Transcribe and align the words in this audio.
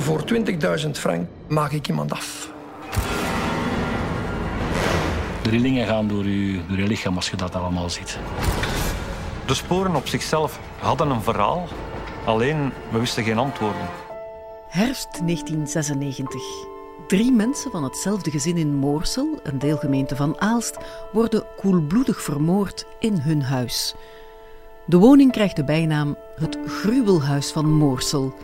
voor 0.00 0.24
20.000 0.84 0.90
frank 0.90 1.28
maak 1.46 1.72
ik 1.72 1.88
iemand 1.88 2.12
af. 2.12 2.52
De 5.42 5.50
rillingen 5.50 5.86
gaan 5.86 6.08
door 6.08 6.24
je, 6.24 6.60
door 6.68 6.78
je 6.78 6.86
lichaam 6.86 7.16
als 7.16 7.30
je 7.30 7.36
dat 7.36 7.54
allemaal 7.54 7.90
ziet. 7.90 8.18
De 9.46 9.54
sporen 9.54 9.94
op 9.94 10.08
zichzelf 10.08 10.60
hadden 10.78 11.10
een 11.10 11.22
verhaal, 11.22 11.68
alleen 12.24 12.72
we 12.90 12.98
wisten 12.98 13.24
geen 13.24 13.38
antwoorden. 13.38 13.88
Herfst 14.68 15.26
1996. 15.26 16.42
Drie 17.06 17.32
mensen 17.32 17.70
van 17.70 17.84
hetzelfde 17.84 18.30
gezin 18.30 18.56
in 18.56 18.74
Moorsel, 18.74 19.40
een 19.42 19.58
deelgemeente 19.58 20.16
van 20.16 20.40
Aalst, 20.40 20.78
worden 21.12 21.44
koelbloedig 21.56 22.22
vermoord 22.22 22.86
in 22.98 23.18
hun 23.18 23.42
huis. 23.42 23.94
De 24.86 24.96
woning 24.96 25.32
krijgt 25.32 25.56
de 25.56 25.64
bijnaam 25.64 26.16
het 26.36 26.58
gruwelhuis 26.66 27.52
van 27.52 27.70
Moorsel. 27.72 28.34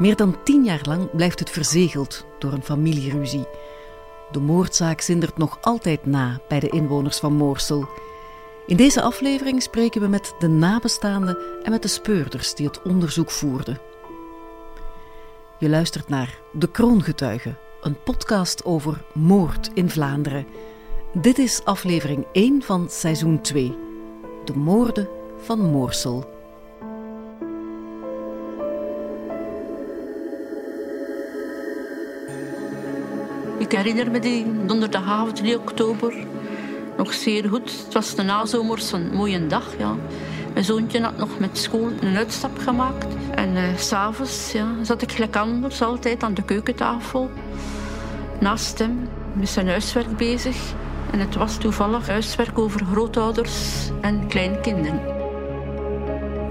Meer 0.00 0.16
dan 0.16 0.42
tien 0.42 0.64
jaar 0.64 0.80
lang 0.82 1.10
blijft 1.10 1.38
het 1.38 1.50
verzegeld 1.50 2.26
door 2.38 2.52
een 2.52 2.62
familieruzie. 2.62 3.46
De 4.30 4.40
moordzaak 4.40 5.00
zindert 5.00 5.38
nog 5.38 5.58
altijd 5.60 6.06
na 6.06 6.40
bij 6.48 6.60
de 6.60 6.68
inwoners 6.68 7.18
van 7.18 7.32
Moorsel. 7.32 7.88
In 8.66 8.76
deze 8.76 9.02
aflevering 9.02 9.62
spreken 9.62 10.00
we 10.00 10.06
met 10.06 10.34
de 10.38 10.48
nabestaanden 10.48 11.38
en 11.62 11.70
met 11.70 11.82
de 11.82 11.88
speurders 11.88 12.54
die 12.54 12.66
het 12.66 12.82
onderzoek 12.82 13.30
voerden. 13.30 13.80
Je 15.58 15.68
luistert 15.68 16.08
naar 16.08 16.38
De 16.52 16.70
Kroongetuigen, 16.70 17.58
een 17.80 18.02
podcast 18.02 18.64
over 18.64 19.04
moord 19.14 19.70
in 19.74 19.90
Vlaanderen. 19.90 20.46
Dit 21.12 21.38
is 21.38 21.64
aflevering 21.64 22.26
1 22.32 22.62
van 22.62 22.88
seizoen 22.90 23.40
2. 23.40 23.76
De 24.44 24.56
moorden 24.56 25.08
van 25.38 25.58
Moorsel. 25.58 26.39
Ik 33.70 33.76
herinner 33.76 34.10
me 34.10 34.18
die 34.18 34.46
donderdagavond 34.66 35.36
3 35.36 35.58
oktober 35.58 36.14
nog 36.96 37.12
zeer 37.12 37.48
goed. 37.48 37.82
Het 37.84 37.94
was 37.94 38.14
de 38.14 38.22
nazomers 38.22 38.92
een 38.92 39.10
mooie 39.12 39.46
dag. 39.46 39.64
Ja. 39.78 39.94
Mijn 40.52 40.64
zoontje 40.64 41.00
had 41.00 41.16
nog 41.16 41.38
met 41.38 41.58
school 41.58 41.90
een 42.00 42.16
uitstap 42.16 42.58
gemaakt. 42.58 43.06
En 43.34 43.52
uh, 43.52 43.62
s'avonds 43.76 44.52
ja, 44.52 44.66
zat 44.82 45.02
ik 45.02 45.12
gelijk 45.12 45.36
anders 45.36 45.82
altijd 45.82 46.22
aan 46.22 46.34
de 46.34 46.42
keukentafel. 46.42 47.30
Naast 48.40 48.78
hem 48.78 49.08
met 49.32 49.48
zijn 49.48 49.68
huiswerk 49.68 50.16
bezig. 50.16 50.56
En 51.10 51.18
het 51.18 51.34
was 51.34 51.56
toevallig 51.56 52.06
huiswerk 52.06 52.58
over 52.58 52.84
grootouders 52.92 53.90
en 54.00 54.26
kleinkinderen. 54.26 55.00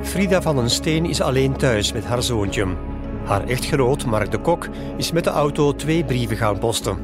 Frida 0.02 0.42
van 0.42 0.56
den 0.56 0.70
Steen 0.70 1.06
is 1.06 1.22
alleen 1.22 1.58
thuis 1.58 1.94
met 1.94 2.06
haar 2.06 2.24
zoontje. 2.24 2.89
Haar 3.30 3.44
echtgenoot 3.48 4.06
Mark 4.06 4.32
de 4.32 4.38
Kok 4.38 4.68
is 4.98 5.12
met 5.12 5.24
de 5.24 5.30
auto 5.30 5.76
twee 5.76 6.04
brieven 6.04 6.38
gaan 6.38 6.60
posten. 6.60 6.98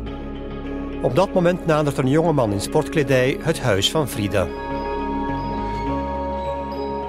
Op 1.01 1.15
dat 1.15 1.33
moment 1.33 1.65
nadert 1.65 1.97
een 1.97 2.09
jongeman 2.09 2.51
in 2.51 2.61
sportkledij 2.61 3.37
het 3.41 3.59
huis 3.59 3.91
van 3.91 4.07
Frida. 4.07 4.47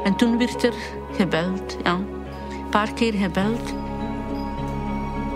En 0.05 0.17
toen 0.17 0.39
werd 0.39 0.63
er 0.63 0.75
gebeld, 1.13 1.77
ja. 1.83 1.95
Een 2.51 2.69
paar 2.71 2.93
keer 2.93 3.13
gebeld. 3.13 3.75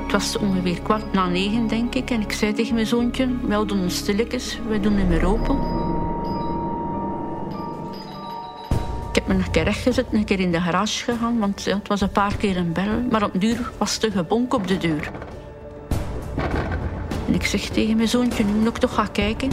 Het 0.03 0.13
was 0.13 0.39
ongeveer 0.39 0.81
kwart 0.83 1.13
na 1.13 1.29
negen, 1.29 1.67
denk 1.67 1.95
ik. 1.95 2.11
En 2.11 2.21
ik 2.21 2.33
zei 2.33 2.53
tegen 2.53 2.75
mijn 2.75 2.87
zoontje, 2.87 3.29
wij 3.47 3.67
doen 3.67 3.81
ons 3.81 3.97
stilletjes, 3.97 4.59
wij 4.69 4.81
doen 4.81 4.95
niet 4.95 5.09
meer 5.09 5.27
open. 5.27 5.80
Me 9.37 9.45
een 9.45 9.51
keer 9.51 9.63
rechtgezet, 9.65 10.07
een 10.13 10.25
keer 10.25 10.41
in 10.41 10.53
de 10.53 10.61
garage 10.61 11.05
gegaan, 11.05 11.39
want 11.39 11.63
ja, 11.63 11.77
het 11.77 11.89
was 11.89 12.01
een 12.01 12.11
paar 12.11 12.37
keer 12.37 12.57
een 12.57 12.73
bel. 12.73 13.03
Maar 13.11 13.23
op 13.23 13.31
duur 13.33 13.71
was 13.79 14.03
er 14.03 14.13
gebonk 14.13 14.55
op 14.55 14.67
de 14.67 14.79
deur. 14.79 15.11
En 17.27 17.35
ik 17.35 17.45
zeg 17.45 17.61
tegen 17.61 17.97
mijn 17.97 18.09
zoontje, 18.09 18.45
nu 18.45 18.53
moet 18.53 18.69
ik 18.69 18.79
toch 18.79 18.95
gaan 18.95 19.13
kijken. 19.13 19.51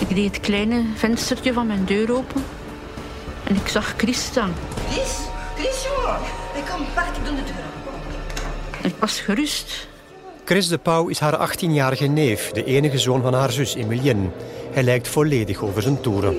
Ik 0.00 0.14
deed 0.14 0.36
het 0.36 0.40
kleine 0.40 0.82
venstertje 0.94 1.52
van 1.52 1.66
mijn 1.66 1.84
deur 1.84 2.16
open. 2.16 2.44
En 3.44 3.56
ik 3.56 3.68
zag 3.68 3.94
Chris 3.96 4.24
staan. 4.24 4.52
Chris? 4.90 5.18
Chris, 5.56 5.84
jongen. 5.84 6.20
Ik 6.54 6.64
kom, 6.70 6.86
wacht, 6.94 7.16
ik 7.16 7.24
doe 7.24 7.36
de 7.36 7.42
deur 7.42 8.82
En 8.82 8.88
ik 8.88 8.96
was 8.98 9.20
gerust. 9.20 9.88
Chris 10.44 10.68
de 10.68 10.78
Pauw 10.78 11.06
is 11.06 11.18
haar 11.18 11.50
18-jarige 11.50 12.06
neef, 12.06 12.50
de 12.50 12.64
enige 12.64 12.98
zoon 12.98 13.22
van 13.22 13.34
haar 13.34 13.52
zus 13.52 13.74
Emilienne. 13.74 14.28
Hij 14.76 14.84
lijkt 14.84 15.08
volledig 15.08 15.62
over 15.62 15.82
zijn 15.82 16.00
toeren. 16.00 16.36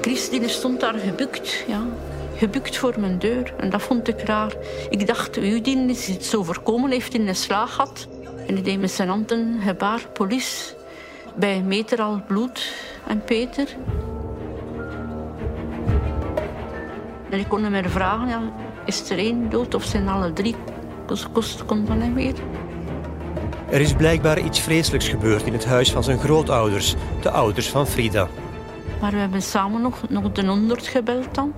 Chris 0.00 0.30
die 0.30 0.48
stond 0.48 0.80
daar 0.80 0.94
gebukt, 0.94 1.64
ja. 1.68 1.86
Gebukt 2.36 2.76
voor 2.76 2.94
mijn 3.00 3.18
deur. 3.18 3.54
En 3.56 3.70
dat 3.70 3.82
vond 3.82 4.08
ik 4.08 4.20
raar. 4.20 4.52
Ik 4.90 5.06
dacht, 5.06 5.36
Udin 5.36 5.90
is 5.90 6.08
iets 6.08 6.34
overkomen, 6.34 6.90
heeft 6.90 7.14
in 7.14 7.28
een 7.28 7.36
slaag 7.36 7.74
gehad. 7.74 8.08
En 8.46 8.54
hij 8.54 8.62
deed 8.62 8.80
met 8.80 8.90
zijn 8.90 9.08
handen 9.08 9.60
gebaar, 9.64 10.00
police. 10.12 10.74
Bij 11.36 11.62
meter 11.62 12.02
al 12.02 12.22
bloed 12.26 12.72
en 13.06 13.24
Peter. 13.24 13.76
En 17.30 17.38
ik 17.38 17.48
kon 17.48 17.64
hem 17.64 17.90
vragen, 17.90 18.28
ja, 18.28 18.52
is 18.86 19.10
er 19.10 19.18
één 19.18 19.50
dood 19.50 19.74
of 19.74 19.84
zijn 19.84 20.08
alle 20.08 20.32
drie? 20.32 20.54
Kost, 21.32 21.64
kon. 21.64 21.86
Er 23.70 23.80
is 23.80 23.92
blijkbaar 23.92 24.40
iets 24.40 24.60
vreselijks 24.60 25.08
gebeurd 25.08 25.46
in 25.46 25.52
het 25.52 25.64
huis 25.64 25.90
van 25.92 26.04
zijn 26.04 26.18
grootouders, 26.18 26.94
de 27.22 27.30
ouders 27.30 27.68
van 27.68 27.86
Frida. 27.86 28.28
Maar 29.00 29.10
we 29.10 29.16
hebben 29.16 29.42
samen 29.42 29.82
nog, 29.82 30.08
nog 30.08 30.32
de 30.32 30.46
100 30.46 30.86
gebeld 30.86 31.34
dan. 31.34 31.52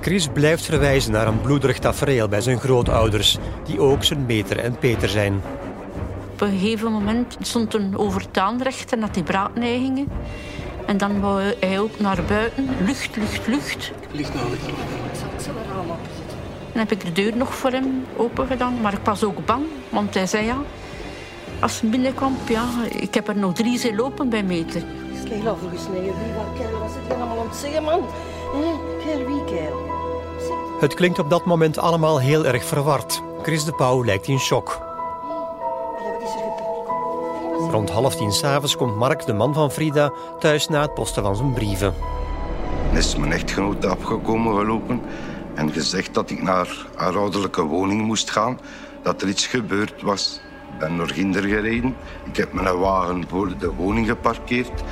Chris 0.00 0.28
blijft 0.32 0.64
verwijzen 0.64 1.12
naar 1.12 1.26
een 1.26 1.40
bloederig 1.40 1.78
tafereel 1.78 2.28
bij 2.28 2.40
zijn 2.40 2.58
grootouders, 2.58 3.38
die 3.64 3.80
ook 3.80 4.04
zijn 4.04 4.26
meter 4.26 4.58
en 4.58 4.78
Peter 4.78 5.08
zijn. 5.08 5.42
Op 6.32 6.40
een 6.40 6.58
gegeven 6.58 6.92
moment 6.92 7.36
stond 7.40 7.74
een 7.74 7.98
overtaanrecht 7.98 8.92
en 8.92 9.00
had 9.00 9.14
die 9.14 9.22
braadneigingen. 9.22 10.08
En 10.86 10.96
dan 10.96 11.20
wou 11.20 11.42
hij 11.60 11.80
ook 11.80 12.00
naar 12.00 12.22
buiten. 12.28 12.68
Lucht, 12.86 13.16
lucht, 13.16 13.46
lucht. 13.46 13.92
Licht 14.10 14.34
nodig. 14.34 14.60
Dan 16.72 16.86
heb 16.86 16.92
ik 16.92 17.04
de 17.04 17.12
deur 17.12 17.36
nog 17.36 17.54
voor 17.54 17.70
hem 17.70 18.04
open 18.16 18.46
gedaan. 18.46 18.80
Maar 18.80 18.92
ik 18.92 19.04
was 19.04 19.24
ook 19.24 19.46
bang, 19.46 19.64
want 19.88 20.14
hij 20.14 20.26
zei 20.26 20.44
ja... 20.44 20.56
Als 21.60 21.80
hij 21.80 21.90
binnenkwam, 21.90 22.36
ja, 22.48 22.68
ik 22.88 23.14
heb 23.14 23.28
er 23.28 23.36
nog 23.36 23.52
drie 23.52 23.78
zien 23.78 23.96
lopen 23.96 24.28
bij 24.28 24.42
meter. 24.42 24.82
Kerel, 25.24 25.56
volgens 25.56 25.88
mij, 25.88 26.00
wie 26.00 26.12
wat 26.78 26.90
zit 26.92 27.06
je 27.08 27.14
allemaal 27.14 27.38
aan 27.38 27.48
het 27.48 27.56
zeggen, 27.56 27.82
man? 27.82 28.00
Hé, 28.52 29.04
kerel, 29.04 29.26
wie 29.26 29.44
kerel? 29.44 29.96
Het 30.80 30.94
klinkt 30.94 31.18
op 31.18 31.30
dat 31.30 31.44
moment 31.44 31.78
allemaal 31.78 32.20
heel 32.20 32.46
erg 32.46 32.64
verward. 32.64 33.22
Chris 33.42 33.64
de 33.64 33.72
Pauw 33.72 34.04
lijkt 34.04 34.26
in 34.26 34.38
shock. 34.38 34.78
Ja, 34.78 36.12
wat 36.12 36.22
is 36.22 36.34
er 36.34 36.40
gebeurd? 36.40 37.72
Rond 37.72 37.90
half 37.90 38.16
tien 38.16 38.32
s'avonds 38.32 38.76
komt 38.76 38.96
Mark, 38.96 39.26
de 39.26 39.32
man 39.32 39.54
van 39.54 39.70
Frida, 39.70 40.12
thuis 40.38 40.68
na 40.68 40.82
het 40.82 40.94
posten 40.94 41.22
van 41.22 41.36
zijn 41.36 41.52
brieven. 41.52 41.94
Dan 42.88 42.96
is 42.96 43.16
mijn 43.16 43.32
echtgenoot 43.32 43.86
afgekomen 43.86 44.56
gelopen 44.56 45.00
en 45.54 45.72
gezegd 45.72 46.14
dat 46.14 46.30
ik 46.30 46.42
naar 46.42 46.86
haar 46.94 47.16
ouderlijke 47.16 47.62
woning 47.62 48.02
moest 48.02 48.30
gaan, 48.30 48.58
dat 49.02 49.22
er 49.22 49.28
iets 49.28 49.46
gebeurd 49.46 50.02
was. 50.02 50.40
Ik 50.78 50.86
ben 50.86 50.96
door 50.96 51.08
Ginder 51.08 51.42
gereden. 51.42 51.96
Ik 52.24 52.36
heb 52.36 52.52
mijn 52.52 52.78
wagen 52.78 53.24
voor 53.28 53.58
de 53.58 53.72
woning 53.72 54.06
geparkeerd 54.06 54.82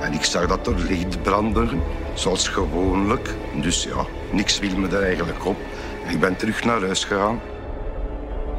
en 0.00 0.12
ik 0.12 0.24
zag 0.24 0.46
dat 0.46 0.66
er 0.66 0.78
licht 0.78 1.22
brandde, 1.22 1.68
zoals 2.14 2.48
gewoonlijk. 2.48 3.34
Dus 3.60 3.84
ja, 3.84 4.06
niks 4.30 4.58
viel 4.58 4.78
me 4.78 4.88
er 4.88 5.02
eigenlijk 5.02 5.46
op. 5.46 5.56
Ik 6.08 6.20
ben 6.20 6.36
terug 6.36 6.64
naar 6.64 6.80
huis 6.80 7.04
gegaan. 7.04 7.40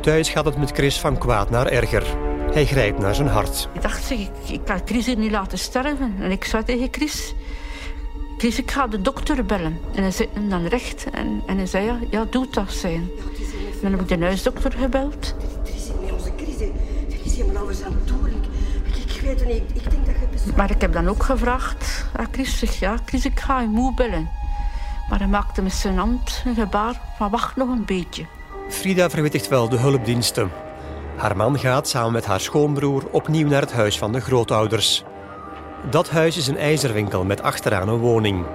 Thuis 0.02 0.30
gaat 0.30 0.46
het 0.46 0.58
met 0.58 0.72
Chris 0.72 1.00
van 1.00 1.18
kwaad 1.18 1.50
naar 1.50 1.68
erger. 1.68 2.04
Hij 2.52 2.66
grijpt 2.66 3.00
naar 3.00 3.16
zijn 3.16 3.28
hart. 3.28 3.70
Ik 3.74 3.82
dacht, 3.82 4.04
zeg, 4.04 4.18
ik, 4.20 4.30
ik 4.50 4.62
kan 4.66 4.82
Chris 4.86 5.06
hier 5.06 5.18
niet 5.18 5.32
laten 5.32 5.58
sterven. 5.58 6.16
En 6.20 6.32
ik 6.32 6.44
zei 6.44 6.64
tegen 6.64 6.88
Chris... 6.92 7.34
Chris, 8.38 8.60
ik 8.60 8.72
ga 8.72 8.88
de 8.88 9.02
dokter 9.02 9.46
bellen. 9.46 9.80
En 9.96 10.02
hij 10.02 10.12
zet 10.12 10.30
hem 10.34 10.50
dan 10.50 10.66
recht. 10.66 11.06
En, 11.12 11.44
en 11.46 11.58
hij 11.58 11.66
zei, 11.66 11.86
ja, 11.86 12.00
ja 12.10 12.26
doe 12.30 12.48
dat, 12.52 12.72
zijn. 12.72 13.10
Dan 13.82 13.92
heb 13.92 14.02
ik 14.02 14.08
de 14.08 14.26
huisdokter 14.26 14.72
gebeld. 14.72 15.36
Is 17.32 17.38
helemaal 17.38 17.64
alles 17.64 17.84
aan 17.84 17.92
het 17.92 18.08
doen. 18.08 18.28
Ik, 18.28 18.96
ik, 18.96 19.16
ik 19.16 19.22
weet 19.22 19.40
het 19.40 19.48
niet, 19.48 19.64
ik 19.74 19.92
denk 19.92 20.06
dat 20.06 20.16
je. 20.46 20.52
Maar 20.56 20.72
ik 20.72 20.82
heb 20.82 20.94
dan 20.94 21.08
ook 21.08 21.24
gevraagd 21.24 22.06
aan 22.16 22.28
Chris, 22.32 22.60
zeg, 22.60 22.80
ja, 22.80 22.98
Chris, 23.06 23.26
ik 23.26 23.40
ga 23.40 23.62
je 23.62 23.68
moe 23.68 23.94
bellen. 23.94 24.30
Maar 25.10 25.20
hij 25.20 25.28
maakte 25.28 25.62
met 25.62 25.74
zijn 25.74 25.98
hand 25.98 26.42
een 26.46 26.56
gebaar 26.56 27.02
van 27.18 27.30
wacht 27.30 27.56
nog 27.56 27.70
een 27.70 27.86
beetje. 27.86 28.26
Frida 28.70 29.10
verwittigt 29.10 29.48
wel 29.48 29.70
de 29.70 29.78
hulpdiensten. 29.78 30.52
Haar 31.16 31.36
man 31.38 31.60
gaat 31.60 31.88
samen 31.88 32.12
met 32.12 32.26
haar 32.26 32.40
schoonbroer 32.40 33.08
opnieuw 33.12 33.48
naar 33.48 33.62
het 33.62 33.72
huis 33.72 33.98
van 33.98 34.12
de 34.12 34.20
grootouders. 34.20 35.04
Dat 35.90 36.10
huis 36.10 36.38
is 36.38 36.48
een 36.48 36.58
ijzerwinkel 36.58 37.26
met 37.26 37.42
achteraan 37.42 37.90
een 37.90 37.98
woning. 37.98 38.46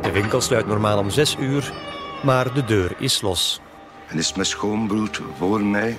De 0.00 0.10
winkel 0.10 0.40
sluit 0.40 0.66
normaal 0.66 0.98
om 0.98 1.10
zes 1.10 1.36
uur, 1.38 1.72
maar 2.22 2.54
de 2.54 2.64
deur 2.64 2.94
is 2.98 3.20
los. 3.20 3.60
En 4.06 4.18
is 4.18 4.32
mijn 4.32 4.46
schoonbroer 4.46 5.10
voor 5.38 5.60
mij 5.60 5.98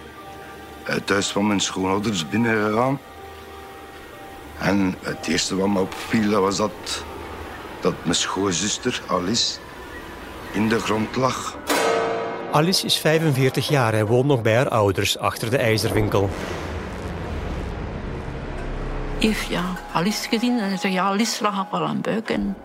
het 0.83 1.09
huis 1.09 1.27
van 1.27 1.47
mijn 1.47 1.59
schoonouders 1.59 2.29
binnengegaan. 2.29 2.99
En 4.59 4.95
het 5.01 5.27
eerste 5.27 5.55
wat 5.55 5.67
me 5.67 5.79
opviel 5.79 6.29
dat 6.29 6.41
was 6.41 6.57
dat, 6.57 7.03
dat 7.81 7.93
mijn 8.03 8.15
schoonzuster 8.15 9.01
Alice 9.07 9.57
in 10.51 10.69
de 10.69 10.79
grond 10.79 11.15
lag. 11.15 11.57
Alice 12.51 12.85
is 12.85 12.97
45 12.97 13.67
jaar 13.67 13.93
en 13.93 14.05
woont 14.05 14.25
nog 14.25 14.41
bij 14.41 14.55
haar 14.55 14.69
ouders 14.69 15.17
achter 15.17 15.49
de 15.49 15.57
ijzerwinkel. 15.57 16.29
Heeft 19.19 19.47
ja, 19.47 19.63
Alice 19.93 20.29
gezien 20.29 20.59
en 20.59 20.67
hij 20.67 20.77
zei 20.77 20.93
ja, 20.93 21.03
Alice 21.03 21.43
lag 21.43 21.61
op 21.61 21.73
een 21.73 22.01
buik. 22.01 22.29
En 22.29 22.57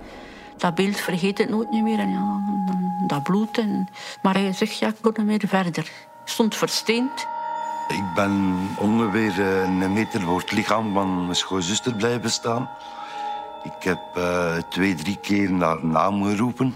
dat 0.57 0.75
beeld 0.75 0.97
vergeet 0.97 1.39
het 1.39 1.49
nooit 1.49 1.71
meer. 1.71 1.99
En 1.99 2.11
ja, 2.11 2.41
dat 3.07 3.23
bloed. 3.23 3.59
En... 3.59 3.89
Maar 4.23 4.35
hij 4.35 4.53
zegt 4.53 4.79
ja, 4.79 4.89
ik 4.89 4.95
kon 5.01 5.13
niet 5.17 5.27
meer 5.27 5.49
verder. 5.49 5.85
Ik 5.85 5.93
stond 6.25 6.57
versteend. 6.57 7.27
Ik 7.89 8.05
ben 8.15 8.59
ongeveer 8.79 9.41
eh, 9.41 9.63
een 9.63 9.93
meter 9.93 10.21
voor 10.21 10.39
het 10.39 10.53
lichaam 10.53 10.93
van 10.93 11.23
mijn 11.23 11.37
schoonzuster 11.37 11.95
blijven 11.95 12.31
staan. 12.31 12.71
Ik 13.63 13.85
heb 13.85 13.99
uh, 14.17 14.57
twee, 14.69 14.95
drie 14.95 15.17
keer 15.17 15.53
naar 15.53 15.87
naam 15.87 16.25
geroepen. 16.25 16.75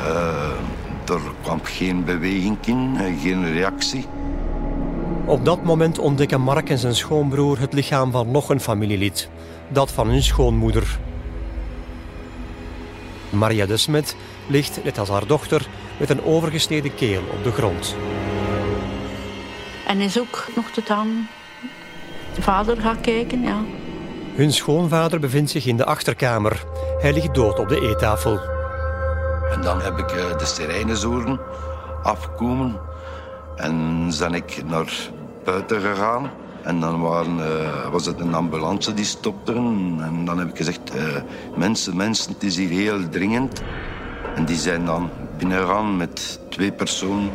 Uh, 0.00 1.14
er 1.14 1.20
kwam 1.42 1.60
geen 1.62 2.04
beweging 2.04 2.58
in, 2.66 2.96
geen 3.20 3.52
reactie. 3.52 4.06
Op 5.24 5.44
dat 5.44 5.62
moment 5.62 5.98
ontdekken 5.98 6.40
Mark 6.40 6.70
en 6.70 6.78
zijn 6.78 6.94
schoonbroer 6.94 7.58
het 7.58 7.72
lichaam 7.72 8.10
van 8.10 8.30
nog 8.30 8.48
een 8.48 8.60
familielid. 8.60 9.28
Dat 9.68 9.92
van 9.92 10.08
hun 10.08 10.22
schoonmoeder. 10.22 10.98
Maria 13.30 13.66
de 13.66 13.76
Smet 13.76 14.16
ligt, 14.46 14.84
net 14.84 14.98
als 14.98 15.08
haar 15.08 15.26
dochter, 15.26 15.68
met 15.98 16.10
een 16.10 16.24
overgesneden 16.24 16.94
keel 16.94 17.22
op 17.36 17.44
de 17.44 17.52
grond. 17.52 17.96
En 19.90 20.00
is 20.00 20.18
ook 20.18 20.46
nog 20.56 20.70
tot 20.70 20.90
aan 20.90 21.28
de 22.34 22.42
vader 22.42 22.80
gaan 22.80 23.00
kijken, 23.00 23.42
ja. 23.42 23.60
Hun 24.34 24.52
schoonvader 24.52 25.20
bevindt 25.20 25.50
zich 25.50 25.66
in 25.66 25.76
de 25.76 25.84
achterkamer. 25.84 26.64
Hij 26.98 27.12
ligt 27.12 27.34
dood 27.34 27.58
op 27.58 27.68
de 27.68 27.80
eettafel. 27.80 28.40
En 29.52 29.62
dan 29.62 29.80
heb 29.80 29.98
ik 29.98 30.10
eh, 30.10 30.38
de 30.38 30.44
sirenezoren 30.44 31.40
afgekomen. 32.02 32.80
En 33.56 34.08
ben 34.18 34.34
ik 34.34 34.62
naar 34.66 34.92
buiten 35.44 35.80
gegaan. 35.80 36.30
En 36.62 36.80
dan 36.80 37.00
waren, 37.00 37.38
uh, 37.38 37.88
was 37.90 38.06
het 38.06 38.20
een 38.20 38.34
ambulance 38.34 38.94
die 38.94 39.04
stopte. 39.04 39.52
En 39.52 40.24
dan 40.24 40.38
heb 40.38 40.48
ik 40.48 40.56
gezegd, 40.56 40.96
uh, 40.96 41.02
mensen, 41.56 41.96
mensen, 41.96 42.32
het 42.32 42.42
is 42.42 42.56
hier 42.56 42.68
heel 42.68 43.08
dringend. 43.08 43.62
En 44.34 44.44
die 44.44 44.56
zijn 44.56 44.84
dan 44.84 45.10
binnengegaan 45.38 45.96
met 45.96 46.40
twee 46.48 46.72
personen. 46.72 47.30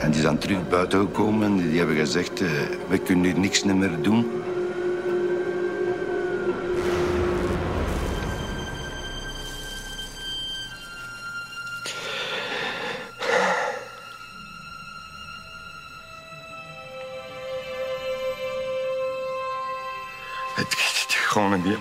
En 0.00 0.10
die 0.10 0.20
zijn 0.20 0.38
terug 0.38 0.68
buiten 0.68 1.00
gekomen 1.00 1.46
en 1.46 1.68
die 1.68 1.78
hebben 1.78 1.96
gezegd, 1.96 2.40
uh, 2.40 2.48
we 2.88 2.98
kunnen 2.98 3.24
hier 3.24 3.38
niks 3.38 3.64
meer 3.64 4.02
doen. 4.02 4.26
gewoon 21.30 21.52
een 21.52 21.76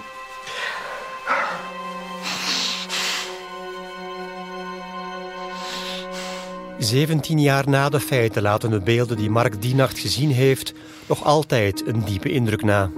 bier. 6.79 6.87
Zeventien 6.87 7.41
jaar 7.41 7.69
na 7.69 7.89
de 7.89 7.99
feiten 7.99 8.41
laten 8.41 8.69
de 8.69 8.79
beelden 8.79 9.17
die 9.17 9.29
Mark 9.29 9.61
die 9.61 9.75
nacht 9.75 9.99
gezien 9.99 10.31
heeft 10.31 10.73
nog 11.05 11.23
altijd 11.23 11.87
een 11.87 12.03
diepe 12.05 12.31
indruk 12.31 12.63
na. 12.63 12.91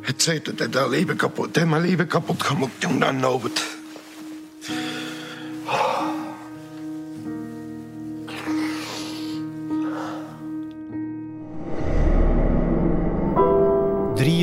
Het 0.00 0.22
zei 0.22 0.40
dat 0.42 0.72
dat 0.72 0.88
leven 0.88 1.16
kapot, 1.16 1.56
hè, 1.56 1.66
mijn 1.66 1.82
leven 1.82 2.06
kapot 2.06 2.42
gemaakt, 2.42 2.72
jong, 2.78 3.00
dan 3.00 3.16
nou 3.16 3.42
het. 3.42 3.71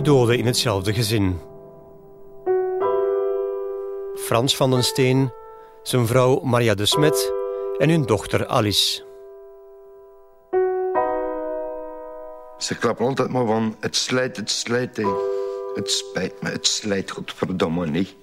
Doden 0.09 0.37
in 0.37 0.45
hetzelfde 0.45 0.93
gezin. 0.93 1.39
Frans 4.15 4.55
van 4.55 4.71
den 4.71 4.83
Steen, 4.83 5.31
zijn 5.83 6.07
vrouw 6.07 6.39
Maria 6.39 6.73
de 6.73 6.85
Smet 6.85 7.33
en 7.77 7.89
hun 7.89 8.05
dochter 8.05 8.47
Alice. 8.47 9.03
Ze 12.57 12.77
klappen 12.79 13.05
altijd 13.05 13.29
maar 13.29 13.45
van, 13.45 13.75
het 13.79 13.95
slijt, 13.95 14.37
het 14.37 14.51
slijt. 14.51 14.97
Het 15.73 15.91
spijt 15.91 16.41
me, 16.41 16.49
het 16.49 16.67
slijt, 16.67 17.11
godverdomme 17.11 17.85
niet. 17.85 18.15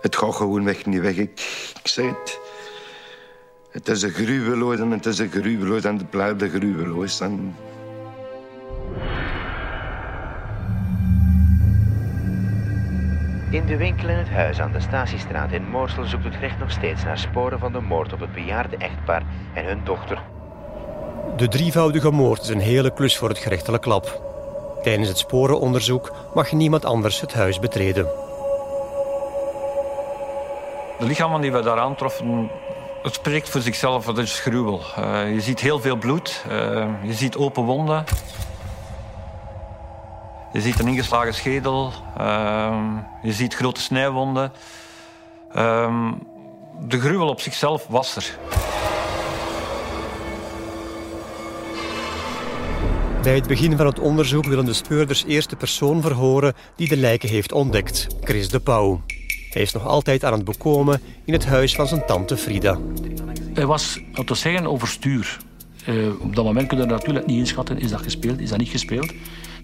Het 0.00 0.16
gaat 0.16 0.34
gewoon 0.34 0.64
weg, 0.64 0.86
niet 0.86 1.00
weg. 1.00 1.16
Ik, 1.16 1.30
ik 1.82 1.88
zeg 1.88 2.06
het. 2.06 2.40
Het 3.70 3.88
is 3.88 4.02
een 4.02 4.10
gruweloos 4.10 4.78
en 4.78 4.90
het 4.90 5.06
is 5.06 5.18
een 5.18 5.30
gruweloos 5.30 5.84
en 5.84 5.96
het 5.96 6.10
blijft 6.10 6.42
een 6.42 6.50
gruweloos. 6.50 7.20
En 7.20 7.56
In 13.50 13.66
de 13.66 13.76
winkel 13.76 14.08
en 14.08 14.18
het 14.18 14.28
huis 14.28 14.60
aan 14.60 14.72
de 14.72 14.80
Statiestraat 14.80 15.52
in 15.52 15.68
Moorsel 15.68 16.04
zoekt 16.04 16.24
het 16.24 16.34
gerecht 16.34 16.58
nog 16.58 16.70
steeds 16.70 17.04
naar 17.04 17.18
sporen 17.18 17.58
van 17.58 17.72
de 17.72 17.80
moord 17.80 18.12
op 18.12 18.20
het 18.20 18.32
bejaarde 18.32 18.76
echtpaar 18.76 19.22
en 19.54 19.64
hun 19.64 19.80
dochter. 19.84 20.22
De 21.36 21.48
drievoudige 21.48 22.10
moord 22.10 22.42
is 22.42 22.48
een 22.48 22.60
hele 22.60 22.92
klus 22.92 23.16
voor 23.16 23.28
het 23.28 23.38
gerechtelijk 23.38 23.84
lab. 23.84 24.22
Tijdens 24.82 25.08
het 25.08 25.18
sporenonderzoek 25.18 26.12
mag 26.34 26.52
niemand 26.52 26.84
anders 26.84 27.20
het 27.20 27.34
huis 27.34 27.58
betreden. 27.58 28.04
De 30.98 31.04
lichamen 31.04 31.40
die 31.40 31.52
we 31.52 31.62
daar 31.62 31.78
aantroffen, 31.78 32.50
het 33.02 33.14
spreekt 33.14 33.48
voor 33.48 33.60
zichzelf, 33.60 34.06
het 34.06 34.18
is 34.18 34.40
gruwel. 34.40 34.80
Uh, 34.98 35.32
je 35.34 35.40
ziet 35.40 35.60
heel 35.60 35.78
veel 35.80 35.96
bloed, 35.96 36.44
uh, 36.50 36.54
je 37.02 37.12
ziet 37.12 37.36
open 37.36 37.62
wonden. 37.62 38.04
Je 40.52 40.60
ziet 40.60 40.78
een 40.78 40.88
ingeslagen 40.88 41.34
schedel, 41.34 41.92
uh, 42.20 42.96
je 43.22 43.32
ziet 43.32 43.54
grote 43.54 43.80
snijwonden. 43.80 44.52
Ehm, 45.52 46.12
de 46.88 47.00
gruwel 47.00 47.28
op 47.28 47.40
zichzelf 47.40 47.86
was 47.86 48.16
er. 48.16 48.38
Bij 53.22 53.34
het 53.34 53.46
begin 53.46 53.76
van 53.76 53.86
het 53.86 53.98
onderzoek 53.98 54.44
willen 54.44 54.64
de 54.64 54.72
speurders 54.72 55.24
eerst 55.24 55.50
de 55.50 55.56
persoon 55.56 56.02
verhoren 56.02 56.54
die 56.76 56.88
de 56.88 56.96
lijken 56.96 57.28
heeft 57.28 57.52
ontdekt, 57.52 58.06
Chris 58.20 58.48
de 58.48 58.60
Pauw. 58.60 59.00
Hij 59.50 59.62
is 59.62 59.72
nog 59.72 59.86
altijd 59.86 60.24
aan 60.24 60.32
het 60.32 60.44
bekomen 60.44 61.00
in 61.24 61.32
het 61.32 61.46
huis 61.46 61.74
van 61.74 61.86
zijn 61.86 62.06
tante 62.06 62.36
Frida. 62.36 62.78
Hij 63.54 63.66
was, 63.66 64.00
laten 64.06 64.26
we 64.26 64.34
zeggen, 64.34 64.66
overstuur. 64.66 65.36
Uh, 65.86 66.20
op 66.20 66.34
dat 66.34 66.44
moment 66.44 66.68
kunnen 66.68 66.86
we 66.86 66.92
natuurlijk 66.92 67.26
niet 67.26 67.38
inschatten, 67.38 67.78
is 67.78 67.90
dat 67.90 68.02
gespeeld, 68.02 68.40
is 68.40 68.48
dat 68.48 68.58
niet 68.58 68.68
gespeeld. 68.68 69.12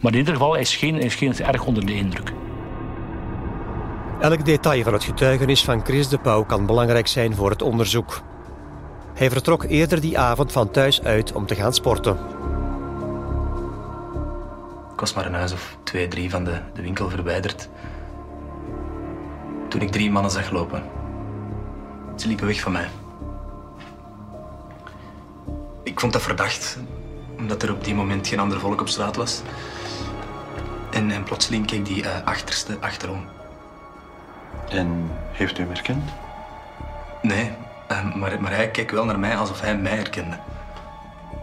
Maar 0.04 0.12
in 0.12 0.18
ieder 0.18 0.34
geval, 0.34 0.54
is 0.54 0.76
geen, 0.76 0.99
is 0.99 1.14
geen 1.14 1.38
erg 1.38 1.64
onder 1.64 1.87
de 1.87 1.94
indruk. 1.94 2.32
Elk 4.20 4.44
detail 4.44 4.82
van 4.82 4.92
het 4.92 5.04
getuigenis 5.04 5.64
van 5.64 5.84
Chris 5.84 6.08
de 6.08 6.18
Pauw 6.18 6.44
kan 6.44 6.66
belangrijk 6.66 7.06
zijn 7.06 7.34
voor 7.34 7.50
het 7.50 7.62
onderzoek. 7.62 8.23
Hij 9.14 9.30
vertrok 9.30 9.64
eerder 9.64 10.00
die 10.00 10.18
avond 10.18 10.52
van 10.52 10.70
thuis 10.70 11.02
uit 11.02 11.32
om 11.32 11.46
te 11.46 11.54
gaan 11.54 11.75
sporten. 11.75 12.12
Ik 14.92 15.00
was 15.00 15.14
maar 15.14 15.26
een 15.26 15.34
huis 15.34 15.52
of 15.52 15.76
twee, 15.82 16.08
drie 16.08 16.30
van 16.30 16.44
de, 16.44 16.61
de 16.75 16.82
winkel 16.82 17.11
verwijderd. 17.11 17.68
Toen 19.68 19.80
ik 19.80 19.90
drie 19.90 20.11
mannen 20.11 20.30
zag 20.30 20.50
lopen. 20.50 20.82
Ze 22.16 22.26
liepen 22.26 22.46
weg 22.46 22.61
van 22.61 22.73
mij. 22.73 22.88
Ik 25.82 26.00
vond 26.00 26.12
dat 26.12 26.23
verdacht, 26.23 26.78
omdat 27.38 27.62
er 27.62 27.73
op 27.73 27.84
die 27.84 27.94
moment 27.94 28.28
geen 28.28 28.40
ander 28.40 28.61
volk 28.61 28.80
op 28.80 28.88
straat 28.88 29.16
was. 29.16 29.42
En, 30.94 31.10
en 31.10 31.24
plotseling 31.24 31.66
keek 31.66 31.84
die 31.84 32.02
uh, 32.02 32.10
achterste 32.24 32.76
achterom. 32.80 33.24
En 34.68 35.10
heeft 35.32 35.58
u 35.58 35.62
hem 35.62 35.72
herkend? 35.72 36.10
Nee, 37.22 37.50
uh, 37.90 38.14
maar, 38.14 38.40
maar 38.40 38.54
hij 38.54 38.70
keek 38.70 38.90
wel 38.90 39.04
naar 39.04 39.18
mij 39.18 39.36
alsof 39.36 39.60
hij 39.60 39.76
mij 39.76 39.96
herkende. 39.96 40.38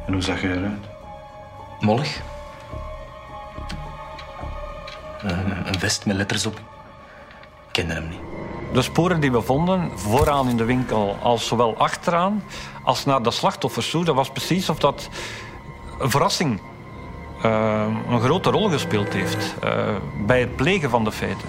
En 0.05 0.13
hoe 0.13 0.21
zag 0.21 0.41
hij 0.41 0.51
eruit? 0.51 0.85
Mollig. 1.79 2.21
Een, 5.21 5.67
een 5.67 5.79
vest 5.79 6.05
met 6.05 6.15
letters 6.15 6.45
op. 6.45 6.55
Ik 6.55 7.71
kende 7.71 7.93
hem 7.93 8.09
niet. 8.09 8.19
De 8.73 8.81
sporen 8.81 9.19
die 9.19 9.31
we 9.31 9.41
vonden, 9.41 9.99
vooraan 9.99 10.49
in 10.49 10.57
de 10.57 10.65
winkel, 10.65 11.17
als 11.21 11.47
zowel 11.47 11.77
achteraan 11.77 12.43
als 12.83 13.05
naar 13.05 13.23
de 13.23 13.31
slachtoffers 13.31 13.89
toe, 13.89 14.05
dat 14.05 14.15
was 14.15 14.29
precies 14.29 14.69
of 14.69 14.79
dat 14.79 15.09
een 15.99 16.09
verrassing 16.09 16.61
uh, 17.45 17.85
een 18.09 18.19
grote 18.19 18.49
rol 18.49 18.69
gespeeld 18.69 19.13
heeft 19.13 19.55
uh, 19.63 19.95
bij 20.27 20.39
het 20.39 20.55
plegen 20.55 20.89
van 20.89 21.03
de 21.03 21.11
feiten. 21.11 21.47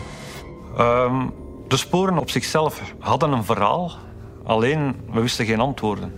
Uh, 0.79 1.23
de 1.69 1.77
sporen 1.77 2.19
op 2.19 2.31
zichzelf 2.31 2.81
hadden 2.99 3.33
een 3.33 3.45
verhaal, 3.45 3.93
alleen 4.45 4.97
we 5.13 5.21
wisten 5.21 5.47
geen 5.47 5.61
antwoorden. 5.61 6.13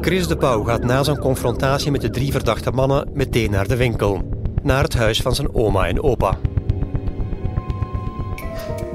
Chris 0.00 0.26
de 0.26 0.36
Pauw 0.36 0.62
gaat 0.62 0.82
na 0.82 1.02
zijn 1.02 1.18
confrontatie 1.18 1.90
met 1.90 2.00
de 2.00 2.10
drie 2.10 2.32
verdachte 2.32 2.70
mannen 2.70 3.10
meteen 3.12 3.50
naar 3.50 3.68
de 3.68 3.76
winkel. 3.76 4.28
Naar 4.62 4.82
het 4.82 4.94
huis 4.94 5.22
van 5.22 5.34
zijn 5.34 5.54
oma 5.54 5.86
en 5.86 6.02
opa. 6.02 6.38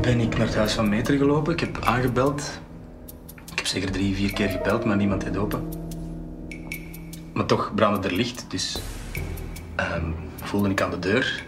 Ben 0.01 0.19
ik 0.19 0.37
naar 0.37 0.47
het 0.47 0.55
huis 0.55 0.73
van 0.73 0.89
Meter 0.89 1.17
gelopen. 1.17 1.53
Ik 1.53 1.59
heb 1.59 1.79
aangebeld. 1.83 2.59
Ik 3.51 3.57
heb 3.57 3.65
zeker 3.65 3.91
drie, 3.91 4.15
vier 4.15 4.33
keer 4.33 4.49
gebeld, 4.49 4.85
maar 4.85 4.97
niemand 4.97 5.21
deed 5.21 5.37
open. 5.37 5.86
Maar 7.37 7.45
toch 7.45 7.71
brandde 7.75 8.07
er 8.07 8.13
licht, 8.13 8.45
dus 8.47 8.77
um, 9.95 10.15
voelde 10.43 10.69
ik 10.69 10.81
aan 10.81 10.91
de 10.91 10.99
deur. 10.99 11.45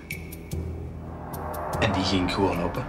En 1.79 1.91
die 1.91 2.03
ging 2.03 2.33
gewoon 2.33 2.63
open. 2.63 2.85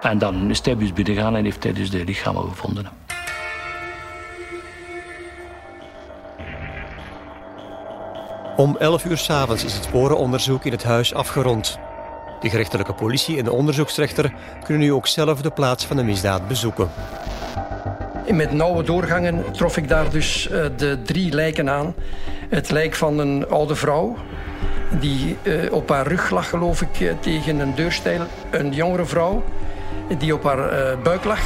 En 0.00 0.18
dan 0.18 0.50
is 0.50 0.64
hij 0.64 0.76
dus 0.76 0.92
binnengegaan 0.92 1.36
en 1.36 1.44
heeft 1.44 1.62
hij 1.62 1.72
dus 1.72 1.90
de 1.90 2.04
lichamen 2.04 2.48
gevonden. 2.48 2.88
Om 8.56 8.76
11 8.76 9.04
uur 9.04 9.18
s'avonds 9.18 9.64
is 9.64 9.74
het 9.74 9.84
sporenonderzoek 9.84 10.64
in 10.64 10.72
het 10.72 10.84
huis 10.84 11.14
afgerond. 11.14 11.78
De 12.40 12.50
gerechtelijke 12.50 12.92
politie 12.92 13.38
en 13.38 13.44
de 13.44 13.52
onderzoeksrechter 13.52 14.34
kunnen 14.64 14.82
nu 14.82 14.92
ook 14.92 15.06
zelf 15.06 15.40
de 15.40 15.50
plaats 15.50 15.84
van 15.84 15.96
de 15.96 16.02
misdaad 16.02 16.48
bezoeken. 16.48 16.90
Met 18.32 18.52
nauwe 18.52 18.82
doorgangen 18.82 19.44
trof 19.52 19.76
ik 19.76 19.88
daar 19.88 20.10
dus 20.10 20.48
eh, 20.48 20.64
de 20.76 21.02
drie 21.02 21.32
lijken 21.32 21.70
aan. 21.70 21.94
Het 22.48 22.70
lijk 22.70 22.94
van 22.94 23.18
een 23.18 23.48
oude 23.48 23.74
vrouw, 23.74 24.16
die 25.00 25.36
eh, 25.42 25.72
op 25.72 25.88
haar 25.88 26.06
rug 26.06 26.30
lag, 26.30 26.48
geloof 26.48 26.82
ik, 26.82 27.00
eh, 27.00 27.12
tegen 27.20 27.58
een 27.58 27.74
deurstijl. 27.74 28.20
Een 28.50 28.72
jongere 28.72 29.04
vrouw, 29.04 29.44
die 30.18 30.34
op 30.34 30.44
haar 30.44 30.98
buik 31.02 31.24
lag. 31.24 31.40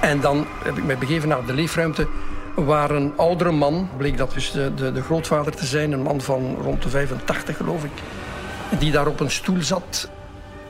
En 0.00 0.20
dan 0.20 0.46
heb 0.64 0.76
ik 0.76 0.84
mij 0.84 0.98
begeven 0.98 1.28
naar 1.28 1.46
de 1.46 1.54
leefruimte 1.54 2.08
waar 2.54 2.90
een 2.90 3.12
oudere 3.16 3.52
man, 3.52 3.88
bleek 3.96 4.16
dat 4.16 4.32
dus 4.34 4.50
de, 4.50 4.74
de, 4.74 4.92
de, 4.92 5.02
grootvader 5.02 5.56
te 5.56 5.66
zijn, 5.66 5.92
een 5.92 6.02
man 6.02 6.20
van 6.20 6.56
rond 6.62 6.82
de 6.82 6.88
85 6.88 7.56
geloof 7.56 7.84
ik, 7.84 7.90
die 8.78 8.92
daar 8.92 9.06
op 9.06 9.20
een 9.20 9.30
stoel 9.30 9.62
zat 9.62 10.08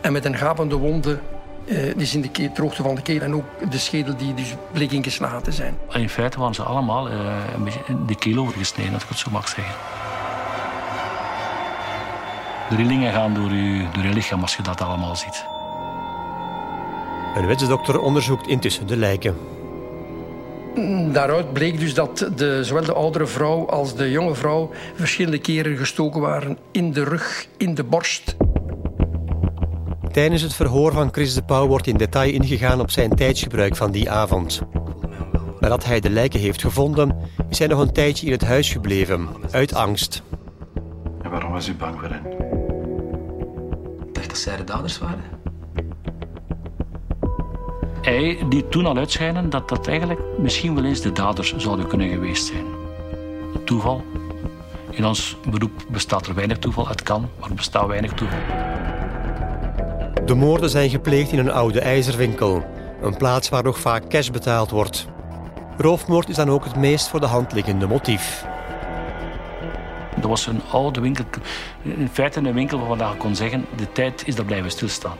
en 0.00 0.12
met 0.12 0.24
een 0.24 0.36
gapende 0.36 0.74
wonde 0.76 1.18
uh, 1.64 1.76
die 1.76 2.02
is 2.02 2.14
in 2.14 2.20
de 2.20 2.30
keel, 2.30 2.52
droogte 2.52 2.82
van 2.82 2.94
de 2.94 3.02
keel 3.02 3.20
en 3.20 3.34
ook 3.34 3.70
de 3.70 3.78
schedel 3.78 4.16
die 4.16 4.34
dus 4.34 4.54
bleek 4.72 4.92
ingeslagen 4.92 5.42
te 5.42 5.52
zijn. 5.52 5.74
In 5.92 6.08
feite 6.08 6.38
waren 6.38 6.54
ze 6.54 6.62
allemaal 6.62 7.10
uh, 7.10 7.14
een 7.54 7.64
beetje 7.64 7.80
de 8.06 8.16
keel 8.16 8.38
overgesneden, 8.38 8.94
als 8.94 9.02
ik 9.02 9.08
het 9.08 9.18
zo 9.18 9.30
mag 9.30 9.48
zeggen. 9.48 9.74
De 12.68 12.76
rillingen 12.76 13.12
gaan 13.12 13.34
door 13.34 13.52
je, 13.52 13.86
door 13.92 14.04
je 14.04 14.12
lichaam 14.12 14.40
als 14.40 14.56
je 14.56 14.62
dat 14.62 14.80
allemaal 14.80 15.16
ziet. 15.16 15.44
Een 17.36 17.46
wetsdokter 17.46 18.00
onderzoekt 18.00 18.46
intussen 18.46 18.86
de 18.86 18.96
lijken. 18.96 19.36
Daaruit 21.12 21.52
bleek 21.52 21.78
dus 21.78 21.94
dat 21.94 22.30
de, 22.36 22.64
zowel 22.64 22.84
de 22.84 22.92
oudere 22.92 23.26
vrouw 23.26 23.68
als 23.68 23.94
de 23.94 24.10
jonge 24.10 24.34
vrouw 24.34 24.70
verschillende 24.94 25.38
keren 25.38 25.76
gestoken 25.76 26.20
waren 26.20 26.58
in 26.70 26.92
de 26.92 27.04
rug, 27.04 27.46
in 27.56 27.74
de 27.74 27.84
borst. 27.84 28.36
Tijdens 30.12 30.42
het 30.42 30.54
verhoor 30.54 30.92
van 30.92 31.08
Chris 31.12 31.34
de 31.34 31.42
Pauw 31.42 31.66
wordt 31.66 31.86
in 31.86 31.96
detail 31.96 32.32
ingegaan 32.32 32.80
op 32.80 32.90
zijn 32.90 33.14
tijdsgebruik 33.14 33.76
van 33.76 33.90
die 33.90 34.10
avond. 34.10 34.62
Nadat 35.60 35.84
hij 35.84 36.00
de 36.00 36.10
lijken 36.10 36.40
heeft 36.40 36.60
gevonden, 36.60 37.16
is 37.48 37.58
hij 37.58 37.68
nog 37.68 37.80
een 37.80 37.92
tijdje 37.92 38.26
in 38.26 38.32
het 38.32 38.44
huis 38.44 38.70
gebleven, 38.70 39.28
uit 39.50 39.74
angst. 39.74 40.22
En 41.22 41.30
waarom 41.30 41.52
was 41.52 41.68
u 41.68 41.74
bang 41.74 42.00
voor 42.00 42.08
hen? 42.08 42.22
Ik 44.06 44.14
dacht 44.14 44.28
dat 44.28 44.38
zij 44.38 44.56
de 44.56 44.64
daders 44.64 44.98
waren. 44.98 45.24
Hij 48.02 48.46
liet 48.48 48.70
toen 48.70 48.86
al 48.86 48.96
uitschijnen 48.96 49.50
dat 49.50 49.68
dat 49.68 49.86
eigenlijk 49.86 50.20
misschien 50.38 50.74
wel 50.74 50.84
eens 50.84 51.00
de 51.00 51.12
daders 51.12 51.56
zouden 51.56 51.86
kunnen 51.86 52.08
geweest 52.08 52.46
zijn. 52.46 52.64
Toeval. 53.64 54.04
In 54.90 55.06
ons 55.06 55.36
beroep 55.50 55.84
bestaat 55.88 56.26
er 56.26 56.34
weinig 56.34 56.58
toeval. 56.58 56.88
Het 56.88 57.02
kan, 57.02 57.28
maar 57.40 57.48
er 57.48 57.54
bestaat 57.54 57.86
weinig 57.86 58.12
toeval. 58.12 58.38
De 60.26 60.34
moorden 60.34 60.70
zijn 60.70 60.90
gepleegd 60.90 61.32
in 61.32 61.38
een 61.38 61.50
oude 61.50 61.80
ijzerwinkel. 61.80 62.64
Een 63.02 63.16
plaats 63.16 63.48
waar 63.48 63.62
nog 63.62 63.78
vaak 63.78 64.08
cash 64.08 64.28
betaald 64.28 64.70
wordt. 64.70 65.06
Roofmoord 65.76 66.28
is 66.28 66.36
dan 66.36 66.50
ook 66.50 66.64
het 66.64 66.76
meest 66.76 67.08
voor 67.08 67.20
de 67.20 67.26
hand 67.26 67.52
liggende 67.52 67.86
motief. 67.86 68.46
Dat 70.14 70.24
was 70.24 70.46
een 70.46 70.60
oude 70.70 71.00
winkel. 71.00 71.24
In 71.82 72.08
feite 72.12 72.40
een 72.40 72.52
winkel 72.52 72.78
waarvan 72.78 73.10
je 73.10 73.16
kon 73.16 73.36
zeggen... 73.36 73.66
de 73.76 73.92
tijd 73.92 74.22
is 74.26 74.34
daar 74.34 74.44
blijven 74.44 74.70
stilstaan. 74.70 75.16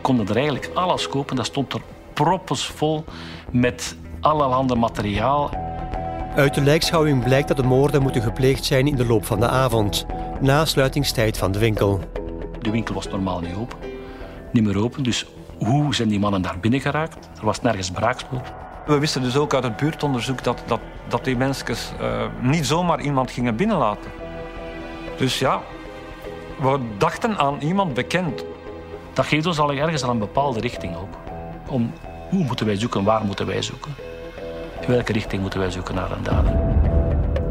Konden 0.00 0.28
er 0.28 0.36
eigenlijk 0.36 0.70
alles 0.74 1.08
kopen. 1.08 1.36
Dat 1.36 1.46
stond 1.46 1.72
er 1.72 1.80
proppelsvol 2.12 3.04
met 3.50 3.96
allerhande 4.20 4.74
materiaal. 4.74 5.50
Uit 6.36 6.54
de 6.54 6.60
lijkschouwing 6.60 7.24
blijkt 7.24 7.48
dat 7.48 7.56
de 7.56 7.62
moorden 7.62 8.02
moeten 8.02 8.22
gepleegd 8.22 8.64
zijn 8.64 8.86
in 8.86 8.96
de 8.96 9.06
loop 9.06 9.24
van 9.24 9.40
de 9.40 9.48
avond, 9.48 10.06
na 10.40 10.64
sluitingstijd 10.64 11.38
van 11.38 11.52
de 11.52 11.58
winkel. 11.58 12.00
De 12.60 12.70
winkel 12.70 12.94
was 12.94 13.08
normaal 13.08 13.40
niet 13.40 13.54
open, 13.56 13.78
niet 14.52 14.64
meer 14.64 14.78
open. 14.78 15.02
Dus 15.02 15.26
hoe 15.58 15.94
zijn 15.94 16.08
die 16.08 16.18
mannen 16.18 16.42
daar 16.42 16.58
binnen 16.60 16.80
geraakt? 16.80 17.28
Er 17.38 17.44
was 17.44 17.60
nergens 17.60 17.90
braakspoor. 17.90 18.42
We 18.86 18.98
wisten 18.98 19.22
dus 19.22 19.36
ook 19.36 19.54
uit 19.54 19.64
het 19.64 19.76
buurtonderzoek 19.76 20.44
dat, 20.44 20.62
dat, 20.66 20.80
dat 21.08 21.24
die 21.24 21.36
mensen 21.36 21.76
uh, 22.00 22.26
niet 22.40 22.66
zomaar 22.66 23.00
iemand 23.00 23.30
gingen 23.30 23.56
binnenlaten. 23.56 24.10
Dus 25.16 25.38
ja, 25.38 25.62
we 26.60 26.78
dachten 26.98 27.38
aan 27.38 27.60
iemand 27.60 27.94
bekend. 27.94 28.44
Dat 29.12 29.26
geeft 29.26 29.46
ons 29.46 29.58
al 29.58 29.72
ergens 29.72 30.02
aan 30.02 30.10
een 30.10 30.18
bepaalde 30.18 30.60
richting 30.60 30.96
ook. 30.96 31.14
Om 31.68 31.92
hoe 32.30 32.44
moeten 32.44 32.66
wij 32.66 32.76
zoeken, 32.76 33.04
waar 33.04 33.24
moeten 33.24 33.46
wij 33.46 33.62
zoeken? 33.62 33.94
In 34.80 34.88
welke 34.88 35.12
richting 35.12 35.42
moeten 35.42 35.60
wij 35.60 35.70
zoeken 35.70 35.94
naar 35.94 36.12
een 36.12 36.22
dader? 36.22 36.52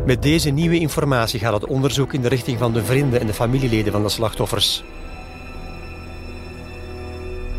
Met 0.06 0.22
deze 0.22 0.50
nieuwe 0.50 0.80
informatie 0.80 1.40
gaat 1.40 1.54
het 1.54 1.66
onderzoek 1.66 2.14
in 2.14 2.22
de 2.22 2.28
richting 2.28 2.58
van 2.58 2.74
de 2.74 2.86
vrienden 2.86 3.20
en 3.20 3.28
de 3.28 3.34
familieleden 3.34 3.92
van 3.92 4.04
de 4.04 4.10
slachtoffers. 4.10 4.84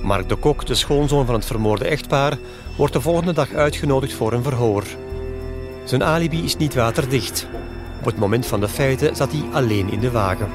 Mark 0.02 0.28
de 0.28 0.36
Kok, 0.36 0.66
de 0.66 0.74
schoonzoon 0.74 1.26
van 1.26 1.34
het 1.34 1.44
vermoorde 1.44 1.84
echtpaar, 1.84 2.38
wordt 2.76 2.92
de 2.92 3.00
volgende 3.00 3.32
dag 3.32 3.52
uitgenodigd 3.52 4.12
voor 4.12 4.32
een 4.32 4.42
verhoor. 4.42 4.84
Zijn 5.84 6.02
alibi 6.02 6.44
is 6.44 6.56
niet 6.56 6.74
waterdicht. 6.74 7.46
Op 7.98 8.04
het 8.04 8.16
moment 8.16 8.46
van 8.46 8.60
de 8.60 8.68
feiten 8.68 9.16
zat 9.16 9.32
hij 9.32 9.42
alleen 9.52 9.90
in 9.90 10.00
de 10.00 10.10
wagen. 10.10 10.48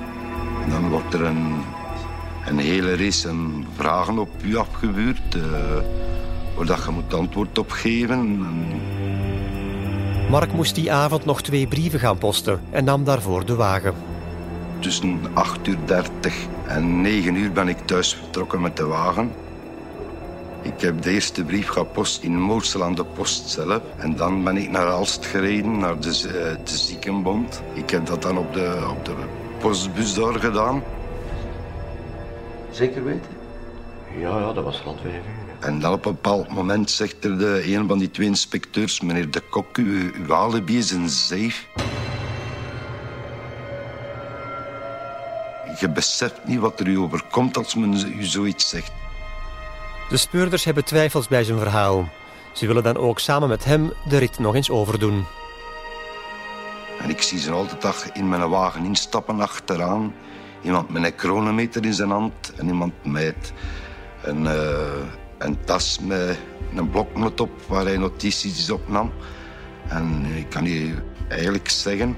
Dan 0.69 0.89
wordt 0.89 1.13
er 1.13 1.21
een, 1.21 1.55
een 2.45 2.57
hele 2.57 2.95
race 2.95 3.29
vragen 3.75 4.19
op 4.19 4.29
u 4.43 4.57
afgevuurd. 4.57 5.35
Uh 5.35 5.43
waar 6.55 6.79
je 6.85 6.91
moet 6.91 7.13
antwoord 7.13 7.57
op 7.57 7.71
geven. 7.71 8.45
Mark 10.29 10.53
moest 10.53 10.75
die 10.75 10.91
avond 10.91 11.25
nog 11.25 11.41
twee 11.41 11.67
brieven 11.67 11.99
gaan 11.99 12.17
posten 12.17 12.59
en 12.69 12.83
nam 12.83 13.03
daarvoor 13.03 13.45
de 13.45 13.55
wagen. 13.55 13.93
Tussen 14.79 15.19
8.30 15.19 15.61
uur 15.63 15.77
30 15.85 16.35
en 16.67 17.01
9 17.01 17.35
uur 17.35 17.51
ben 17.51 17.67
ik 17.67 17.77
thuis 17.85 18.13
vertrokken 18.13 18.61
met 18.61 18.77
de 18.77 18.85
wagen. 18.85 19.31
Ik 20.61 20.81
heb 20.81 21.01
de 21.01 21.11
eerste 21.11 21.43
brief 21.43 21.67
gepost 21.67 22.23
in 22.23 22.41
Moorsel 22.41 22.83
aan 22.83 22.95
de 22.95 23.05
post 23.05 23.49
zelf. 23.49 23.81
En 23.97 24.15
dan 24.15 24.43
ben 24.43 24.57
ik 24.57 24.69
naar 24.69 24.85
Alst 24.85 25.25
gereden, 25.25 25.77
naar 25.77 25.99
de, 25.99 26.09
eh, 26.09 26.65
de 26.65 26.77
ziekenbond. 26.77 27.61
Ik 27.73 27.89
heb 27.89 28.05
dat 28.05 28.21
dan 28.21 28.37
op 28.37 28.53
de, 28.53 28.87
op 28.89 29.05
de 29.05 29.13
postbus 29.59 30.13
daar 30.13 30.33
gedaan. 30.33 30.83
Zeker 32.71 33.03
weten? 33.03 33.29
Ja, 34.17 34.39
ja, 34.39 34.53
dat 34.53 34.63
was 34.63 34.81
rond 34.81 35.01
vijf 35.01 35.13
uur. 35.13 35.45
En 35.59 35.79
dan 35.79 35.93
op 35.93 36.05
een 36.05 36.11
bepaald 36.11 36.49
moment 36.49 36.89
zegt 36.89 37.23
er 37.23 37.37
de, 37.37 37.75
een 37.75 37.87
van 37.87 37.97
die 37.97 38.11
twee 38.11 38.27
inspecteurs... 38.27 39.01
meneer 39.01 39.31
De 39.31 39.41
Kok, 39.49 39.77
uw, 39.77 40.11
uw 40.13 40.33
alibi 40.33 40.77
is 40.77 40.91
een 40.91 41.09
zeef. 41.09 41.67
Je 45.79 45.89
beseft 45.89 46.45
niet 46.45 46.59
wat 46.59 46.79
er 46.79 46.87
u 46.87 46.97
overkomt 46.97 47.57
als 47.57 47.75
men 47.75 47.93
u 48.17 48.23
zoiets 48.23 48.69
zegt. 48.69 48.91
De 50.09 50.17
speurders 50.17 50.63
hebben 50.63 50.85
twijfels 50.85 51.27
bij 51.27 51.43
zijn 51.43 51.59
verhaal. 51.59 52.09
Ze 52.53 52.67
willen 52.67 52.83
dan 52.83 52.97
ook 52.97 53.19
samen 53.19 53.49
met 53.49 53.65
hem 53.65 53.93
de 54.09 54.17
rit 54.17 54.39
nog 54.39 54.55
eens 54.55 54.69
overdoen. 54.69 55.25
En 56.99 57.09
ik 57.09 57.21
zie 57.21 57.39
ze 57.39 57.51
altijd 57.51 58.11
in 58.13 58.29
mijn 58.29 58.49
wagen 58.49 58.85
instappen 58.85 59.39
achteraan. 59.39 60.13
Iemand 60.61 60.89
met 60.89 61.03
een 61.03 61.13
chronometer 61.15 61.85
in 61.85 61.93
zijn 61.93 62.09
hand 62.09 62.53
en 62.57 62.67
iemand 62.67 62.93
met 63.03 63.53
een, 64.21 64.43
uh, 64.43 64.77
een 65.37 65.57
tas 65.65 65.99
met 65.99 66.37
een 66.75 66.89
bloknot 66.89 67.39
op 67.39 67.51
waar 67.67 67.85
hij 67.85 67.97
notities 67.97 68.69
opnam. 68.69 69.11
En 69.87 70.25
ik 70.35 70.49
kan 70.49 70.63
je 70.65 70.93
eigenlijk 71.27 71.69
zeggen, 71.69 72.17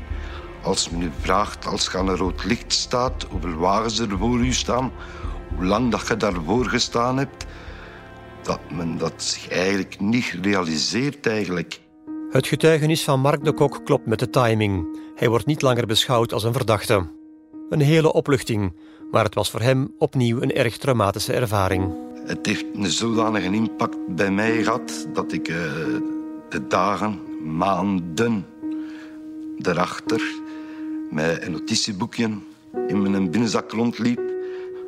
als 0.68 0.90
men 0.90 1.02
u 1.02 1.12
vraagt, 1.20 1.66
als 1.66 1.90
je 1.92 1.98
aan 1.98 2.08
een 2.08 2.16
rood 2.16 2.44
licht 2.44 2.74
staat, 2.74 3.26
hoeveel 3.30 3.56
wagens 3.56 4.00
er 4.00 4.18
voor 4.18 4.40
u 4.40 4.54
staan, 4.54 4.92
hoe 5.56 5.66
lang 5.66 5.92
dat 5.92 6.08
je 6.08 6.18
daarvoor 6.18 6.66
gestaan 6.66 7.18
hebt, 7.18 7.46
dat 8.44 8.60
men 8.72 8.98
dat 8.98 9.14
zich 9.24 9.50
eigenlijk 9.50 10.00
niet 10.00 10.38
realiseert 10.42 11.28
eigenlijk. 11.28 11.80
Het 12.30 12.48
getuigenis 12.48 13.04
van 13.04 13.20
Mark 13.20 13.44
de 13.44 13.54
Kok 13.54 13.86
klopt 13.86 14.06
met 14.06 14.20
de 14.20 14.30
timing. 14.30 15.00
Hij 15.16 15.30
wordt 15.30 15.46
niet 15.46 15.62
langer 15.62 15.86
beschouwd 15.86 16.34
als 16.34 16.44
een 16.44 16.54
verdachte. 16.54 17.10
Een 17.70 17.82
hele 17.82 18.14
opluchting, 18.14 18.74
maar 19.12 19.24
het 19.24 19.36
was 19.36 19.50
voor 19.50 19.62
hem 19.62 19.94
opnieuw 19.98 20.42
een 20.42 20.54
erg 20.54 20.78
traumatische 20.78 21.34
ervaring. 21.34 21.94
Het 22.26 22.46
heeft 22.46 22.66
een 22.74 22.90
zodanige 22.90 23.52
impact 23.52 24.16
bij 24.16 24.32
mij 24.32 24.64
gehad 24.64 25.08
dat 25.14 25.34
ik 25.34 25.48
uh, 25.48 25.56
de 26.50 26.68
dagen, 26.68 27.20
maanden 27.44 28.46
daarachter 29.58 30.22
met 31.10 31.42
een 31.42 31.52
notitieboekje 31.52 32.30
in 32.88 33.12
mijn 33.12 33.32
binnenzak 33.32 33.72
rondliep, 33.72 34.22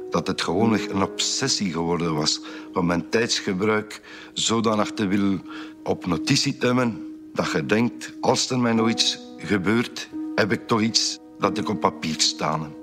dat 0.09 0.27
het 0.27 0.41
gewoon 0.41 0.73
een 0.73 1.01
obsessie 1.01 1.71
geworden 1.71 2.15
was 2.15 2.41
van 2.73 2.85
mijn 2.85 3.09
tijdsgebruik 3.09 4.01
zodanig 4.33 4.91
te 4.91 5.07
willen 5.07 5.41
op 5.83 6.05
notitie 6.05 6.57
temmen 6.57 7.07
dat 7.33 7.51
je 7.51 7.65
denkt, 7.65 8.13
als 8.21 8.49
er 8.49 8.59
mij 8.59 8.73
nog 8.73 8.89
iets 8.89 9.19
gebeurt, 9.37 10.09
heb 10.35 10.51
ik 10.51 10.67
toch 10.67 10.81
iets 10.81 11.19
dat 11.39 11.57
ik 11.57 11.69
op 11.69 11.79
papier 11.79 12.21
staan. 12.21 12.73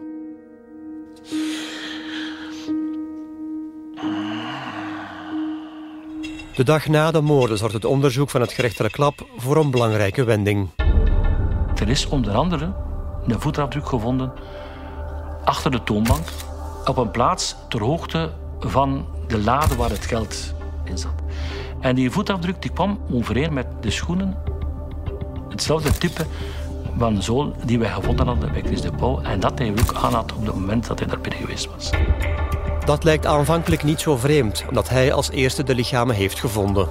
De 6.54 6.64
dag 6.64 6.86
na 6.86 7.10
de 7.10 7.20
moorden 7.20 7.58
zorgt 7.58 7.74
het 7.74 7.84
onderzoek 7.84 8.30
van 8.30 8.40
het 8.40 8.52
gerechtelijk 8.52 8.96
lab 8.96 9.26
voor 9.36 9.56
een 9.56 9.70
belangrijke 9.70 10.24
wending. 10.24 10.68
Er 11.74 11.88
is 11.88 12.06
onder 12.06 12.34
andere 12.34 12.85
een 13.34 13.40
voetafdruk 13.40 13.88
gevonden 13.88 14.32
achter 15.44 15.70
de 15.70 15.82
toonbank 15.82 16.28
op 16.84 16.96
een 16.96 17.10
plaats 17.10 17.56
ter 17.68 17.82
hoogte 17.82 18.30
van 18.60 19.06
de 19.26 19.38
lade 19.38 19.76
waar 19.76 19.90
het 19.90 20.04
geld 20.04 20.54
in 20.84 20.98
zat. 20.98 21.12
En 21.80 21.94
die 21.94 22.10
voetafdruk 22.10 22.62
die 22.62 22.70
kwam 22.70 23.00
overeen 23.12 23.52
met 23.52 23.66
de 23.80 23.90
schoenen, 23.90 24.36
hetzelfde 25.48 25.90
type 25.98 26.26
van 26.98 27.22
zool 27.22 27.52
die 27.64 27.78
wij 27.78 27.90
gevonden 27.90 28.26
hadden 28.26 28.52
bij 28.52 28.62
Chris 28.62 28.80
de 28.80 28.92
Pauw. 28.92 29.20
En 29.20 29.40
dat 29.40 29.58
hij 29.58 29.70
ook 29.70 29.94
aan 29.94 30.12
had 30.12 30.32
op 30.32 30.46
het 30.46 30.54
moment 30.54 30.86
dat 30.86 30.98
hij 30.98 31.08
daar 31.08 31.20
binnen 31.20 31.40
geweest 31.40 31.68
was. 31.74 31.90
Dat 32.84 33.04
lijkt 33.04 33.26
aanvankelijk 33.26 33.82
niet 33.84 34.00
zo 34.00 34.16
vreemd, 34.16 34.64
omdat 34.68 34.88
hij 34.88 35.12
als 35.12 35.30
eerste 35.30 35.62
de 35.62 35.74
lichamen 35.74 36.14
heeft 36.14 36.40
gevonden. 36.40 36.88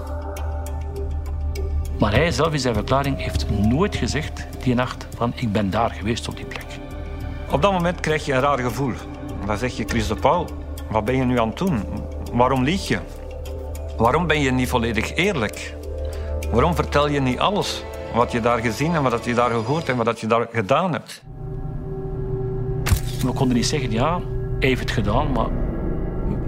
Maar 1.99 2.13
hij 2.13 2.31
zelf 2.31 2.53
in 2.53 2.59
zijn 2.59 2.73
verklaring 2.73 3.17
heeft 3.17 3.49
nooit 3.49 3.95
gezegd 3.95 4.47
die 4.63 4.75
nacht 4.75 5.07
van 5.15 5.33
ik 5.35 5.51
ben 5.51 5.69
daar 5.69 5.89
geweest 5.89 6.27
op 6.27 6.35
die 6.35 6.45
plek. 6.45 6.65
Op 7.51 7.61
dat 7.61 7.71
moment 7.71 7.99
krijg 7.99 8.25
je 8.25 8.33
een 8.33 8.39
raar 8.39 8.59
gevoel. 8.59 8.93
Dan 9.45 9.57
zeg 9.57 9.77
je, 9.77 9.83
Chris 9.87 10.07
de 10.07 10.15
Pauw, 10.15 10.45
wat 10.89 11.05
ben 11.05 11.15
je 11.15 11.23
nu 11.23 11.39
aan 11.39 11.47
het 11.47 11.57
doen? 11.57 11.83
Waarom 12.33 12.63
lieg 12.63 12.87
je? 12.87 12.99
Waarom 13.97 14.27
ben 14.27 14.41
je 14.41 14.51
niet 14.51 14.69
volledig 14.69 15.15
eerlijk? 15.15 15.75
Waarom 16.51 16.75
vertel 16.75 17.09
je 17.09 17.19
niet 17.21 17.39
alles 17.39 17.83
wat 18.13 18.31
je 18.31 18.39
daar 18.39 18.59
gezien 18.59 18.95
en 18.95 19.03
wat 19.03 19.25
je 19.25 19.33
daar 19.33 19.49
gehoord 19.49 19.89
en 19.89 19.95
wat 19.97 20.19
je 20.19 20.27
daar 20.27 20.47
gedaan 20.51 20.91
hebt? 20.91 21.23
We 23.21 23.31
konden 23.33 23.55
niet 23.55 23.65
zeggen, 23.65 23.91
ja, 23.91 24.19
hij 24.59 24.67
heeft 24.67 24.81
het 24.81 24.91
gedaan, 24.91 25.31
maar 25.31 25.47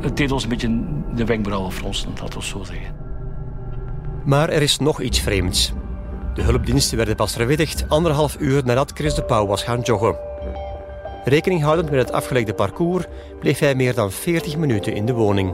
het 0.02 0.18
deed 0.18 0.32
ons 0.32 0.44
een 0.44 0.50
beetje 0.50 0.84
de 1.16 1.26
wenkbrauwen 1.26 1.72
fronsen, 1.72 2.10
laten 2.22 2.40
we 2.40 2.46
zo 2.46 2.64
zeggen. 2.64 2.97
Maar 4.28 4.50
er 4.50 4.62
is 4.62 4.78
nog 4.78 5.02
iets 5.02 5.20
vreemds. 5.20 5.72
De 6.34 6.42
hulpdiensten 6.42 6.98
werden 6.98 7.16
pas 7.16 7.34
verwittigd 7.34 7.86
anderhalf 7.88 8.36
uur 8.40 8.62
nadat 8.66 8.92
Chris 8.94 9.14
de 9.14 9.24
Pauw 9.24 9.46
was 9.46 9.64
gaan 9.64 9.80
joggen. 9.80 10.18
Rekening 11.26 11.62
houdend 11.62 11.90
met 11.90 12.00
het 12.00 12.12
afgelegde 12.12 12.54
parcours 12.54 13.06
bleef 13.40 13.60
hij 13.60 13.76
meer 13.76 13.94
dan 13.94 14.12
40 14.12 14.58
minuten 14.58 14.94
in 14.94 15.06
de 15.06 15.14
woning. 15.14 15.54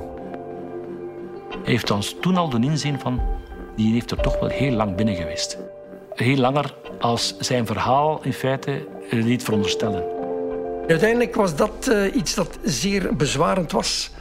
Hij 1.50 1.72
heeft 1.74 1.92
ons 1.92 2.16
toen 2.22 2.38
al 2.38 2.50
doen 2.50 2.64
inzien 2.64 3.00
van... 3.00 3.22
die 3.76 3.94
heeft 3.94 4.12
er 4.12 4.22
toch 4.22 4.40
wel 4.40 4.50
heel 4.50 4.72
lang 4.72 4.96
binnen 4.96 5.16
geweest. 5.16 5.58
Heel 6.14 6.38
langer 6.38 6.76
als 7.00 7.38
zijn 7.38 7.66
verhaal 7.66 8.20
in 8.24 8.34
feite 8.34 8.88
liet 9.10 9.44
veronderstellen. 9.44 10.04
Uiteindelijk 10.88 11.36
was 11.36 11.56
dat 11.56 11.88
uh, 11.90 12.16
iets 12.16 12.36
dat 12.36 12.58
zeer 12.64 13.16
bezwarend 13.16 13.72
was. 13.72 14.12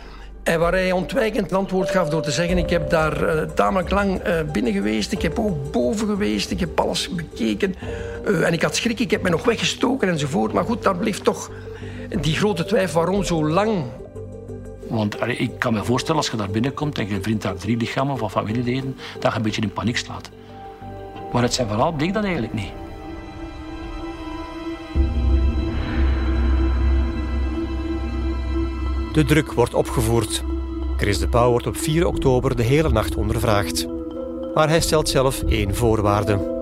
En 0.43 0.61
waar 0.61 0.73
hij 0.73 0.93
ontwijkend 0.93 1.53
antwoord 1.53 1.91
gaf 1.91 2.09
door 2.09 2.23
te 2.23 2.31
zeggen... 2.31 2.59
ik 2.59 2.71
heb 2.71 2.91
daar 2.91 3.23
uh, 3.23 3.43
tamelijk 3.43 3.91
lang 3.91 4.27
uh, 4.27 4.35
binnen 4.53 4.73
geweest. 4.73 5.13
Ik 5.13 5.23
heb 5.23 5.39
ook 5.39 5.73
boven 5.73 6.07
geweest. 6.07 6.51
Ik 6.51 6.61
heb 6.61 6.81
alles 6.81 7.09
bekeken. 7.09 7.75
Uh, 8.29 8.47
en 8.47 8.53
ik 8.53 8.63
had 8.63 8.77
schrik. 8.77 9.01
Ik 9.01 9.11
heb 9.11 9.23
me 9.23 9.31
nog 9.31 9.45
weggestoken 9.45 10.09
enzovoort. 10.09 10.53
Maar 10.53 10.65
goed, 10.65 10.83
daar 10.83 10.97
bleef 10.97 11.21
toch 11.21 11.51
die 12.21 12.35
grote 12.35 12.65
twijfel. 12.65 13.01
Waarom 13.01 13.25
zo 13.25 13.49
lang? 13.49 13.85
Want 14.89 15.17
ik 15.27 15.59
kan 15.59 15.73
me 15.73 15.85
voorstellen, 15.85 16.17
als 16.17 16.31
je 16.31 16.37
daar 16.37 16.51
binnenkomt... 16.51 16.99
en 16.99 17.09
je 17.09 17.19
vindt 17.23 17.43
daar 17.43 17.57
drie 17.57 17.77
lichamen 17.77 18.19
van 18.19 18.31
familieleden... 18.31 18.97
dat 19.19 19.31
je 19.31 19.37
een 19.37 19.43
beetje 19.43 19.63
in 19.63 19.73
paniek 19.73 19.97
slaat. 19.97 20.31
Maar 21.33 21.43
het 21.43 21.55
zijn 21.55 21.69
verhaal 21.69 21.93
bleek 21.93 22.13
dat 22.13 22.25
eigenlijk 22.25 22.55
niet. 22.55 22.82
De 29.13 29.25
druk 29.25 29.53
wordt 29.53 29.75
opgevoerd. 29.75 30.43
Chris 30.97 31.19
de 31.19 31.29
Pauw 31.29 31.51
wordt 31.51 31.67
op 31.67 31.77
4 31.77 32.07
oktober 32.07 32.57
de 32.57 32.63
hele 32.63 32.91
nacht 32.91 33.15
ondervraagd. 33.15 33.87
Maar 34.55 34.69
hij 34.69 34.81
stelt 34.81 35.09
zelf 35.09 35.43
één 35.43 35.75
voorwaarde. 35.75 36.61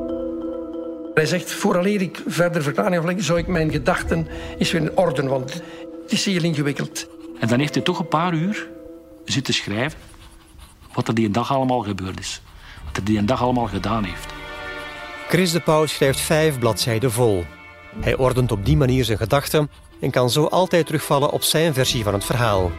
Hij 1.15 1.27
zegt, 1.27 1.53
vooraleer 1.53 2.01
ik 2.01 2.23
verder 2.27 2.63
verklaring 2.63 2.99
afleg, 2.99 3.23
zou 3.23 3.39
ik 3.39 3.47
mijn 3.47 3.71
gedachten 3.71 4.27
eens 4.59 4.73
weer 4.73 4.81
in 4.81 4.97
orde, 4.97 5.29
want 5.29 5.53
het 6.03 6.13
is 6.13 6.25
heel 6.25 6.43
ingewikkeld. 6.43 7.09
En 7.39 7.49
dan 7.49 7.59
heeft 7.59 7.75
hij 7.75 7.83
toch 7.83 7.99
een 7.99 8.09
paar 8.09 8.35
uur 8.35 8.69
zitten 9.25 9.55
schrijven 9.55 9.99
wat 10.95 11.09
er 11.09 11.15
die 11.15 11.27
een 11.27 11.33
dag 11.33 11.53
allemaal 11.53 11.81
gebeurd 11.81 12.19
is. 12.19 12.43
Wat 12.85 12.97
hij 12.97 13.05
die 13.05 13.19
een 13.19 13.27
dag 13.27 13.43
allemaal 13.43 13.67
gedaan 13.67 14.05
heeft. 14.05 14.33
Chris 15.29 15.53
de 15.53 15.61
Pauw 15.61 15.87
schrijft 15.87 16.21
vijf 16.21 16.59
bladzijden 16.59 17.13
vol. 17.13 17.45
Hij 18.01 18.17
ordent 18.17 18.53
op 18.53 18.65
die 18.65 18.77
manier 18.77 19.05
zijn 19.05 19.19
gedachten 19.19 19.71
en 20.01 20.11
kan 20.11 20.31
zo 20.31 20.45
altijd 20.45 20.87
terugvallen 20.87 21.31
op 21.31 21.43
zijn 21.43 21.75
versie 21.75 22.05
van 22.05 22.15
het 22.15 22.25
verhaal. 22.25 22.71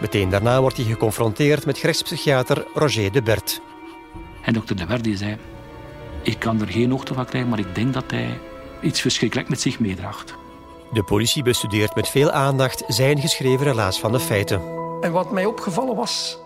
Meteen 0.00 0.28
daarna 0.28 0.60
wordt 0.60 0.76
hij 0.76 0.86
geconfronteerd 0.86 1.66
met 1.66 1.78
gerechtspsychiater 1.78 2.66
Roger 2.74 3.12
de 3.12 3.22
Bert. 3.22 3.60
En 4.42 4.52
dokter 4.52 4.76
de 4.76 4.86
Bert 4.86 5.04
die 5.04 5.16
zei... 5.16 5.36
Ik 6.22 6.38
kan 6.38 6.60
er 6.60 6.68
geen 6.68 6.90
hoogte 6.90 7.14
van 7.14 7.24
krijgen, 7.24 7.50
maar 7.50 7.58
ik 7.58 7.74
denk 7.74 7.94
dat 7.94 8.10
hij 8.10 8.38
iets 8.82 9.00
verschrikkelijk 9.00 9.48
met 9.48 9.60
zich 9.60 9.78
meedraagt. 9.78 10.34
De 10.92 11.02
politie 11.02 11.42
bestudeert 11.42 11.94
met 11.94 12.08
veel 12.08 12.30
aandacht 12.30 12.84
zijn 12.86 13.18
geschreven 13.18 13.64
relaas 13.64 14.00
van 14.00 14.12
de 14.12 14.20
feiten. 14.20 14.62
En 15.00 15.12
wat 15.12 15.32
mij 15.32 15.44
opgevallen 15.44 15.96
was, 15.96 16.38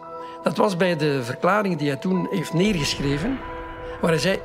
dat 0.43 0.57
was 0.57 0.77
bij 0.77 0.97
de 0.97 1.25
verklaring 1.25 1.79
die 1.79 1.89
hij 1.89 1.97
toen 1.97 2.27
heeft 2.31 2.53
neergeschreven, 2.53 3.39
waar 4.01 4.11
hij 4.11 4.21
zei, 4.21 4.39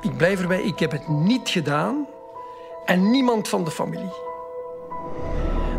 ik 0.00 0.16
blijf 0.16 0.40
erbij, 0.40 0.62
ik 0.62 0.78
heb 0.78 0.90
het 0.90 1.08
niet 1.08 1.48
gedaan 1.48 2.06
en 2.84 3.10
niemand 3.10 3.48
van 3.48 3.64
de 3.64 3.70
familie. 3.70 4.29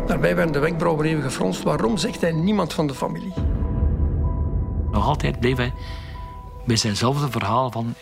Daarbij 0.06 0.36
werden 0.36 0.52
de 0.52 0.58
wenkbrauwen 0.58 1.06
even 1.06 1.22
gefronst. 1.22 1.62
Waarom 1.62 1.96
zegt 1.96 2.20
hij 2.20 2.32
niemand 2.32 2.72
van 2.72 2.86
de 2.86 2.94
familie? 2.94 3.32
Nog 4.90 5.06
altijd 5.06 5.40
bleef 5.40 5.56
hij 5.56 5.72
bij 6.64 6.76
zijnzelfde 6.76 7.30
verhaal 7.30 7.70
van... 7.70 7.94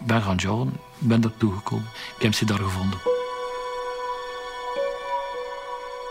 Ik 0.00 0.06
ben 0.06 0.22
gaan 0.22 0.36
joggen, 0.36 0.68
ik 0.98 1.08
ben 1.08 1.22
er 1.22 1.36
toegekomen. 1.36 1.86
Ik 2.16 2.22
heb 2.22 2.34
ze 2.34 2.44
daar 2.44 2.58
gevonden. 2.58 2.98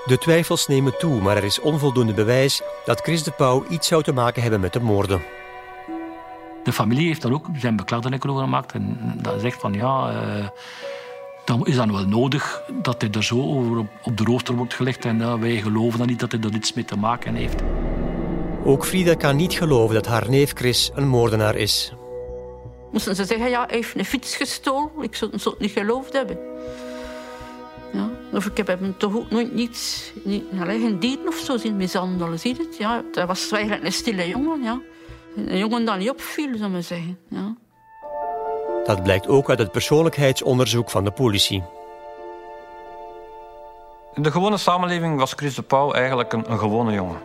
De 0.06 0.18
twijfels 0.18 0.68
nemen 0.68 0.98
toe, 0.98 1.22
maar 1.22 1.38
er 1.38 1.44
is 1.44 1.60
onvoldoende 1.60 2.14
bewijs 2.14 2.62
dat 2.86 3.02
Chris 3.02 3.24
de 3.24 3.32
Pauw 3.32 3.66
iets 3.70 3.88
zou 3.88 4.04
te 4.04 4.14
maken 4.14 4.42
hebben 4.42 4.60
met 4.60 4.74
de 4.74 4.80
moorden. 4.80 5.22
De 6.64 6.74
familie 6.74 7.08
heeft 7.08 7.22
dan 7.22 7.34
ook 7.34 7.46
zijn 7.58 7.76
beklaagden 7.76 8.30
over 8.30 8.42
gemaakt 8.42 8.74
en 8.74 9.14
dat 9.22 9.42
zegt 9.42 9.60
van 9.60 9.74
ja, 9.74 10.12
uh, 10.12 10.48
dan 11.46 11.66
is 11.66 11.76
dan 11.76 11.92
wel 11.92 12.06
nodig 12.06 12.62
dat 12.82 13.02
hij 13.02 13.12
er 13.12 13.24
zo 13.24 13.42
over 13.42 13.86
op 14.04 14.18
de 14.18 14.24
rooster 14.24 14.56
wordt 14.56 14.74
gelegd 14.74 15.06
en 15.06 15.20
uh, 15.20 15.34
wij 15.34 15.62
geloven 15.62 15.98
dan 15.98 16.08
niet 16.08 16.20
dat 16.20 16.32
hij 16.32 16.42
er 16.42 16.54
iets 16.54 16.74
mee 16.74 16.86
te 16.86 16.98
maken 16.98 17.36
heeft. 17.36 17.62
Ook 18.64 18.86
Frida 18.86 19.14
kan 19.16 19.36
niet 19.36 19.54
geloven 19.54 19.96
dat 19.96 20.06
haar 20.06 20.30
neef 20.30 20.54
Chris 20.54 20.92
een 20.96 21.08
moordenaar 21.08 21.56
is. 21.56 21.94
Moesten 22.92 23.16
ze 23.16 23.26
zeggen, 23.26 23.50
ja, 23.50 23.66
hij 23.66 23.76
heeft 23.76 23.96
een 23.96 24.06
fiets 24.06 24.36
gestolen. 24.36 24.90
Ik 25.02 25.16
zou 25.16 25.32
het 25.32 25.60
niet 25.60 25.72
geloofd 25.72 26.14
hebben. 26.14 26.38
Ja, 27.94 28.10
of 28.32 28.46
ik 28.46 28.58
heb 28.58 28.68
hem 28.68 28.98
toch 28.98 29.16
ook 29.16 29.30
nooit 29.30 29.54
niets, 29.54 30.12
niet, 30.24 30.44
alleen 30.60 30.82
geen 30.82 31.00
dieren 31.00 31.28
of 31.28 31.36
zo 31.36 31.58
zien 31.58 31.78
mishandelen, 31.78 32.40
zie 32.40 32.56
je 32.56 32.64
het? 32.64 32.78
Ja, 32.78 33.04
hij 33.12 33.26
was 33.26 33.52
eigenlijk 33.52 33.84
een 33.84 33.92
stille 33.92 34.28
jongen, 34.28 34.64
ja. 34.64 34.82
Een 35.36 35.58
jongen 35.58 35.86
dat 35.86 35.98
niet 35.98 36.10
opviel, 36.10 36.58
zou 36.58 36.72
maar 36.72 36.84
zeggen. 36.84 37.18
Ja. 37.30 37.56
Dat 38.86 39.04
blijkt 39.04 39.28
ook 39.28 39.50
uit 39.50 39.60
het 39.60 39.72
persoonlijkheidsonderzoek 39.72 40.90
van 40.90 41.04
de 41.04 41.12
politie. 41.12 41.64
In 44.14 44.24
de 44.24 44.32
gewone 44.32 44.58
samenleving 44.58 45.20
was 45.20 45.34
Chris 45.34 45.56
de 45.56 45.62
Pauw 45.62 45.92
eigenlijk 45.94 46.34
een, 46.34 46.52
een 46.52 46.60
gewone 46.60 46.94
jongen. 46.94 47.20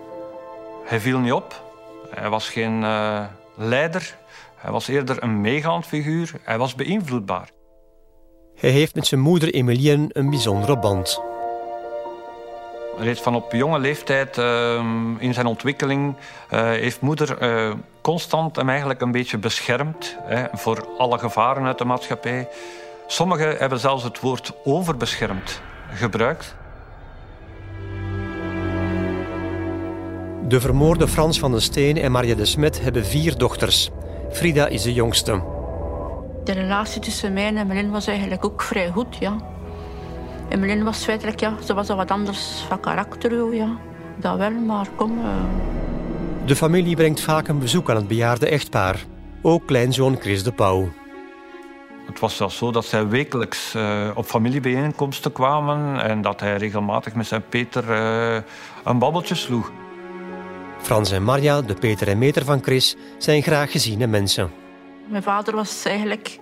Hij 0.85 1.01
viel 1.01 1.19
niet 1.19 1.33
op. 1.33 1.63
Hij 2.11 2.29
was 2.29 2.49
geen 2.49 2.83
uh, 2.83 3.25
leider. 3.55 4.17
Hij 4.57 4.73
was 4.73 4.89
eerder 4.89 5.23
een 5.23 5.41
meegaand 5.41 5.87
figuur. 5.87 6.33
Hij 6.43 6.59
was 6.59 6.75
beïnvloedbaar. 6.75 7.51
Hij 8.57 8.71
heeft 8.71 8.95
met 8.95 9.07
zijn 9.07 9.21
moeder 9.21 9.55
Emilienne 9.55 10.09
een 10.13 10.31
bijzondere 10.31 10.79
band. 10.79 11.21
Reeds 12.99 13.21
van 13.21 13.35
op 13.35 13.53
jonge 13.53 13.79
leeftijd 13.79 14.37
uh, 14.37 14.85
in 15.19 15.35
zijn 15.35 15.47
ontwikkeling 15.47 16.15
uh, 16.51 16.61
heeft 16.61 17.01
moeder 17.01 17.43
uh, 17.43 17.75
constant 18.07 18.57
hem 18.57 18.69
eigenlijk 18.69 19.01
een 19.01 19.11
beetje 19.11 19.39
beschermd 19.39 20.17
hè, 20.23 20.45
voor 20.53 20.89
alle 20.99 21.19
gevaren 21.19 21.65
uit 21.65 21.79
de 21.79 21.85
maatschappij. 21.85 22.49
Sommigen 23.07 23.57
hebben 23.57 23.79
zelfs 23.79 24.03
het 24.03 24.21
woord 24.21 24.53
overbeschermd 24.65 25.61
gebruikt. 25.91 26.57
De 30.49 30.61
vermoorde 30.61 31.09
Frans 31.09 31.39
van 31.39 31.51
den 31.51 31.63
Steen 31.63 31.97
en 31.97 32.13
Maria 32.13 32.35
de 32.35 32.45
Smet 32.45 32.81
hebben 32.81 33.05
vier 33.05 33.39
dochters. 33.39 33.91
Frida 34.31 34.67
is 34.67 34.83
de 34.83 34.93
jongste. 34.93 35.43
De 36.45 36.53
relatie 36.53 37.01
tussen 37.01 37.33
mij 37.33 37.55
en 37.55 37.67
Melin 37.67 37.91
was 37.91 38.07
eigenlijk 38.07 38.45
ook 38.45 38.63
vrij 38.63 38.91
goed, 38.91 39.17
ja. 39.19 39.37
Emmeline 40.49 40.85
was 40.85 41.05
feitelijk, 41.05 41.41
ja, 41.41 41.55
ze 41.65 41.75
was 41.75 41.91
al 41.91 41.97
wat 41.97 42.11
anders 42.11 42.65
van 42.69 42.81
karakter, 42.81 43.55
ja. 43.55 43.77
Dat 44.17 44.37
wel, 44.37 44.51
maar 44.51 44.87
kom... 44.97 45.19
Uh... 45.19 45.85
De 46.47 46.57
familie 46.57 46.97
brengt 46.97 47.21
vaak 47.21 47.49
een 47.49 47.59
bezoek 47.59 47.91
aan 47.91 47.97
het 47.97 48.09
bejaarde 48.09 48.49
echtpaar. 48.49 49.05
Ook 49.43 49.67
kleinzoon 49.67 50.17
Chris 50.21 50.43
de 50.43 50.53
Pauw. 50.53 50.89
Het 52.07 52.21
was 52.21 52.37
zelfs 52.37 52.57
zo 52.57 52.71
dat 52.71 52.85
zij 52.85 53.09
wekelijks 53.09 53.75
uh, 53.75 54.11
op 54.15 54.25
familiebijeenkomsten 54.25 55.33
kwamen 55.33 56.03
en 56.03 56.23
dat 56.23 56.41
hij 56.41 56.57
regelmatig 56.57 57.15
met 57.15 57.27
zijn 57.27 57.43
Peter 57.49 57.91
uh, 57.91 58.43
een 58.85 58.99
babbeltje 58.99 59.35
sloeg. 59.35 59.73
Frans 60.79 61.11
en 61.11 61.23
Marja, 61.23 61.63
de 61.63 61.75
Peter 61.75 62.09
en 62.09 62.19
Meter 62.19 62.45
van 62.45 62.63
Chris, 62.63 62.97
zijn 63.19 63.43
graag 63.43 63.71
geziene 63.71 64.07
mensen. 64.07 64.51
Mijn 65.07 65.23
vader 65.23 65.55
was 65.55 65.85
eigenlijk 65.85 66.39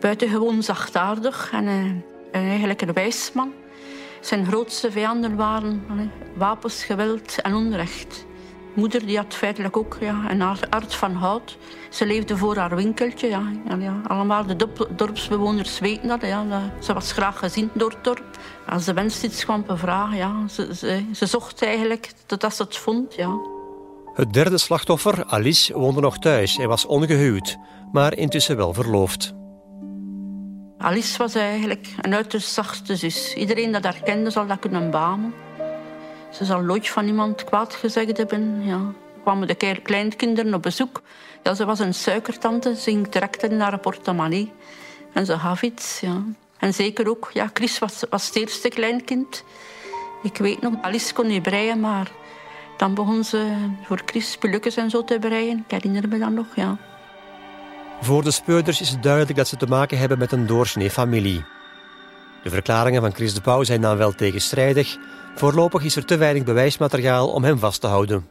buitengewoon 0.00 0.62
zachtaardig 0.62 1.50
en, 1.52 1.64
uh, 1.66 2.48
eigenlijk 2.48 2.82
een 2.82 2.92
wijsman. 2.92 3.52
Zijn 4.20 4.46
grootste 4.46 4.90
vijanden 4.90 5.36
waren 5.36 5.82
wapens, 6.36 6.84
geweld 6.84 7.40
en 7.40 7.54
onrecht 7.54 8.26
moeder 8.78 9.06
die 9.06 9.16
had 9.16 9.34
feitelijk 9.34 9.76
ook 9.76 9.96
ja, 10.00 10.30
een 10.30 10.40
hart 10.70 10.94
van 10.94 11.14
hout. 11.14 11.56
Ze 11.90 12.06
leefde 12.06 12.36
voor 12.36 12.56
haar 12.56 12.76
winkeltje. 12.76 13.28
Ja. 13.28 13.42
ja 13.78 14.00
allemaal 14.06 14.46
de 14.46 14.56
dorpsbewoners 14.96 15.78
weten 15.78 16.08
dat, 16.08 16.22
ja. 16.22 16.72
Ze 16.80 16.92
was 16.92 17.12
graag 17.12 17.38
gezien 17.38 17.70
door 17.74 17.90
het 17.90 18.04
dorp. 18.04 18.38
Als 18.68 18.84
de 18.84 18.94
mens 18.94 19.22
iets 19.22 19.44
kwam 19.44 19.64
bevragen, 19.66 20.16
ja, 20.16 20.48
ze, 20.48 20.74
ze, 20.74 21.04
ze 21.14 21.26
zocht 21.26 21.62
eigenlijk 21.62 22.12
totdat 22.26 22.54
ze 22.54 22.62
het 22.62 22.76
vond. 22.76 23.14
Ja. 23.14 23.38
Het 24.14 24.32
derde 24.32 24.58
slachtoffer, 24.58 25.24
Alice, 25.24 25.78
woonde 25.78 26.00
nog 26.00 26.18
thuis 26.18 26.58
en 26.58 26.68
was 26.68 26.86
ongehuwd, 26.86 27.56
maar 27.92 28.16
intussen 28.16 28.56
wel 28.56 28.74
verloofd. 28.74 29.34
Alice 30.78 31.18
was 31.18 31.34
eigenlijk 31.34 31.94
een 32.00 32.14
uiterst 32.14 32.52
zachte 32.52 32.96
zus. 32.96 33.34
Iedereen 33.34 33.72
dat 33.72 33.84
haar 33.84 34.00
kende 34.04 34.30
zal 34.30 34.46
dat 34.46 34.58
kunnen 34.58 34.90
bamen. 34.90 35.34
Ze 36.30 36.44
zal 36.44 36.60
nooit 36.60 36.88
van 36.88 37.06
iemand 37.06 37.44
kwaad 37.44 37.74
gezegd 37.74 38.16
hebben. 38.16 38.62
Ja. 38.64 38.80
Kwamen 39.22 39.48
de 39.48 39.80
kleinkinderen 39.82 40.54
op 40.54 40.62
bezoek. 40.62 41.02
Ja, 41.42 41.54
ze 41.54 41.64
was 41.64 41.78
een 41.78 41.94
suikertante. 41.94 42.76
Ze 42.76 42.82
ging 42.82 43.08
direct 43.08 43.42
in 43.42 43.60
haar 43.60 43.78
portemonnee. 43.78 44.52
En 45.12 45.26
ze 45.26 45.38
gaf 45.38 45.62
iets, 45.62 46.00
ja. 46.00 46.22
En 46.58 46.74
zeker 46.74 47.08
ook, 47.08 47.30
ja, 47.32 47.50
Chris 47.52 47.78
was, 47.78 48.04
was 48.10 48.26
het 48.26 48.36
eerste 48.36 48.68
kleinkind. 48.68 49.44
Ik 50.22 50.36
weet 50.36 50.60
nog, 50.60 50.74
Alice 50.80 51.14
kon 51.14 51.26
niet 51.26 51.42
breien, 51.42 51.80
maar 51.80 52.10
dan 52.76 52.94
begon 52.94 53.24
ze 53.24 53.52
voor 53.82 54.00
Chris 54.04 54.30
spulletjes 54.30 54.76
en 54.76 54.90
zo 54.90 55.04
te 55.04 55.18
breien. 55.18 55.58
Ik 55.58 55.70
herinner 55.70 56.08
me 56.08 56.18
dat 56.18 56.30
nog, 56.30 56.46
ja. 56.54 56.76
Voor 58.00 58.24
de 58.24 58.30
speurders 58.30 58.80
is 58.80 58.90
het 58.90 59.02
duidelijk 59.02 59.36
dat 59.36 59.48
ze 59.48 59.56
te 59.56 59.66
maken 59.66 59.98
hebben 59.98 60.18
met 60.18 60.32
een 60.32 60.46
doorsnee 60.46 60.90
familie. 60.90 61.44
De 62.42 62.50
verklaringen 62.50 63.02
van 63.02 63.14
Chris 63.14 63.34
de 63.34 63.40
Pauw 63.40 63.62
zijn 63.62 63.80
dan 63.80 63.96
wel 63.96 64.12
tegenstrijdig. 64.12 64.96
Voorlopig 65.38 65.82
is 65.82 65.96
er 65.96 66.04
te 66.04 66.16
weinig 66.16 66.44
bewijsmateriaal 66.44 67.28
om 67.28 67.44
hem 67.44 67.58
vast 67.58 67.80
te 67.80 67.86
houden. 67.86 68.28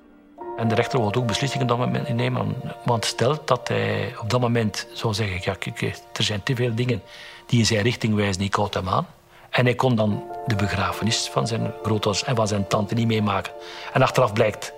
En 0.57 0.67
de 0.67 0.75
rechter 0.75 0.99
wil 0.99 1.13
ook 1.13 1.27
beslissingen 1.27 1.71
op 1.71 1.77
dat 1.77 1.87
moment 1.87 2.13
nemen. 2.13 2.55
Want 2.85 3.05
stelt 3.05 3.47
dat 3.47 3.67
hij 3.67 4.15
op 4.21 4.29
dat 4.29 4.39
moment 4.39 4.87
zou 4.93 5.13
zeggen... 5.13 5.39
Ja, 5.41 5.53
kijk, 5.53 5.81
er 6.13 6.23
zijn 6.23 6.43
te 6.43 6.55
veel 6.55 6.75
dingen 6.75 7.01
die 7.45 7.59
in 7.59 7.65
zijn 7.65 7.81
richting 7.81 8.15
wijzen, 8.15 8.41
ik 8.41 8.53
houd 8.53 8.73
hem 8.73 8.89
aan. 8.89 9.07
En 9.49 9.65
hij 9.65 9.75
kon 9.75 9.95
dan 9.95 10.23
de 10.45 10.55
begrafenis 10.55 11.29
van 11.31 11.47
zijn 11.47 11.73
grootouders 11.83 12.23
en 12.23 12.35
van 12.35 12.47
zijn 12.47 12.67
tante 12.67 12.93
niet 12.93 13.07
meemaken. 13.07 13.53
En 13.93 14.01
achteraf 14.01 14.33
blijkt 14.33 14.73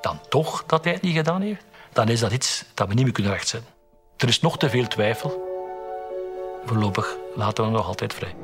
dan 0.00 0.18
toch 0.28 0.64
dat 0.66 0.84
hij 0.84 0.92
het 0.92 1.02
niet 1.02 1.16
gedaan 1.16 1.40
heeft. 1.40 1.64
Dan 1.92 2.08
is 2.08 2.20
dat 2.20 2.32
iets 2.32 2.64
dat 2.74 2.88
we 2.88 2.94
niet 2.94 3.04
meer 3.04 3.12
kunnen 3.12 3.32
rechtzetten. 3.32 3.70
Er 4.16 4.28
is 4.28 4.40
nog 4.40 4.58
te 4.58 4.70
veel 4.70 4.86
twijfel. 4.86 5.48
Voorlopig 6.64 7.16
laten 7.34 7.56
we 7.56 7.62
hem 7.62 7.78
nog 7.78 7.86
altijd 7.86 8.14
vrij. 8.14 8.34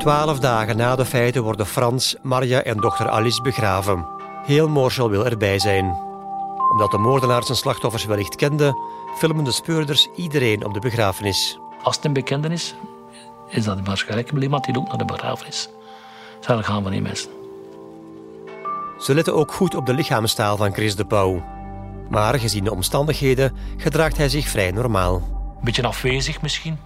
Twaalf 0.00 0.38
dagen 0.38 0.76
na 0.76 0.96
de 0.96 1.04
feiten 1.04 1.42
worden 1.42 1.66
Frans, 1.66 2.16
Marja 2.22 2.62
en 2.62 2.76
dochter 2.76 3.08
Alice 3.08 3.42
begraven. 3.42 4.06
Heel 4.46 4.68
Morsel 4.68 5.10
wil 5.10 5.24
erbij 5.24 5.58
zijn. 5.58 5.96
Omdat 6.70 6.90
de 6.90 6.98
moordenaars 6.98 7.46
zijn 7.46 7.58
slachtoffers 7.58 8.04
wellicht 8.04 8.36
kenden, 8.36 8.76
filmen 9.18 9.44
de 9.44 9.52
speurders 9.52 10.08
iedereen 10.16 10.64
op 10.64 10.74
de 10.74 10.80
begrafenis. 10.80 11.58
Als 11.82 11.96
het 11.96 12.04
een 12.04 12.12
bekende 12.12 12.48
is, 12.48 12.74
is 13.48 13.64
dat 13.64 13.78
waarschijnlijk 13.84 14.30
iemand 14.32 14.64
die 14.64 14.78
ook 14.78 14.88
naar 14.88 14.98
de 14.98 15.04
begrafenis 15.04 15.68
zal 16.40 16.62
gaan 16.62 16.82
van 16.82 16.92
die 16.92 17.02
mensen. 17.02 17.30
Ze 18.98 19.14
letten 19.14 19.34
ook 19.34 19.52
goed 19.52 19.74
op 19.74 19.86
de 19.86 19.94
lichaamstaal 19.94 20.56
van 20.56 20.72
Chris 20.72 20.96
de 20.96 21.04
Pauw. 21.04 21.42
Maar 22.08 22.38
gezien 22.38 22.64
de 22.64 22.72
omstandigheden 22.72 23.56
gedraagt 23.76 24.16
hij 24.16 24.28
zich 24.28 24.48
vrij 24.48 24.70
normaal. 24.70 25.14
Een 25.14 25.64
beetje 25.64 25.86
afwezig 25.86 26.42
misschien. 26.42 26.78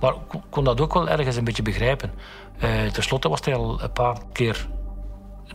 Maar 0.00 0.12
ik 0.12 0.40
kon 0.50 0.64
dat 0.64 0.80
ook 0.80 0.94
wel 0.94 1.08
ergens 1.08 1.36
een 1.36 1.44
beetje 1.44 1.62
begrijpen. 1.62 2.10
Uh, 2.62 2.86
Ten 2.86 3.02
slotte 3.02 3.28
was 3.28 3.40
hij 3.44 3.54
al 3.54 3.82
een 3.82 3.92
paar 3.92 4.18
keer 4.32 4.68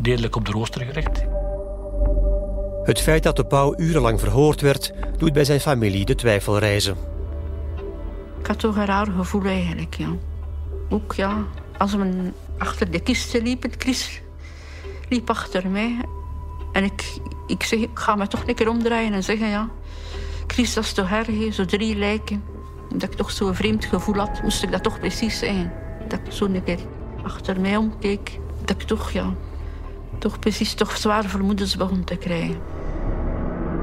redelijk 0.01 0.35
op 0.35 0.45
de 0.45 0.51
rooster 0.51 0.85
gerecht. 0.85 1.23
Het 2.83 2.99
feit 2.99 3.23
dat 3.23 3.35
de 3.35 3.45
pauw 3.45 3.73
urenlang 3.77 4.19
verhoord 4.19 4.61
werd, 4.61 4.93
doet 5.17 5.33
bij 5.33 5.43
zijn 5.43 5.59
familie 5.59 6.05
de 6.05 6.15
twijfel 6.15 6.57
reizen. 6.57 6.97
Ik 8.39 8.47
had 8.47 8.59
toch 8.59 8.75
een 8.75 8.85
raar 8.85 9.07
gevoel 9.17 9.43
eigenlijk, 9.43 9.95
ja. 9.95 10.09
Ook 10.89 11.13
ja, 11.13 11.43
als 11.77 11.93
we 11.95 12.31
achter 12.57 12.91
de 12.91 12.99
kisten 12.99 13.43
liepen, 13.43 13.71
Chris 13.77 14.21
liep 15.09 15.29
achter 15.29 15.69
mij. 15.69 15.97
En 16.71 16.83
ik, 16.83 17.17
ik 17.47 17.63
zeg, 17.63 17.79
ik 17.79 17.89
ga 17.93 18.15
me 18.15 18.27
toch 18.27 18.47
een 18.47 18.55
keer 18.55 18.69
omdraaien 18.69 19.13
en 19.13 19.23
zeggen, 19.23 19.47
ja... 19.47 19.69
Chris, 20.47 20.73
dat 20.73 20.83
is 20.83 20.93
toch 20.93 21.09
erg, 21.09 21.53
zo 21.53 21.65
drie 21.65 21.95
lijken. 21.95 22.43
Dat 22.89 23.03
ik 23.03 23.13
toch 23.13 23.31
zo'n 23.31 23.55
vreemd 23.55 23.85
gevoel 23.85 24.15
had, 24.15 24.41
moest 24.41 24.63
ik 24.63 24.71
dat 24.71 24.83
toch 24.83 24.99
precies 24.99 25.39
zeggen 25.39 25.71
dat 26.07 26.19
ik 26.25 26.31
zo 26.31 26.45
een 26.45 26.63
keer 26.63 26.79
achter 27.23 27.59
mij 27.59 27.77
omkeek, 27.77 28.39
dat 28.65 28.81
ik 28.81 28.87
toch, 28.87 29.11
ja, 29.11 29.33
toch 30.17 30.39
precies 30.39 30.73
toch 30.73 30.97
zware 30.97 31.27
vermoedens 31.27 31.77
begon 31.77 32.03
te 32.03 32.15
krijgen. 32.15 32.57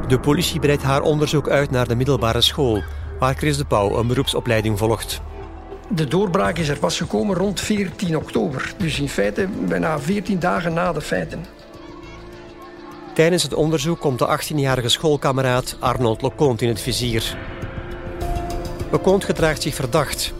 De 0.08 0.20
politie 0.20 0.60
breidt 0.60 0.82
haar 0.82 1.02
onderzoek 1.02 1.48
uit 1.48 1.70
naar 1.70 1.88
de 1.88 1.94
middelbare 1.94 2.40
school, 2.40 2.82
waar 3.18 3.34
Chris 3.34 3.56
de 3.56 3.64
Pauw 3.64 3.98
een 3.98 4.06
beroepsopleiding 4.06 4.78
volgt. 4.78 5.20
De 5.88 6.06
doorbraak 6.08 6.58
is 6.58 6.68
er 6.68 6.78
pas 6.78 6.96
gekomen 6.96 7.36
rond 7.36 7.60
14 7.60 8.16
oktober, 8.16 8.74
dus 8.78 9.00
in 9.00 9.08
feite 9.08 9.48
bijna 9.68 9.98
14 9.98 10.38
dagen 10.38 10.72
na 10.72 10.92
de 10.92 11.00
feiten. 11.00 11.44
Tijdens 13.14 13.42
het 13.42 13.54
onderzoek 13.54 14.00
komt 14.00 14.18
de 14.18 14.38
18-jarige 14.38 14.88
schoolkameraad 14.88 15.76
Arnold 15.78 16.22
Leconte 16.22 16.64
in 16.64 16.70
het 16.70 16.80
vizier. 16.80 17.36
Leconte 18.90 19.26
gedraagt 19.26 19.62
zich 19.62 19.74
verdacht 19.74 20.32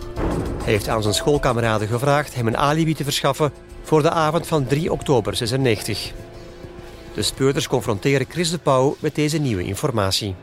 hij 0.65 0.73
heeft 0.73 0.89
aan 0.89 1.03
zijn 1.03 1.15
schoolkameraden 1.15 1.89
gevraagd 1.89 2.35
hem 2.35 2.47
een 2.47 2.57
alibi 2.57 2.95
te 2.95 3.05
verschaffen 3.05 3.53
voor 3.83 4.03
de 4.03 4.11
avond 4.11 4.47
van 4.47 4.67
3 4.67 4.93
oktober 4.93 5.37
96. 5.37 6.13
De 7.15 7.23
speurders 7.23 7.69
confronteren 7.69 8.27
Chris 8.29 8.51
de 8.51 8.59
Pauw 8.59 8.97
met 9.01 9.15
deze 9.15 9.39
nieuwe 9.39 9.65
informatie. 9.65 10.35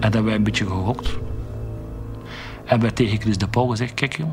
En 0.00 0.10
dan 0.10 0.12
hebben 0.12 0.24
wij 0.24 0.34
een 0.34 0.42
beetje 0.42 0.66
gehokt. 0.66 1.08
En 2.64 2.80
wij 2.80 2.90
tegen 2.90 3.20
Chris 3.20 3.38
de 3.38 3.48
Pauw 3.48 3.66
gezegd: 3.66 3.94
Kijk, 3.94 4.16
jong, 4.16 4.32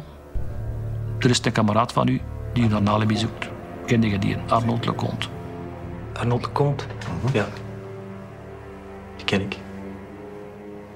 er 1.19 1.29
is 1.29 1.39
een 1.45 1.51
kameraad 1.51 1.93
van 1.93 2.07
u 2.07 2.21
die 2.53 2.69
u 2.69 2.73
een 2.73 2.89
alibi 2.89 3.17
zoekt. 3.17 3.49
Kende 3.85 4.09
je 4.09 4.19
die? 4.19 4.37
Arnold 4.47 4.85
Leconte. 4.85 5.27
Arnold 6.13 6.41
Leconte? 6.41 6.83
Mhm. 7.23 7.37
Ja. 7.37 7.47
Ken 9.29 9.41
ik. 9.41 9.57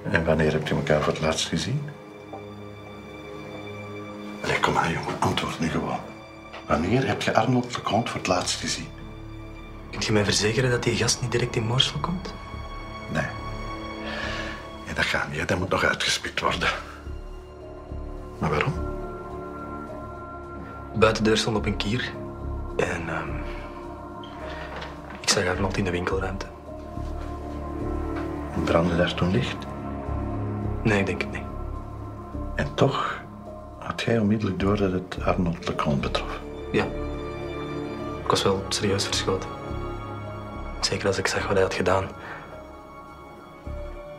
En 0.03 0.25
wanneer 0.25 0.51
hebt 0.51 0.69
u 0.69 0.75
elkaar 0.75 1.01
voor 1.01 1.13
het 1.13 1.21
laatst 1.21 1.47
gezien? 1.47 1.89
Allee, 4.43 4.59
kom 4.59 4.73
maar, 4.73 4.91
jongen. 4.91 5.19
Antwoord 5.19 5.59
nu 5.59 5.69
gewoon. 5.69 5.99
Wanneer 6.67 7.07
heb 7.07 7.21
je 7.21 7.33
Arnold 7.33 7.75
Leconte 7.75 8.11
voor 8.11 8.19
het 8.19 8.29
laatst 8.29 8.59
gezien? 8.59 8.87
Kunt 9.91 10.05
je 10.05 10.11
mij 10.11 10.23
verzekeren 10.23 10.69
dat 10.69 10.83
die 10.83 10.95
gast 10.95 11.21
niet 11.21 11.31
direct 11.31 11.55
in 11.55 11.63
Morsel 11.63 11.99
komt? 11.99 12.33
Nee. 13.11 13.25
Nee, 14.85 14.93
dat 14.93 15.05
gaat 15.05 15.31
niet. 15.31 15.47
Dat 15.47 15.59
moet 15.59 15.69
nog 15.69 15.83
uitgespikt 15.83 16.39
worden. 16.39 16.69
Maar 18.39 18.49
waarom? 18.49 18.73
De 20.93 20.99
buitendeur 20.99 21.37
stond 21.37 21.57
op 21.57 21.65
een 21.65 21.77
kier. 21.77 22.11
En 22.77 23.09
um, 23.09 23.43
ik 25.21 25.29
zag 25.29 25.47
Arnold 25.47 25.77
in 25.77 25.83
de 25.83 25.91
winkelruimte. 25.91 26.52
Brandde 28.65 28.95
daar 28.95 29.13
toen 29.13 29.31
licht? 29.31 29.57
Nee, 30.83 30.99
ik 30.99 31.05
denk 31.05 31.21
het 31.21 31.31
niet. 31.31 31.43
En 32.55 32.73
toch 32.73 33.21
had 33.79 34.01
jij 34.01 34.19
onmiddellijk 34.19 34.59
door 34.59 34.77
dat 34.77 34.91
het 34.91 35.17
Arnold 35.23 35.67
Lecon 35.67 35.99
betrof? 35.99 36.39
Ja. 36.71 36.83
Ik 38.23 38.29
was 38.29 38.43
wel 38.43 38.63
serieus 38.69 39.05
verschoten. 39.05 39.49
Zeker 40.81 41.07
als 41.07 41.17
ik 41.17 41.27
zag 41.27 41.43
wat 41.43 41.53
hij 41.53 41.61
had 41.61 41.73
gedaan. 41.73 42.07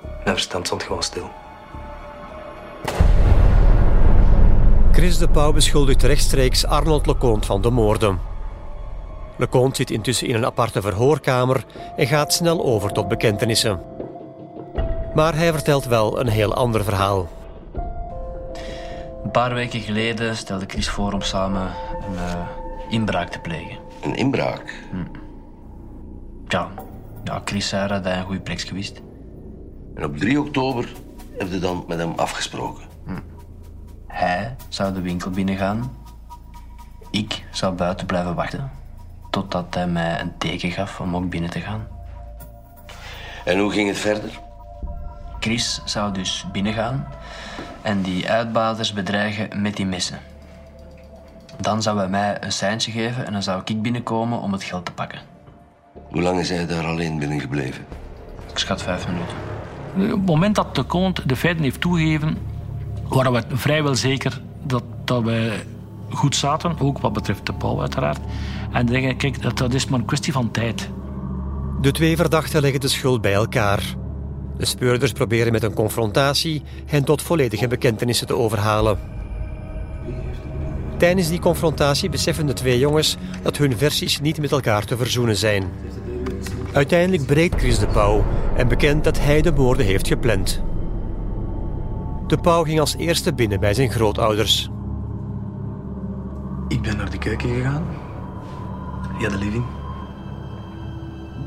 Mijn 0.02 0.36
verstand 0.36 0.66
stond 0.66 0.82
gewoon 0.82 1.02
stil. 1.02 1.30
Chris 4.92 5.18
de 5.18 5.28
Pauw 5.28 5.52
beschuldigt 5.52 6.02
rechtstreeks 6.02 6.66
Arnold 6.66 7.06
Leconte 7.06 7.46
van 7.46 7.62
de 7.62 7.70
moorden. 7.70 8.20
Leconte 9.36 9.76
zit 9.76 9.90
intussen 9.90 10.28
in 10.28 10.34
een 10.34 10.46
aparte 10.46 10.80
verhoorkamer 10.80 11.64
en 11.96 12.06
gaat 12.06 12.32
snel 12.32 12.64
over 12.64 12.92
tot 12.92 13.08
bekentenissen. 13.08 13.80
Maar 15.14 15.34
hij 15.34 15.52
vertelt 15.52 15.84
wel 15.84 16.20
een 16.20 16.28
heel 16.28 16.54
ander 16.54 16.84
verhaal. 16.84 17.28
Een 19.24 19.30
paar 19.30 19.54
weken 19.54 19.80
geleden 19.80 20.36
stelde 20.36 20.64
Chris 20.66 20.88
voor 20.88 21.12
om 21.12 21.20
samen 21.20 21.70
een 22.06 22.14
uh, 22.14 22.46
inbraak 22.88 23.28
te 23.28 23.38
plegen. 23.38 23.78
Een 24.02 24.14
inbraak? 24.14 24.84
Hm. 24.90 25.04
Ja. 26.48 26.68
ja, 27.24 27.42
Chris 27.44 27.68
zei 27.68 27.88
dat 27.88 28.04
hij 28.04 28.18
een 28.18 28.24
goede 28.24 28.40
plek 28.40 28.60
gewist. 28.60 29.02
En 29.94 30.04
op 30.04 30.16
3 30.16 30.40
oktober 30.40 30.92
heb 31.38 31.50
je 31.50 31.58
dan 31.58 31.84
met 31.88 31.98
hem 31.98 32.12
afgesproken? 32.16 32.84
Hm. 33.04 33.20
Hij 34.06 34.56
zou 34.68 34.94
de 34.94 35.00
winkel 35.00 35.30
binnengaan. 35.30 35.96
Ik 37.10 37.44
zou 37.50 37.74
buiten 37.74 38.06
blijven 38.06 38.34
wachten. 38.34 38.70
Totdat 39.30 39.74
hij 39.74 39.86
mij 39.86 40.20
een 40.20 40.38
teken 40.38 40.70
gaf 40.70 41.00
om 41.00 41.16
ook 41.16 41.30
binnen 41.30 41.50
te 41.50 41.60
gaan. 41.60 41.86
En 43.44 43.58
hoe 43.58 43.70
ging 43.70 43.88
het 43.88 43.98
verder? 43.98 44.42
Chris 45.44 45.80
zou 45.84 46.12
dus 46.12 46.46
binnengaan 46.52 47.06
en 47.82 48.02
die 48.02 48.30
uitbaters 48.30 48.92
bedreigen 48.92 49.62
met 49.62 49.76
die 49.76 49.86
messen. 49.86 50.18
Dan 51.60 51.82
zou 51.82 51.98
hij 51.98 52.08
mij 52.08 52.36
een 52.40 52.52
seintje 52.52 52.90
geven 52.90 53.26
en 53.26 53.32
dan 53.32 53.42
zou 53.42 53.62
ik 53.64 53.82
binnenkomen 53.82 54.40
om 54.40 54.52
het 54.52 54.62
geld 54.62 54.84
te 54.84 54.92
pakken. 54.92 55.18
Hoe 56.10 56.22
lang 56.22 56.38
is 56.38 56.48
hij 56.48 56.66
daar 56.66 56.84
alleen 56.84 57.18
binnen 57.18 57.40
gebleven? 57.40 57.84
Ik 58.50 58.58
schat 58.58 58.82
vijf 58.82 59.06
minuten. 59.06 60.12
Op 60.12 60.18
het 60.18 60.26
moment 60.26 60.54
dat 60.54 60.74
de 60.74 60.82
kont 60.82 61.28
de 61.28 61.36
feiten 61.36 61.62
heeft 61.64 61.80
toegegeven, 61.80 62.36
waren 63.08 63.32
we 63.32 63.42
vrijwel 63.48 63.94
zeker 63.94 64.40
dat, 64.62 64.82
dat 65.04 65.22
wij 65.22 65.64
goed 66.10 66.36
zaten, 66.36 66.80
ook 66.80 66.98
wat 66.98 67.12
betreft 67.12 67.46
de 67.46 67.52
Paul 67.52 67.80
uiteraard. 67.80 68.20
En 68.72 68.86
denk 68.86 69.18
kijk, 69.18 69.42
dat, 69.42 69.58
dat 69.58 69.74
is 69.74 69.86
maar 69.86 69.98
een 69.98 70.06
kwestie 70.06 70.32
van 70.32 70.50
tijd. 70.50 70.90
De 71.80 71.92
twee 71.92 72.16
verdachten 72.16 72.60
leggen 72.60 72.80
de 72.80 72.88
schuld 72.88 73.20
bij 73.20 73.32
elkaar. 73.34 74.02
De 74.56 74.64
speurders 74.64 75.12
proberen 75.12 75.52
met 75.52 75.62
een 75.62 75.74
confrontatie 75.74 76.62
hen 76.86 77.04
tot 77.04 77.22
volledige 77.22 77.68
bekentenissen 77.68 78.26
te 78.26 78.36
overhalen. 78.36 78.98
Tijdens 80.96 81.28
die 81.28 81.40
confrontatie 81.40 82.08
beseffen 82.08 82.46
de 82.46 82.52
twee 82.52 82.78
jongens 82.78 83.16
dat 83.42 83.56
hun 83.56 83.76
versies 83.76 84.20
niet 84.20 84.40
met 84.40 84.52
elkaar 84.52 84.84
te 84.84 84.96
verzoenen 84.96 85.36
zijn. 85.36 85.64
Uiteindelijk 86.72 87.26
breekt 87.26 87.60
Chris 87.60 87.78
de 87.78 87.86
Pauw 87.86 88.24
en 88.56 88.68
bekent 88.68 89.04
dat 89.04 89.20
hij 89.20 89.42
de 89.42 89.52
moorden 89.52 89.86
heeft 89.86 90.08
gepland. 90.08 90.62
De 92.26 92.38
Pauw 92.38 92.62
ging 92.62 92.80
als 92.80 92.96
eerste 92.96 93.34
binnen 93.34 93.60
bij 93.60 93.74
zijn 93.74 93.90
grootouders. 93.90 94.68
Ik 96.68 96.82
ben 96.82 96.96
naar 96.96 97.10
de 97.10 97.18
keuken 97.18 97.48
gegaan, 97.48 97.86
via 99.18 99.28
de 99.28 99.38
living. 99.38 99.64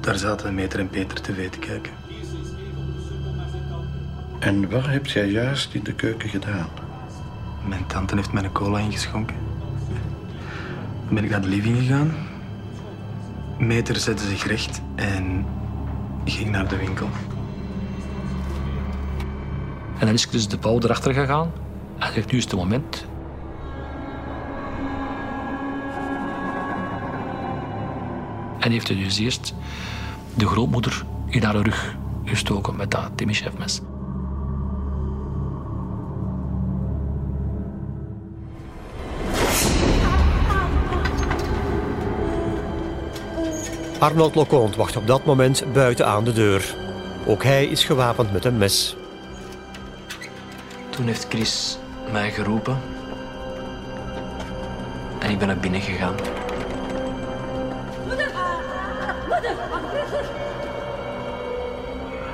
Daar 0.01 0.17
zaten 0.17 0.55
Meter 0.55 0.79
en 0.79 0.89
Peter 0.89 1.21
tv 1.21 1.49
te 1.49 1.59
kijken. 1.59 2.06
En 4.39 4.69
wat 4.69 4.85
heb 4.85 5.05
jij 5.07 5.29
juist 5.29 5.73
in 5.73 5.83
de 5.83 5.93
keuken 5.93 6.29
gedaan? 6.29 6.67
Mijn 7.67 7.85
tante 7.85 8.15
heeft 8.15 8.31
mij 8.31 8.43
een 8.43 8.51
cola 8.51 8.79
ingeschonken. 8.79 9.35
Dan 11.05 11.15
ben 11.15 11.23
ik 11.23 11.29
naar 11.29 11.41
de 11.41 11.47
living 11.47 11.77
gegaan. 11.77 12.13
Meter 13.57 13.95
zette 13.95 14.27
zich 14.27 14.47
recht 14.47 14.81
en 14.95 15.45
ging 16.25 16.49
naar 16.49 16.67
de 16.67 16.77
winkel. 16.77 17.09
En 19.99 20.05
dan 20.05 20.13
is 20.13 20.29
dus 20.29 20.47
de 20.47 20.57
bouw 20.57 20.79
erachter 20.79 21.13
gegaan. 21.13 21.51
En 21.97 22.13
zegt, 22.13 22.31
nu 22.31 22.37
is 22.37 22.43
het 22.43 22.55
moment. 22.55 23.05
En 28.59 28.71
heeft 28.71 28.87
hij 28.87 28.97
dus 28.97 29.19
eerst 29.19 29.53
de 30.33 30.47
grootmoeder 30.47 31.05
in 31.25 31.43
haar 31.43 31.55
rug 31.55 31.95
gestoken 32.25 32.75
met 32.75 32.91
dat 32.91 33.11
Timichef-mes. 33.15 33.81
Arnold 43.99 44.35
Leconte 44.35 44.77
wacht 44.77 44.95
op 44.95 45.07
dat 45.07 45.25
moment 45.25 45.73
buiten 45.73 46.07
aan 46.07 46.23
de 46.23 46.33
deur. 46.33 46.75
Ook 47.25 47.43
hij 47.43 47.65
is 47.65 47.83
gewapend 47.83 48.31
met 48.31 48.45
een 48.45 48.57
mes. 48.57 48.95
Toen 50.89 51.07
heeft 51.07 51.25
Chris 51.29 51.77
mij 52.11 52.31
geroepen. 52.31 52.77
En 55.19 55.29
ik 55.29 55.37
ben 55.37 55.47
naar 55.47 55.57
binnen 55.57 55.81
gegaan. 55.81 56.15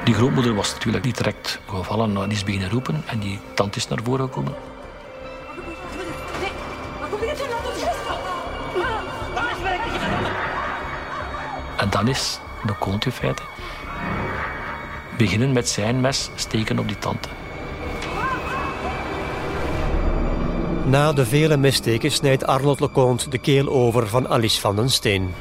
Die 0.04 0.14
grootmoeder 0.14 0.56
was 0.56 0.74
natuurlijk 0.74 1.06
niet 1.06 1.18
direct 1.18 1.60
gevallen, 1.68 2.14
maar 2.14 2.28
die 2.28 2.38
is 2.38 2.44
beginnen 2.44 2.70
roepen 2.70 3.04
en 3.06 3.20
die 3.20 3.40
tante 3.56 3.78
is 3.78 3.88
naar 3.88 4.00
voren 4.04 4.26
gekomen. 4.26 4.73
Dan 11.94 12.08
is 12.08 12.40
de 12.66 12.74
kont 12.80 13.06
in 13.06 13.12
feite 13.12 13.42
beginnen 15.18 15.52
met 15.52 15.70
zijn 15.70 16.02
mes 16.02 16.30
steken 16.36 16.80
op 16.80 16.88
die 16.88 16.98
tante. 16.98 17.30
Na 20.86 21.14
de 21.14 21.26
vele 21.26 21.58
messteken 21.58 22.12
snijdt 22.12 22.46
Arnold 22.46 22.80
Leconte 22.80 23.30
de 23.30 23.38
keel 23.38 23.70
over 23.70 24.08
van 24.08 24.28
Alice 24.28 24.60
van 24.60 24.76
den 24.76 24.90
Steen. 24.90 25.34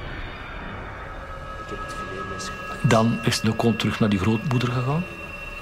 Dan 2.83 3.19
is 3.25 3.41
de 3.41 3.53
kont 3.53 3.79
terug 3.79 4.01
naar 4.01 4.09
die 4.09 4.19
grootmoeder 4.19 4.73
gegaan. 4.73 5.05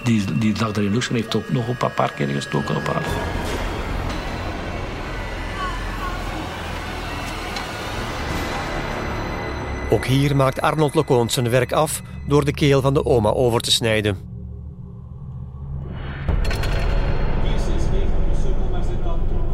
Die, 0.03 0.25
die 0.39 0.59
lag 0.61 0.73
daar 0.73 0.85
in 0.85 0.93
lucht 0.93 1.09
en 1.09 1.15
heeft 1.15 1.35
ook 1.35 1.51
nog 1.51 1.69
een 1.69 1.77
paar 1.95 2.13
keer 2.13 2.29
gestoken 2.29 2.77
op 2.77 2.87
haar. 2.87 3.05
Ook 9.93 10.07
hier 10.07 10.37
maakt 10.37 10.61
Arnold 10.61 10.95
Leconte 10.95 11.33
zijn 11.33 11.51
werk 11.51 11.73
af 11.73 12.03
door 12.27 12.45
de 12.45 12.53
keel 12.53 12.81
van 12.81 12.95
de 12.95 13.05
oma 13.05 13.31
over 13.31 13.61
te 13.61 13.71
snijden. 13.71 14.17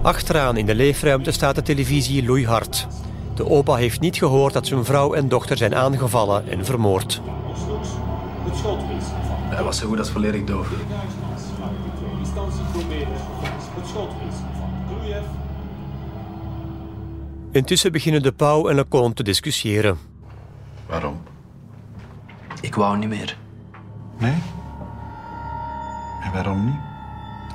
Achteraan 0.03 0.57
in 0.57 0.67
de 0.67 0.75
leefruimte 0.75 1.31
staat 1.31 1.55
de 1.55 1.63
televisie 1.63 2.25
loeihard. 2.25 2.87
De 3.35 3.49
opa 3.49 3.75
heeft 3.75 4.01
niet 4.01 4.17
gehoord 4.17 4.53
dat 4.53 4.67
zijn 4.67 4.85
vrouw 4.85 5.15
en 5.15 5.29
dochter 5.29 5.57
zijn 5.57 5.75
aangevallen 5.75 6.49
en 6.49 6.65
vermoord. 6.65 7.21
Hij 9.49 9.65
was 9.65 9.79
zo 9.79 9.87
goed 9.87 9.99
als 9.99 10.11
volledig 10.11 10.45
doof. 10.45 10.69
Intussen 17.53 17.93
beginnen 17.93 18.23
de 18.23 18.33
Pauw 18.33 18.69
en 18.69 18.75
Leconte 18.75 19.15
te 19.15 19.23
discussiëren. 19.23 20.16
Waarom? 20.87 21.23
Ik 22.61 22.75
wou 22.75 22.99
niet 22.99 23.09
meer. 23.09 23.37
Nee? 24.19 24.35
En 26.23 26.33
waarom 26.33 26.65
niet? 26.65 26.81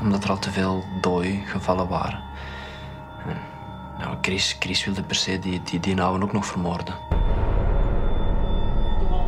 Omdat 0.02 0.24
er 0.24 0.30
al 0.30 0.40
te 0.40 0.52
veel 0.52 0.84
dooi 1.02 1.44
gevallen 1.46 1.88
waren. 1.88 2.20
En, 3.28 3.38
nou, 4.00 4.18
Chris, 4.22 4.56
Chris 4.60 4.86
wilde 4.86 5.04
per 5.04 5.16
se 5.16 5.40
die, 5.40 5.62
die, 5.64 5.80
die 5.80 6.02
ook 6.02 6.34
nog 6.34 6.46
vermoorden. 6.46 6.96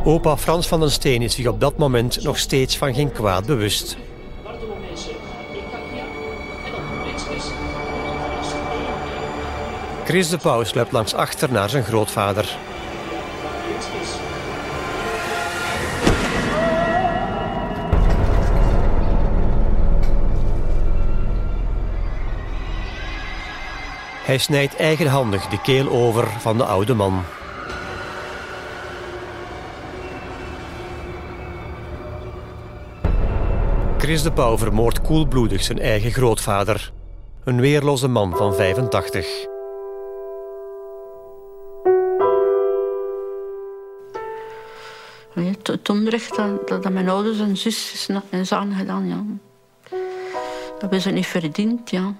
Opa 0.04 0.36
Frans 0.36 0.68
van 0.68 0.80
den 0.80 0.90
Steen 0.90 1.22
is 1.22 1.34
zich 1.34 1.46
op 1.46 1.60
dat 1.60 1.76
moment 1.76 2.22
nog 2.22 2.38
steeds 2.38 2.76
van 2.76 2.94
geen 2.94 3.12
kwaad 3.12 3.46
bewust. 3.46 3.96
Chris 10.04 10.28
de 10.28 10.38
Pauw 10.38 10.64
sluipt 10.64 10.92
langs 10.92 11.14
achter 11.14 11.52
naar 11.52 11.68
zijn 11.68 11.84
grootvader. 11.84 12.58
Hij 24.24 24.38
snijdt 24.38 24.76
eigenhandig 24.76 25.46
de 25.46 25.60
keel 25.60 25.88
over 25.88 26.28
van 26.40 26.56
de 26.56 26.64
oude 26.64 26.94
man. 26.94 27.22
Chris 33.98 34.22
de 34.22 34.32
Pauw 34.32 34.58
vermoordt 34.58 35.00
koelbloedig 35.00 35.62
zijn 35.62 35.78
eigen 35.78 36.10
grootvader. 36.10 36.92
Een 37.44 37.60
weerloze 37.60 38.08
man 38.08 38.36
van 38.36 38.54
85. 38.54 39.26
Het 45.62 45.88
onrecht 45.88 46.36
dat, 46.36 46.68
dat, 46.68 46.92
mijn 46.92 47.08
ouders 47.08 47.40
en 47.40 47.56
zus 47.56 48.08
is 48.30 48.52
aangedaan, 48.52 49.08
ja. 49.08 49.24
Dat 50.72 50.80
hebben 50.80 51.00
ze 51.00 51.10
niet 51.10 51.26
verdiend, 51.26 51.90
ja. 51.90 52.14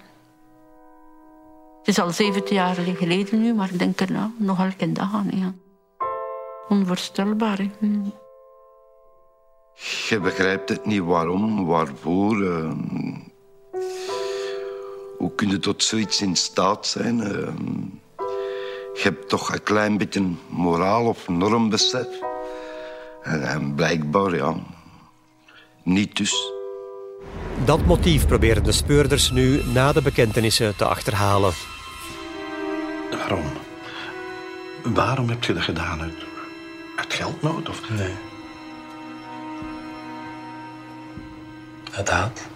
Het 1.85 1.97
is 1.97 2.03
al 2.03 2.11
17 2.11 2.55
jaar 2.57 2.75
geleden 2.75 3.42
nu, 3.42 3.55
maar 3.55 3.70
ik 3.73 3.79
denk 3.79 4.01
er 4.01 4.12
nou, 4.12 4.31
nog 4.38 4.61
elke 4.61 4.92
dag 4.92 5.14
aan. 5.14 5.31
Ja. 5.35 5.55
Onvoorstelbaar. 6.68 7.59
Hè. 7.59 7.70
Hm. 7.79 8.09
Je 10.09 10.20
begrijpt 10.20 10.68
het 10.68 10.87
niet 10.87 11.03
waarom, 11.03 11.66
waarvoor. 11.66 12.42
Uh, 12.42 12.73
hoe 15.18 15.35
kun 15.35 15.49
je 15.49 15.59
tot 15.59 15.83
zoiets 15.83 16.23
in 16.23 16.37
staat 16.37 16.87
zijn? 16.87 17.20
Ehm, 17.20 17.81
je 18.94 19.01
hebt 19.03 19.29
toch 19.29 19.53
een 19.53 19.62
klein 19.62 19.99
beetje 19.99 20.23
moraal 20.49 21.07
of 21.07 21.29
normbesef. 21.29 22.09
En, 23.23 23.42
en 23.42 23.75
blijkbaar, 23.75 24.37
ja, 24.37 24.55
niet 25.83 26.16
dus. 26.16 26.53
Dat 27.64 27.85
motief 27.85 28.27
proberen 28.27 28.64
de 28.64 28.73
speurders 28.73 29.31
nu 29.31 29.62
na 29.64 29.92
de 29.92 30.03
bekentenissen 30.03 30.77
te 30.77 30.85
achterhalen. 30.85 31.53
Waarom? 33.28 33.52
Waarom 34.82 35.28
heb 35.28 35.44
je 35.44 35.52
dat 35.52 35.62
gedaan? 35.62 36.00
Uit, 36.00 36.14
uit 36.96 37.14
geldnood? 37.14 37.68
Of? 37.68 37.90
Nee. 37.90 38.14
Uit 41.92 42.10
haat. 42.10 42.46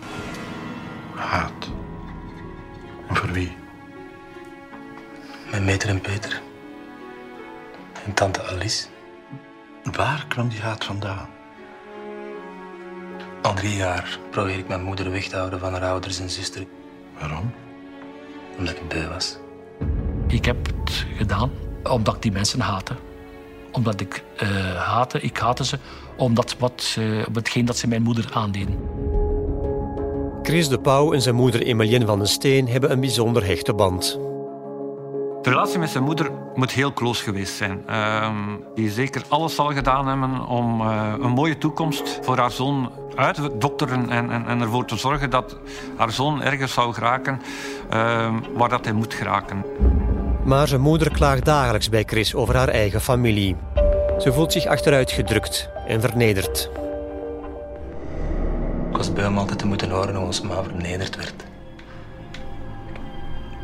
Haat? 1.15 1.69
En 3.09 3.17
voor 3.17 3.33
wie? 3.33 3.57
Mijn 5.51 5.65
meter 5.65 5.89
en 5.89 6.01
Peter. 6.01 6.43
En 8.05 8.15
tante 8.15 8.47
Alice. 8.47 8.87
Waar 9.83 10.25
kwam 10.29 10.49
die 10.49 10.61
haat 10.61 10.85
vandaan? 10.85 11.29
Al 13.43 13.55
drie 13.55 13.77
jaar 13.77 14.19
probeer 14.31 14.59
ik 14.59 14.69
mijn 14.69 14.83
moeder 14.83 15.11
weg 15.11 15.29
te 15.29 15.37
houden 15.37 15.59
van 15.61 15.73
haar 15.73 15.85
ouders 15.85 16.21
en 16.21 16.31
zuster. 16.31 16.67
Waarom? 17.19 17.55
Omdat 18.59 18.77
ik 18.77 18.89
beu 18.89 19.09
was. 19.09 19.39
Ik 20.29 20.45
heb 20.45 20.67
het 20.67 21.07
gedaan 21.17 21.51
omdat 21.91 22.15
ik 22.15 22.23
die 22.23 22.33
mensen 22.33 22.61
haatte. 22.61 22.95
Omdat 23.73 24.01
ik 24.01 24.25
uh, 24.43 24.49
haatte, 24.77 25.21
ik 25.21 25.37
haatte 25.37 25.65
ze, 25.65 25.79
omdat 26.17 26.57
wat 26.59 26.83
ze, 26.83 27.25
op 27.29 27.35
hetgeen 27.35 27.65
dat 27.65 27.77
ze 27.77 27.89
mijn 27.89 28.03
moeder 28.03 28.29
aandeden. 28.33 28.79
Chris 30.43 30.69
de 30.69 30.81
Pauw 30.81 31.13
en 31.13 31.23
zijn 31.23 31.35
moeder 31.35 31.63
Emilien 31.63 32.07
van 32.07 32.19
den 32.19 32.29
Steen 32.29 32.69
hebben 32.69 32.91
een 32.91 33.01
bijzonder 33.01 33.47
hechte 33.47 33.75
band. 33.75 34.19
De 35.43 35.51
relatie 35.51 35.79
met 35.79 35.91
zijn 35.91 36.05
moeder 36.05 36.31
moet 36.55 36.71
heel 36.71 36.93
close 36.93 37.23
geweest 37.23 37.57
zijn. 37.57 37.83
Uh, 37.91 38.31
die 38.75 38.91
zeker 38.91 39.23
alles 39.29 39.55
zal 39.55 39.73
gedaan 39.73 40.09
hebben 40.09 40.47
om 40.47 40.81
uh, 40.81 41.13
een 41.21 41.31
mooie 41.31 41.59
toekomst 41.59 42.19
voor 42.23 42.39
haar 42.39 42.51
zoon 42.51 42.91
uit 43.15 43.35
te 43.35 43.57
dokteren 43.59 44.11
en, 44.11 44.31
en, 44.31 44.47
en, 44.47 44.61
ervoor 44.61 44.85
te 44.85 44.97
zorgen 44.97 45.31
dat 45.31 45.59
haar 45.97 46.13
zoon 46.13 46.43
ergens 46.43 46.73
zou 46.73 46.93
geraken 46.93 47.41
uh, 47.93 48.35
waar 48.55 48.69
dat 48.69 48.85
hij 48.85 48.95
moet 48.95 49.15
geraken. 49.15 49.65
Maar 50.45 50.69
zijn 50.69 50.81
moeder 50.81 51.13
klaagt 51.13 51.45
dagelijks 51.45 51.89
bij 51.89 52.05
Chris 52.07 52.35
over 52.35 52.57
haar 52.57 52.69
eigen 52.69 53.01
familie. 53.01 53.57
Ze 54.19 54.33
voelt 54.33 54.53
zich 54.53 54.67
achteruit 54.67 55.11
gedrukt 55.11 55.71
en 55.87 56.01
vernederd. 56.01 56.71
Ik 58.91 58.97
was 58.97 59.13
bij 59.13 59.25
hem 59.25 59.39
altijd 59.39 59.59
te 59.59 59.67
moeten 59.67 59.91
horen 59.91 60.15
hoe 60.15 60.27
ons 60.27 60.41
ma 60.41 60.63
vernederd 60.63 61.17
werd. 61.17 61.35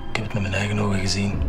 Ik 0.08 0.16
heb 0.16 0.24
het 0.24 0.32
met 0.32 0.42
mijn 0.42 0.54
eigen 0.54 0.78
ogen 0.78 0.98
gezien. 0.98 1.42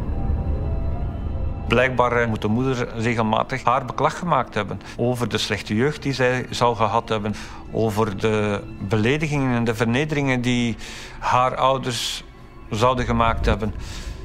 Blijkbaar 1.68 2.22
eh, 2.22 2.28
moet 2.28 2.42
de 2.42 2.48
moeder 2.48 2.88
regelmatig 2.98 3.64
haar 3.64 3.86
beklag 3.86 4.20
gemaakt 4.20 4.54
hebben 4.54 4.82
over 4.98 5.30
de 5.30 5.38
slechte 5.38 5.76
jeugd 5.76 6.02
die 6.02 6.14
zij 6.14 6.46
zou 6.50 6.76
gehad 6.76 7.10
hebben, 7.10 7.36
over 7.72 8.18
de 8.18 8.62
beledigingen 8.80 9.56
en 9.56 9.64
de 9.64 9.76
vernederingen 9.76 10.42
die 10.42 10.76
haar 11.20 11.56
ouders 11.56 12.24
zouden 12.70 13.06
gemaakt 13.06 13.46
hebben. 13.46 13.74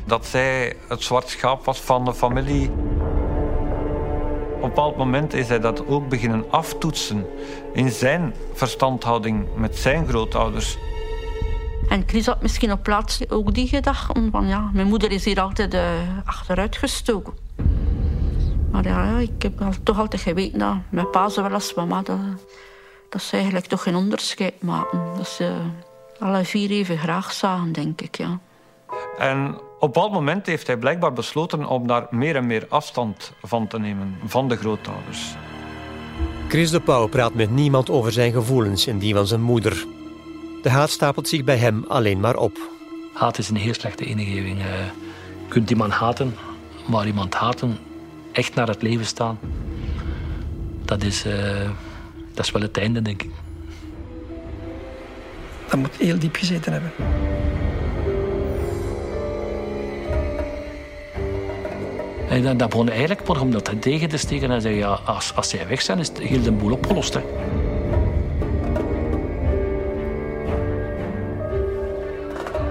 Dat 0.04 0.26
zij 0.26 0.76
het 0.88 1.02
zwart 1.02 1.28
schaap 1.28 1.64
was 1.64 1.80
van 1.80 2.04
de 2.04 2.14
familie. 2.14 2.70
Op 4.56 4.62
een 4.66 4.74
bepaald 4.74 4.96
moment 4.96 5.34
is 5.34 5.48
hij 5.48 5.60
dat 5.60 5.86
ook 5.86 6.08
beginnen 6.08 6.44
aftoetsen 6.50 7.26
in 7.72 7.90
zijn 7.90 8.34
verstandhouding 8.52 9.46
met 9.56 9.76
zijn 9.76 10.08
grootouders. 10.08 10.78
En 11.88 12.04
Chris 12.06 12.26
had 12.26 12.42
misschien 12.42 12.72
op 12.72 12.82
plaats 12.82 13.30
ook 13.30 13.54
die 13.54 13.68
gedachte 13.68 14.28
van 14.30 14.46
ja, 14.46 14.70
mijn 14.72 14.86
moeder 14.86 15.10
is 15.10 15.24
hier 15.24 15.40
altijd 15.40 15.74
uh, 15.74 15.82
achteruit 16.24 16.76
gestoken. 16.76 17.32
Maar 18.70 18.84
ja, 18.84 19.18
ik 19.18 19.42
heb 19.42 19.72
toch 19.82 19.98
altijd 19.98 20.22
geweten 20.22 20.58
dat 20.58 20.76
mijn 20.88 21.10
pa 21.10 21.28
zowel 21.28 21.52
als 21.52 21.74
mama, 21.74 22.02
dat, 22.02 22.18
dat 23.08 23.22
ze 23.22 23.36
eigenlijk 23.36 23.66
toch 23.66 23.82
geen 23.82 23.96
onderscheid 23.96 24.62
maken. 24.62 25.00
Dat 25.16 25.28
ze 25.28 25.52
alle 26.18 26.44
vier 26.44 26.70
even 26.70 26.98
graag 26.98 27.32
zagen, 27.32 27.72
denk 27.72 28.00
ik, 28.00 28.16
ja. 28.16 28.38
En 29.18 29.60
op 29.80 29.86
een 29.86 29.92
bepaald 29.92 30.12
moment 30.12 30.46
heeft 30.46 30.66
hij 30.66 30.76
blijkbaar 30.76 31.12
besloten 31.12 31.64
om 31.64 31.86
daar 31.86 32.06
meer 32.10 32.36
en 32.36 32.46
meer 32.46 32.66
afstand 32.68 33.32
van 33.42 33.66
te 33.66 33.78
nemen, 33.78 34.16
van 34.24 34.48
de 34.48 34.56
grootouders. 34.56 35.34
Chris 36.48 36.70
de 36.70 36.80
Pauw 36.80 37.06
praat 37.06 37.34
met 37.34 37.50
niemand 37.50 37.90
over 37.90 38.12
zijn 38.12 38.32
gevoelens 38.32 38.86
en 38.86 38.98
die 38.98 39.14
van 39.14 39.26
zijn 39.26 39.42
moeder. 39.42 39.86
De 40.62 40.70
haat 40.70 40.90
stapelt 40.90 41.28
zich 41.28 41.44
bij 41.44 41.56
hem 41.56 41.84
alleen 41.88 42.20
maar 42.20 42.36
op. 42.36 42.58
Haat 43.12 43.38
is 43.38 43.48
een 43.48 43.56
heel 43.56 43.74
slechte 43.74 44.04
ingeving. 44.04 44.58
Je 44.58 45.48
kunt 45.48 45.70
iemand 45.70 45.92
haten, 45.92 46.34
maar 46.86 47.06
iemand 47.06 47.34
haten, 47.34 47.78
echt 48.32 48.54
naar 48.54 48.68
het 48.68 48.82
leven 48.82 49.06
staan, 49.06 49.38
dat 50.84 51.02
is, 51.02 51.26
uh, 51.26 51.70
dat 52.34 52.44
is 52.44 52.50
wel 52.50 52.62
het 52.62 52.76
einde, 52.76 53.02
denk 53.02 53.22
ik. 53.22 53.30
Dat 55.68 55.78
moet 55.78 55.96
heel 55.96 56.18
diep 56.18 56.36
gezeten 56.36 56.72
hebben. 56.72 56.92
En 62.30 62.42
dan, 62.42 62.56
dan 62.56 62.68
begon 62.68 62.88
eigenlijk 62.88 63.28
maar 63.28 63.40
om 63.40 63.50
dat 63.50 63.70
tegen 63.80 64.08
te 64.08 64.16
steken 64.16 64.50
en 64.50 64.60
zeggen, 64.60 64.80
ja, 64.80 64.98
als, 65.04 65.32
als 65.34 65.48
zij 65.48 65.66
weg 65.68 65.82
zijn, 65.82 65.98
is 65.98 66.10
heel 66.20 66.42
de 66.42 66.52
boel 66.52 66.72
opgelost. 66.72 67.14
Hè. 67.14 67.20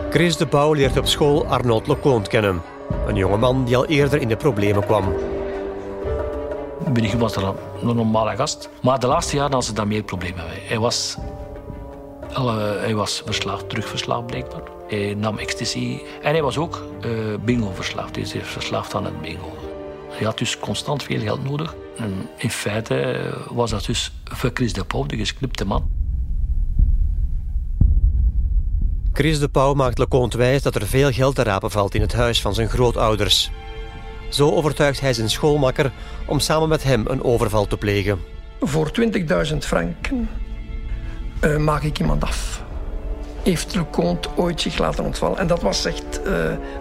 Chris 0.10 0.38
de 0.38 0.48
Pauw 0.48 0.74
leert 0.74 0.98
op 0.98 1.06
school 1.06 1.46
Arnold 1.46 1.88
Leconte 1.88 2.30
kennen. 2.30 2.62
Een 3.08 3.16
jongeman 3.16 3.66
die 3.66 3.78
al 3.78 3.86
eerder 3.86 4.22
in 4.22 4.28
de 4.28 4.36
problemen 4.36 4.86
kwam. 4.86 5.16
Het 6.84 6.94
begin 6.94 7.20
was 7.20 7.36
er 7.36 7.44
een 7.44 7.96
normale 7.96 8.36
gast. 8.36 8.70
Maar 8.82 9.00
de 9.00 9.08
laatste 9.08 9.36
jaren 9.36 9.54
had 9.54 9.66
ze 9.66 9.74
daar 9.74 9.88
meer 9.88 10.04
problemen 10.04 10.46
mee. 10.48 10.62
Hij 10.68 10.80
was, 10.80 11.18
uh, 12.32 12.56
hij 12.80 12.96
was 12.96 13.22
verslaafd, 13.26 13.70
terugverslaafd 13.70 14.26
blijkbaar. 14.26 14.79
Hij 14.90 15.14
nam 15.14 15.38
ecstasy. 15.38 16.00
En 16.22 16.32
hij 16.32 16.42
was 16.42 16.58
ook 16.58 16.84
uh, 17.06 17.12
bingo 17.46 17.72
verslaafd. 17.72 18.16
Hij 18.16 18.24
is 18.24 18.36
verslaafd 18.42 18.96
aan 18.96 19.06
het 19.06 19.22
bingo. 19.22 19.54
Hij 20.10 20.26
had 20.26 20.38
dus 20.38 20.60
constant 20.60 21.04
veel 21.04 21.20
geld 21.20 21.44
nodig. 21.44 21.76
En 21.98 22.30
in 22.38 22.50
feite 22.50 23.30
was 23.50 23.70
dat 23.70 23.86
dus 23.86 24.12
voor 24.24 24.52
Chris 24.54 24.74
de 24.74 24.86
Pauw, 24.86 25.06
de 25.06 25.18
gescripte 25.18 25.66
man. 25.66 25.90
Chris 29.14 29.40
de 29.40 29.50
Pauw 29.50 29.74
maakt 29.74 29.98
Leconte 29.98 30.38
wijs 30.38 30.62
dat 30.62 30.76
er 30.76 30.88
veel 30.88 31.12
geld 31.12 31.36
te 31.36 31.44
rapen 31.44 31.72
valt 31.72 31.96
in 31.96 32.02
het 32.02 32.14
huis 32.14 32.42
van 32.42 32.54
zijn 32.54 32.70
grootouders. 32.70 33.52
Zo 34.30 34.52
overtuigt 34.52 35.00
hij 35.00 35.14
zijn 35.14 35.30
schoolmakker 35.30 35.92
om 36.26 36.40
samen 36.40 36.70
met 36.70 36.84
hem 36.84 37.04
een 37.08 37.24
overval 37.24 37.68
te 37.68 37.78
plegen. 37.78 38.20
Voor 38.60 38.92
20.000 39.52 39.58
franken 39.58 40.30
uh, 41.42 41.58
maak 41.58 41.84
ik 41.84 42.00
iemand 42.00 42.24
af. 42.24 42.59
Heeft 43.44 43.76
Leconte 43.76 44.30
ooit 44.36 44.62
zich 44.62 44.78
laten 44.78 45.04
ontvallen. 45.04 45.38
En 45.38 45.48
dat 45.48 45.62
was, 45.62 45.82
zegt 45.82 46.20
uh, 46.20 46.26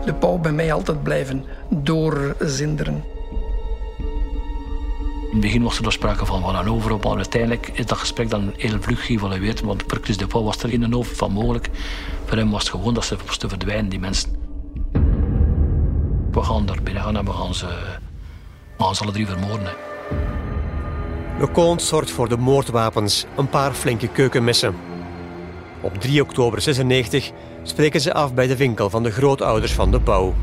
de 0.05 0.15
Pauw, 0.19 0.39
bij 0.39 0.53
mij 0.53 0.73
altijd 0.73 1.03
blijven 1.03 1.45
doorzinderen. 1.69 3.05
In 5.29 5.35
het 5.35 5.41
begin 5.41 5.63
was 5.63 5.79
er 5.79 5.93
sprake 5.93 6.27
van, 6.27 6.43
van 6.43 6.57
een 6.57 6.71
overop, 6.71 7.05
maar 7.05 7.17
uiteindelijk 7.17 7.71
is 7.73 7.87
dat 7.87 7.99
gesprek 7.99 8.31
dan 8.31 8.53
heel 8.57 8.81
vlug 8.81 9.07
geëvalueerd. 9.07 9.61
Want 9.61 9.85
Chris 9.87 10.17
de 10.17 10.27
Pauw 10.27 10.43
was 10.43 10.63
er 10.63 10.69
geen 10.69 10.95
over 10.95 11.17
van 11.17 11.33
mogelijk. 11.33 11.71
Voor 12.25 12.37
hem 12.37 12.51
was 12.51 12.63
het 12.63 12.71
gewoon 12.71 12.95
dat 12.95 13.05
ze 13.05 13.17
moesten 13.27 13.49
verdwijnen, 13.49 13.89
die 13.89 13.99
mensen. 13.99 14.31
We 16.31 16.43
gaan 16.43 16.67
daar 16.67 16.83
binnen 16.83 17.03
gaan 17.03 17.17
en 17.17 17.25
we 17.25 17.33
gaan 17.33 17.55
ze, 17.55 17.67
we 18.77 18.85
gaan 18.85 18.95
ze 18.95 19.03
alle 19.03 19.13
drie 19.13 19.27
vermoorden. 19.27 19.73
Leconte 21.39 21.85
zorgt 21.85 22.11
voor 22.11 22.29
de 22.29 22.37
moordwapens, 22.37 23.27
een 23.37 23.49
paar 23.49 23.73
flinke 23.73 24.09
keukenmessen. 24.09 24.75
Op 25.89 26.01
3 26.01 26.23
oktober 26.23 26.61
96 26.61 27.31
spreken 27.63 28.01
ze 28.01 28.15
af 28.15 28.35
bij 28.35 28.47
de 28.47 28.57
winkel 28.57 28.91
van 28.91 29.03
de 29.03 29.11
grootouders 29.11 29.73
van 29.73 29.91
de 29.91 30.01
Pauw. 30.01 30.35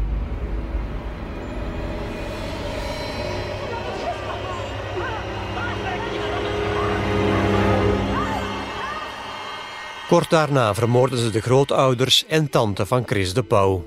Kort 10.08 10.30
daarna 10.30 10.74
vermoorden 10.74 11.20
ze 11.20 11.30
de 11.30 11.41
grootouders 11.41 12.26
en 12.28 12.50
tante 12.50 12.86
van 12.86 13.04
Chris 13.06 13.34
de 13.34 13.43
Pauw. 13.43 13.86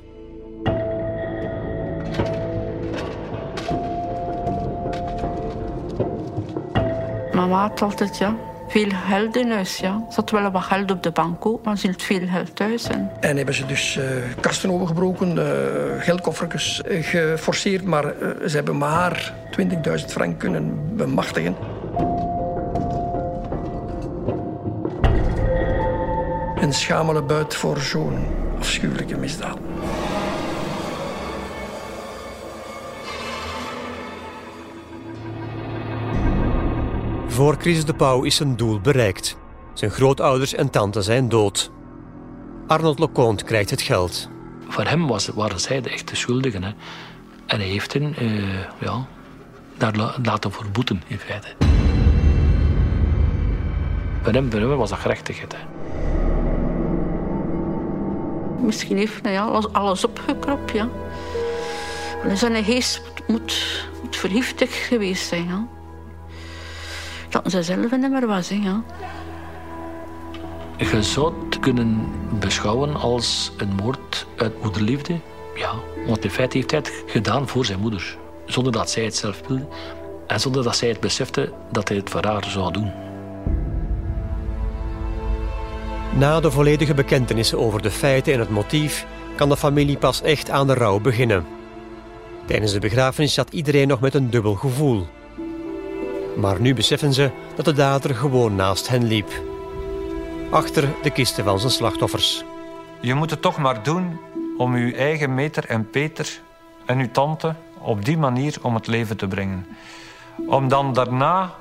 Mama 7.32 7.60
had 7.60 7.82
altijd 7.82 8.18
ja, 8.18 8.36
veel 8.68 8.90
geld 9.08 9.36
in 9.36 9.50
huis. 9.50 9.76
Ja. 9.76 10.04
Ze 10.08 10.14
had 10.14 10.30
wel 10.30 10.50
wat 10.50 10.62
geld 10.62 10.90
op 10.90 11.02
de 11.02 11.10
bank 11.10 11.46
ook, 11.46 11.64
maar 11.64 11.78
ze 11.78 11.86
hield 11.86 12.02
veel 12.02 12.26
geld 12.28 12.56
thuis. 12.56 12.88
En, 12.88 13.10
en 13.20 13.36
hebben 13.36 13.54
ze 13.54 13.66
dus 13.66 13.96
uh, 13.96 14.04
kasten 14.40 14.70
overgebroken, 14.70 15.36
uh, 15.36 15.44
geldkoffertjes 15.98 16.82
uh, 16.86 17.02
geforceerd, 17.02 17.84
maar 17.84 18.14
ze 18.46 18.54
hebben 18.54 18.78
maar 18.78 19.34
20.000 19.60 20.04
frank 20.06 20.38
kunnen 20.38 20.96
bemachtigen. 20.96 21.56
Een 26.60 26.72
schamele 26.72 27.22
buit 27.22 27.54
voor 27.54 27.78
zo'n 27.78 28.26
afschuwelijke 28.58 29.16
misdaden. 29.16 29.67
Voor 37.38 37.56
Chris 37.58 37.84
de 37.84 37.94
Pauw 37.94 38.22
is 38.22 38.36
zijn 38.36 38.56
doel 38.56 38.80
bereikt. 38.80 39.36
Zijn 39.74 39.90
grootouders 39.90 40.54
en 40.54 40.70
tante 40.70 41.02
zijn 41.02 41.28
dood. 41.28 41.70
Arnold 42.66 42.98
Leconte 42.98 43.44
krijgt 43.44 43.70
het 43.70 43.82
geld. 43.82 44.28
Voor 44.68 44.84
hem 44.84 45.06
was, 45.06 45.28
waren 45.28 45.60
zij 45.60 45.80
de 45.80 45.90
echte 45.90 46.16
schuldigen. 46.16 46.62
Hè. 46.62 46.70
En 47.46 47.58
hij 47.58 47.68
heeft 47.68 47.92
hen 47.92 48.14
uh, 48.22 48.60
ja, 48.78 49.06
daar 49.76 50.14
laten 50.22 50.52
voor 50.52 50.66
boeten, 50.72 51.02
in 51.06 51.18
feite. 51.18 51.48
Voor 54.22 54.32
hem, 54.32 54.50
voor 54.50 54.60
hem 54.60 54.76
was 54.76 54.90
dat 54.90 54.98
gerechtigheid. 54.98 55.54
Hè. 55.56 55.58
Misschien 58.64 58.96
heeft 58.96 59.22
hij 59.22 59.32
ja, 59.32 59.44
alles 59.72 60.04
opgekropt. 60.04 60.72
Ja. 60.72 60.88
Zijn 62.34 62.64
geest 62.64 63.02
moet, 63.26 63.84
moet 64.02 64.16
vergiftigd 64.16 64.74
geweest 64.74 65.28
zijn. 65.28 65.46
Ja. 65.46 65.77
Dat 67.28 67.50
ze 67.50 67.62
zelf 67.62 67.90
niet 67.90 68.10
meer 68.10 68.26
was. 68.26 68.48
Hè, 68.48 68.54
ja. 68.54 68.82
Je 70.76 71.02
zou 71.02 71.32
het 71.44 71.58
kunnen 71.58 72.10
beschouwen 72.38 72.94
als 72.96 73.52
een 73.56 73.74
moord 73.82 74.26
uit 74.36 74.62
moederliefde. 74.62 75.18
Ja, 75.54 75.72
want 76.06 76.24
in 76.24 76.30
feite 76.30 76.56
heeft 76.56 76.70
hij 76.70 76.80
het 76.80 77.02
gedaan 77.06 77.48
voor 77.48 77.64
zijn 77.64 77.80
moeder. 77.80 78.16
Zonder 78.46 78.72
dat 78.72 78.90
zij 78.90 79.04
het 79.04 79.16
zelf 79.16 79.40
wilde. 79.46 79.66
En 80.26 80.40
zonder 80.40 80.62
dat 80.62 80.76
zij 80.76 80.88
het 80.88 81.00
besefte 81.00 81.52
dat 81.72 81.88
hij 81.88 81.96
het 81.96 82.10
voor 82.10 82.24
haar 82.24 82.44
zou 82.44 82.72
doen. 82.72 82.92
Na 86.18 86.40
de 86.40 86.50
volledige 86.50 86.94
bekentenissen 86.94 87.58
over 87.58 87.82
de 87.82 87.90
feiten 87.90 88.32
en 88.32 88.38
het 88.38 88.50
motief 88.50 89.06
kan 89.36 89.48
de 89.48 89.56
familie 89.56 89.98
pas 89.98 90.22
echt 90.22 90.50
aan 90.50 90.66
de 90.66 90.74
rouw 90.74 91.00
beginnen. 91.00 91.46
Tijdens 92.46 92.72
de 92.72 92.78
begrafenis 92.78 93.34
zat 93.34 93.52
iedereen 93.52 93.88
nog 93.88 94.00
met 94.00 94.14
een 94.14 94.30
dubbel 94.30 94.54
gevoel. 94.54 95.06
Maar 96.40 96.60
nu 96.60 96.74
beseffen 96.74 97.12
ze 97.12 97.30
dat 97.54 97.64
de 97.64 97.72
dader 97.72 98.14
gewoon 98.14 98.54
naast 98.54 98.88
hen 98.88 99.04
liep. 99.04 99.42
Achter 100.50 100.88
de 101.02 101.10
kisten 101.10 101.44
van 101.44 101.60
zijn 101.60 101.72
slachtoffers. 101.72 102.44
Je 103.00 103.14
moet 103.14 103.30
het 103.30 103.42
toch 103.42 103.58
maar 103.58 103.82
doen 103.82 104.20
om 104.56 104.74
uw 104.74 104.92
eigen 104.92 105.34
meter 105.34 105.64
en 105.64 105.90
Peter 105.90 106.40
en 106.86 106.98
uw 106.98 107.10
tante 107.10 107.54
op 107.78 108.04
die 108.04 108.18
manier 108.18 108.56
om 108.62 108.74
het 108.74 108.86
leven 108.86 109.16
te 109.16 109.28
brengen. 109.28 109.66
Om 110.46 110.68
dan 110.68 110.92
daarna 110.92 111.54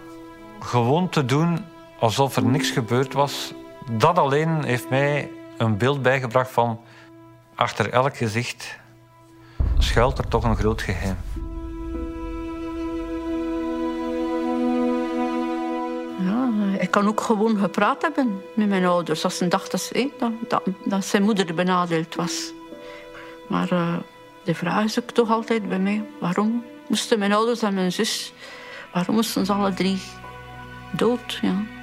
gewoon 0.59 1.09
te 1.09 1.25
doen 1.25 1.65
alsof 1.99 2.36
er 2.36 2.45
niks 2.45 2.69
gebeurd 2.69 3.13
was, 3.13 3.53
dat 3.91 4.17
alleen 4.17 4.63
heeft 4.63 4.89
mij 4.89 5.32
een 5.57 5.78
beeld 5.78 6.01
bijgebracht 6.01 6.51
van 6.51 6.80
achter 7.55 7.89
elk 7.89 8.17
gezicht 8.17 8.80
schuilt 9.78 10.17
er 10.17 10.28
toch 10.28 10.43
een 10.43 10.57
groot 10.57 10.82
geheim. 10.82 11.17
Ik 16.80 16.91
kan 16.91 17.07
ook 17.07 17.21
gewoon 17.21 17.57
gepraat 17.57 18.01
hebben 18.01 18.41
met 18.53 18.67
mijn 18.67 18.86
ouders. 18.86 19.23
Als 19.23 19.38
ze 19.38 19.47
dachten 19.47 19.80
dat, 20.17 20.32
dat, 20.47 20.63
dat, 20.86 21.05
zijn 21.05 21.23
moeder 21.23 21.53
benadeeld 21.53 22.15
was. 22.15 22.51
Maar 23.47 23.71
uh, 23.73 23.93
de 24.43 24.55
vraag 24.55 24.84
is 24.84 24.99
ook 24.99 25.11
toch 25.11 25.32
altijd 25.32 25.69
bij 25.69 25.80
mij: 25.80 26.03
waarom 26.19 26.63
moesten 26.88 27.19
mijn 27.19 27.34
ouders 27.34 27.61
en 27.61 27.73
mijn 27.73 27.91
zus, 27.91 28.34
waarom 28.93 29.15
moesten 29.15 29.45
ze 29.45 29.53
alle 29.53 29.73
drie 29.73 30.01
dood? 30.91 31.39
Ja. 31.41 31.76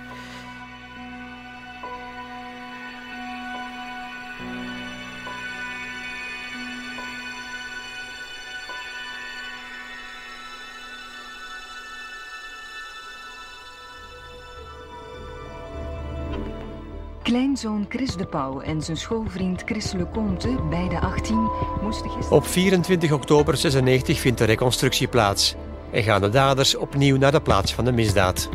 Kleinzoon 17.35 17.87
Chris 17.89 18.17
de 18.17 18.27
Pauw 18.27 18.61
en 18.61 18.83
zijn 18.83 18.97
schoolvriend 18.97 19.63
Chris 19.65 19.93
Leconte, 19.93 20.59
beide 20.71 21.01
18, 21.01 21.51
moesten 21.83 22.11
gisteren... 22.11 22.37
Op 22.37 22.47
24 22.47 23.13
oktober 23.13 23.57
96 23.57 24.21
vindt 24.21 24.39
de 24.39 24.45
reconstructie 24.45 25.09
plaats 25.09 25.55
en 25.91 26.03
gaan 26.03 26.21
de 26.21 26.29
daders 26.29 26.77
opnieuw 26.77 27.17
naar 27.17 27.33
de 27.33 27.41
plaats 27.41 27.75
van 27.75 27.85
de 27.85 27.93
misdaad. 27.93 28.49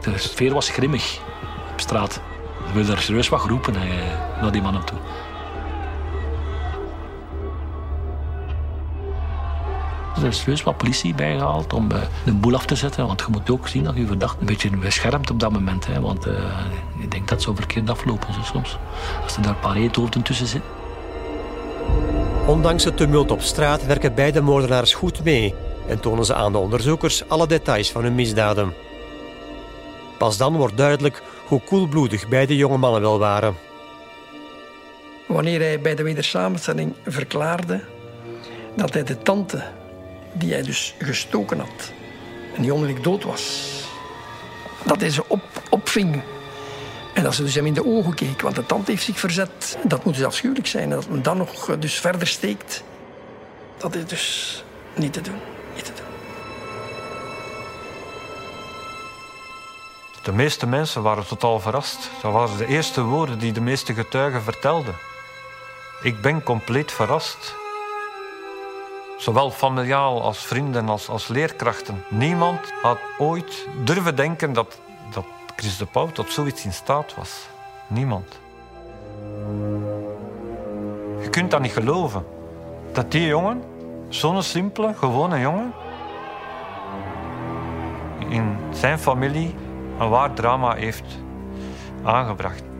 De 0.00 0.18
sfeer 0.18 0.52
was 0.52 0.68
grimmig 0.68 1.20
op 1.72 1.80
straat. 1.80 2.20
We 2.66 2.72
wilden 2.72 2.94
er 2.96 3.02
serieus 3.02 3.28
wat 3.28 3.40
geroepen 3.40 3.74
eh, 3.74 3.82
naar 4.40 4.52
die 4.52 4.62
mannen 4.62 4.84
toe. 4.84 4.98
Er 10.16 10.26
is 10.26 10.38
serieus 10.38 10.62
wat 10.62 10.76
politie 10.76 11.14
bijgehaald 11.14 11.72
om 11.72 11.88
de 12.24 12.32
boel 12.32 12.54
af 12.54 12.66
te 12.66 12.74
zetten. 12.74 13.06
Want 13.06 13.20
je 13.20 13.26
moet 13.30 13.50
ook 13.50 13.68
zien 13.68 13.84
dat 13.84 13.96
je 13.96 14.06
verdacht 14.06 14.36
een 14.40 14.46
beetje 14.46 14.70
beschermt 14.70 15.30
op 15.30 15.40
dat 15.40 15.52
moment. 15.52 15.86
Hè, 15.86 16.00
want 16.00 16.26
uh, 16.26 16.32
ik 16.98 17.10
denk 17.10 17.28
dat 17.28 17.42
zo 17.42 17.54
verkeerd 17.54 17.90
aflopen 17.90 18.34
zo 18.34 18.40
soms. 18.42 18.78
Als 19.22 19.36
er 19.36 19.42
daar 19.42 19.54
een 19.54 19.60
paar 19.60 19.76
eethoofden 19.76 20.22
tussen 20.22 20.46
zitten. 20.46 20.70
Ondanks 22.46 22.84
het 22.84 22.96
tumult 22.96 23.30
op 23.30 23.40
straat 23.40 23.86
werken 23.86 24.14
beide 24.14 24.40
moordenaars 24.40 24.94
goed 24.94 25.24
mee 25.24 25.54
en 25.88 26.00
tonen 26.00 26.24
ze 26.24 26.34
aan 26.34 26.52
de 26.52 26.58
onderzoekers 26.58 27.28
alle 27.28 27.46
details 27.46 27.90
van 27.90 28.02
hun 28.02 28.14
misdaden. 28.14 28.72
Pas 30.18 30.36
dan 30.36 30.56
wordt 30.56 30.76
duidelijk 30.76 31.22
hoe 31.46 31.60
koelbloedig 31.60 32.28
beide 32.28 32.56
jonge 32.56 32.76
mannen 32.76 33.00
wel 33.00 33.18
waren. 33.18 33.56
Wanneer 35.26 35.60
hij 35.60 35.80
bij 35.80 35.94
de 35.94 36.02
wedersamenstelling 36.02 36.92
verklaarde 37.06 37.80
dat 38.76 38.94
hij 38.94 39.04
de 39.04 39.18
tante 39.18 39.62
die 40.34 40.52
hij 40.52 40.62
dus 40.62 40.94
gestoken 40.98 41.58
had 41.58 41.92
en 42.54 42.62
die 42.62 42.72
onmiddellijk 42.72 43.04
dood 43.04 43.24
was, 43.24 43.70
dat 44.84 45.00
hij 45.00 45.10
ze 45.10 45.28
op, 45.28 45.42
opving 45.70 46.22
en 47.14 47.22
dat 47.22 47.34
ze 47.34 47.42
dus 47.42 47.54
hem 47.54 47.66
in 47.66 47.74
de 47.74 47.86
ogen 47.86 48.14
keek, 48.14 48.40
want 48.40 48.54
de 48.54 48.66
tand 48.66 48.86
heeft 48.86 49.02
zich 49.02 49.18
verzet. 49.18 49.78
Dat 49.82 50.04
moet 50.04 50.14
dus 50.14 50.24
afschuwelijk 50.24 50.66
zijn. 50.66 50.82
En 50.82 50.90
dat 50.90 51.08
men 51.08 51.22
dan 51.22 51.36
nog 51.36 51.68
eh, 51.68 51.76
dus 51.80 52.00
verder 52.00 52.26
steekt, 52.26 52.84
dat 53.76 53.94
is 53.94 54.06
dus 54.06 54.64
niet 54.94 55.12
te 55.12 55.20
doen. 55.20 55.38
Niet 55.74 55.84
te 55.84 55.92
doen. 55.94 56.04
De 60.22 60.32
meeste 60.32 60.66
mensen 60.66 61.02
waren 61.02 61.26
totaal 61.26 61.60
verrast. 61.60 62.10
Dat 62.22 62.32
waren 62.32 62.56
de 62.56 62.66
eerste 62.66 63.02
woorden 63.02 63.38
die 63.38 63.52
de 63.52 63.60
meeste 63.60 63.94
getuigen 63.94 64.42
vertelden. 64.42 64.94
Ik 66.02 66.20
ben 66.20 66.42
compleet 66.42 66.92
verrast. 66.92 67.54
Zowel 69.24 69.50
familiaal 69.50 70.22
als 70.22 70.38
vrienden 70.38 70.88
als, 70.88 71.08
als 71.08 71.28
leerkrachten. 71.28 72.04
Niemand 72.08 72.72
had 72.82 72.98
ooit 73.18 73.68
durven 73.84 74.16
denken 74.16 74.52
dat, 74.52 74.78
dat 75.12 75.24
Chris 75.56 75.76
de 75.76 75.86
Pauw 75.86 76.10
tot 76.12 76.32
zoiets 76.32 76.64
in 76.64 76.72
staat 76.72 77.14
was. 77.14 77.48
Niemand. 77.86 78.38
Je 81.20 81.28
kunt 81.30 81.50
dat 81.50 81.60
niet 81.60 81.72
geloven. 81.72 82.26
Dat 82.92 83.10
die 83.10 83.26
jongen, 83.26 83.62
zo'n 84.08 84.42
simpele, 84.42 84.94
gewone 84.94 85.40
jongen, 85.40 85.72
in 88.28 88.56
zijn 88.70 88.98
familie 88.98 89.54
een 89.98 90.08
waar 90.08 90.32
drama 90.32 90.74
heeft 90.74 91.18
aangebracht. 92.02 92.73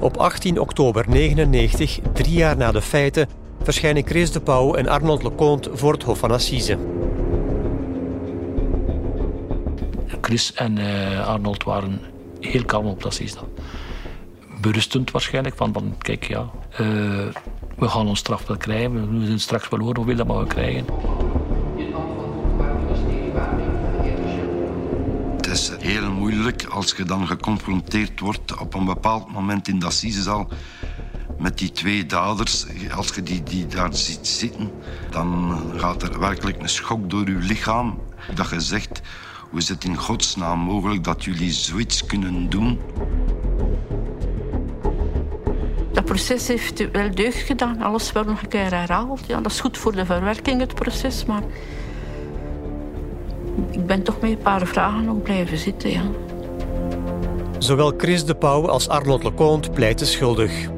Op 0.00 0.16
18 0.16 0.60
oktober 0.60 1.04
1999, 1.10 2.12
drie 2.12 2.34
jaar 2.34 2.56
na 2.56 2.72
de 2.72 2.82
feiten, 2.82 3.28
verschijnen 3.62 4.06
Chris 4.06 4.32
de 4.32 4.40
Pauw 4.40 4.74
en 4.74 4.88
Arnold 4.88 5.22
Leconte 5.22 5.70
voor 5.72 5.92
het 5.92 6.02
Hof 6.02 6.18
van 6.18 6.30
Assise. 6.30 6.78
Chris 10.20 10.54
en 10.54 10.78
uh, 10.78 11.26
Arnold 11.26 11.64
waren 11.64 12.00
heel 12.40 12.64
kalm 12.64 12.86
op 12.86 13.02
dat 13.02 13.12
Assise. 13.12 13.38
Berustend 14.60 15.10
waarschijnlijk, 15.10 15.56
van, 15.56 15.72
van 15.72 15.94
kijk 15.98 16.24
ja, 16.24 16.50
uh, 16.70 16.78
we 17.76 17.88
gaan 17.88 18.08
ons 18.08 18.18
straf 18.18 18.46
wel 18.46 18.56
krijgen, 18.56 19.18
we 19.18 19.24
zullen 19.24 19.40
straks 19.40 19.68
wel 19.68 19.80
horen 19.80 19.96
hoeveel 19.96 20.26
dat 20.26 20.38
we 20.38 20.46
krijgen. 20.46 20.84
Als 26.70 26.94
je 26.96 27.04
dan 27.04 27.26
geconfronteerd 27.26 28.20
wordt 28.20 28.58
op 28.58 28.74
een 28.74 28.84
bepaald 28.84 29.32
moment 29.32 29.68
in 29.68 29.78
de 29.78 29.86
assisezaal 29.86 30.48
met 31.38 31.58
die 31.58 31.72
twee 31.72 32.06
daders, 32.06 32.66
als 32.94 33.08
je 33.14 33.22
die, 33.22 33.42
die 33.42 33.66
daar 33.66 33.94
ziet 33.94 34.26
zitten, 34.26 34.70
dan 35.10 35.60
gaat 35.76 36.02
er 36.02 36.20
werkelijk 36.20 36.62
een 36.62 36.68
schok 36.68 37.10
door 37.10 37.28
je 37.28 37.38
lichaam. 37.38 37.98
Dat 38.34 38.50
je 38.50 38.60
zegt, 38.60 39.00
hoe 39.50 39.58
is 39.58 39.68
het 39.68 39.84
in 39.84 39.96
godsnaam 39.96 40.58
mogelijk 40.58 41.04
dat 41.04 41.24
jullie 41.24 41.52
zoiets 41.52 42.06
kunnen 42.06 42.48
doen? 42.48 42.80
Dat 45.92 46.04
proces 46.04 46.48
heeft 46.48 46.90
wel 46.90 47.14
deugd 47.14 47.38
gedaan. 47.38 47.82
Alles 47.82 48.12
werd 48.12 48.26
nog 48.26 48.42
een 48.42 48.48
keer 48.48 48.70
herhaald. 48.70 49.20
Ja, 49.26 49.40
dat 49.40 49.52
is 49.52 49.60
goed 49.60 49.78
voor 49.78 49.92
de 49.92 50.04
verwerking, 50.04 50.60
het 50.60 50.74
proces. 50.74 51.24
Maar 51.24 51.42
ik 53.70 53.86
ben 53.86 54.02
toch 54.02 54.20
met 54.20 54.30
een 54.30 54.38
paar 54.38 54.66
vragen 54.66 55.04
nog 55.04 55.22
blijven 55.22 55.58
zitten, 55.58 55.90
ja. 55.90 56.02
Zowel 57.58 57.92
Chris 57.96 58.24
de 58.24 58.34
Pauw 58.34 58.68
als 58.68 58.88
Arnold 58.88 59.22
Leconte 59.24 59.70
pleiten 59.70 60.06
schuldig. 60.06 60.68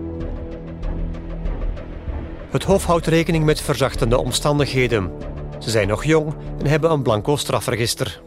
Het 2.51 2.65
Hof 2.65 2.85
houdt 2.85 3.07
rekening 3.07 3.45
met 3.45 3.61
verzachtende 3.61 4.19
omstandigheden. 4.19 5.11
Ze 5.59 5.71
zijn 5.71 5.89
nog 5.89 6.05
jong 6.05 6.35
en 6.59 6.67
hebben 6.67 6.91
een 6.91 7.03
blanco 7.03 7.37
strafregister. 7.37 8.21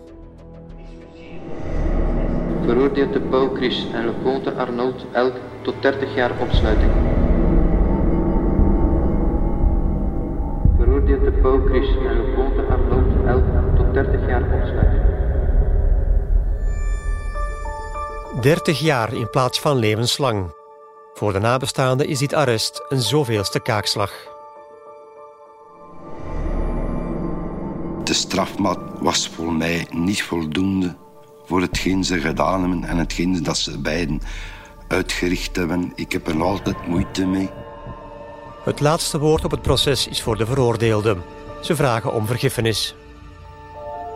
Veroordeelt 2.65 3.13
de 3.13 3.19
Pauw 3.19 3.55
Chris 3.55 3.85
en 3.93 4.05
Leconte 4.05 4.53
Arnold 4.53 5.05
elk 5.11 5.33
tot 5.61 5.73
30 5.81 6.15
jaar 6.15 6.31
opsluiting. 6.39 6.91
Veroordeelt 10.77 11.23
de 11.23 11.31
Pauw 11.31 11.65
Chris 11.67 11.87
en 11.87 12.25
Leconte 12.25 12.61
Arnold 12.61 13.27
elk 13.27 13.43
tot 13.75 13.93
30 13.93 14.27
jaar 14.27 14.43
opsluiting. 14.43 15.28
30 18.41 18.79
jaar 18.79 19.13
in 19.13 19.29
plaats 19.29 19.59
van 19.59 19.77
levenslang. 19.77 20.53
Voor 21.13 21.33
de 21.33 21.39
nabestaanden 21.39 22.07
is 22.07 22.19
dit 22.19 22.33
arrest 22.33 22.85
een 22.89 23.01
zoveelste 23.01 23.59
kaakslag. 23.59 24.11
De 28.03 28.13
strafmaat 28.13 28.79
was 28.99 29.27
voor 29.27 29.53
mij 29.53 29.87
niet 29.91 30.23
voldoende 30.23 30.95
voor 31.45 31.61
hetgeen 31.61 32.03
ze 32.03 32.19
gedaan 32.19 32.59
hebben 32.59 32.83
en 32.83 32.97
hetgeen 32.97 33.43
dat 33.43 33.57
ze 33.57 33.79
beiden 33.79 34.21
uitgericht 34.87 35.55
hebben. 35.55 35.91
Ik 35.95 36.11
heb 36.11 36.27
er 36.27 36.43
altijd 36.43 36.87
moeite 36.87 37.25
mee. 37.25 37.49
Het 38.63 38.79
laatste 38.79 39.19
woord 39.19 39.45
op 39.45 39.51
het 39.51 39.61
proces 39.61 40.07
is 40.07 40.21
voor 40.21 40.37
de 40.37 40.45
veroordeelden. 40.45 41.23
Ze 41.61 41.75
vragen 41.75 42.13
om 42.13 42.25
vergiffenis. 42.25 42.95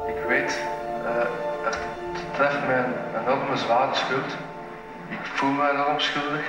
Ik 0.07 0.23
weet, 0.27 0.72
Ik 5.09 5.19
voel 5.33 5.51
mij 5.51 5.69
enorm 5.69 5.99
schuldig. 5.99 6.45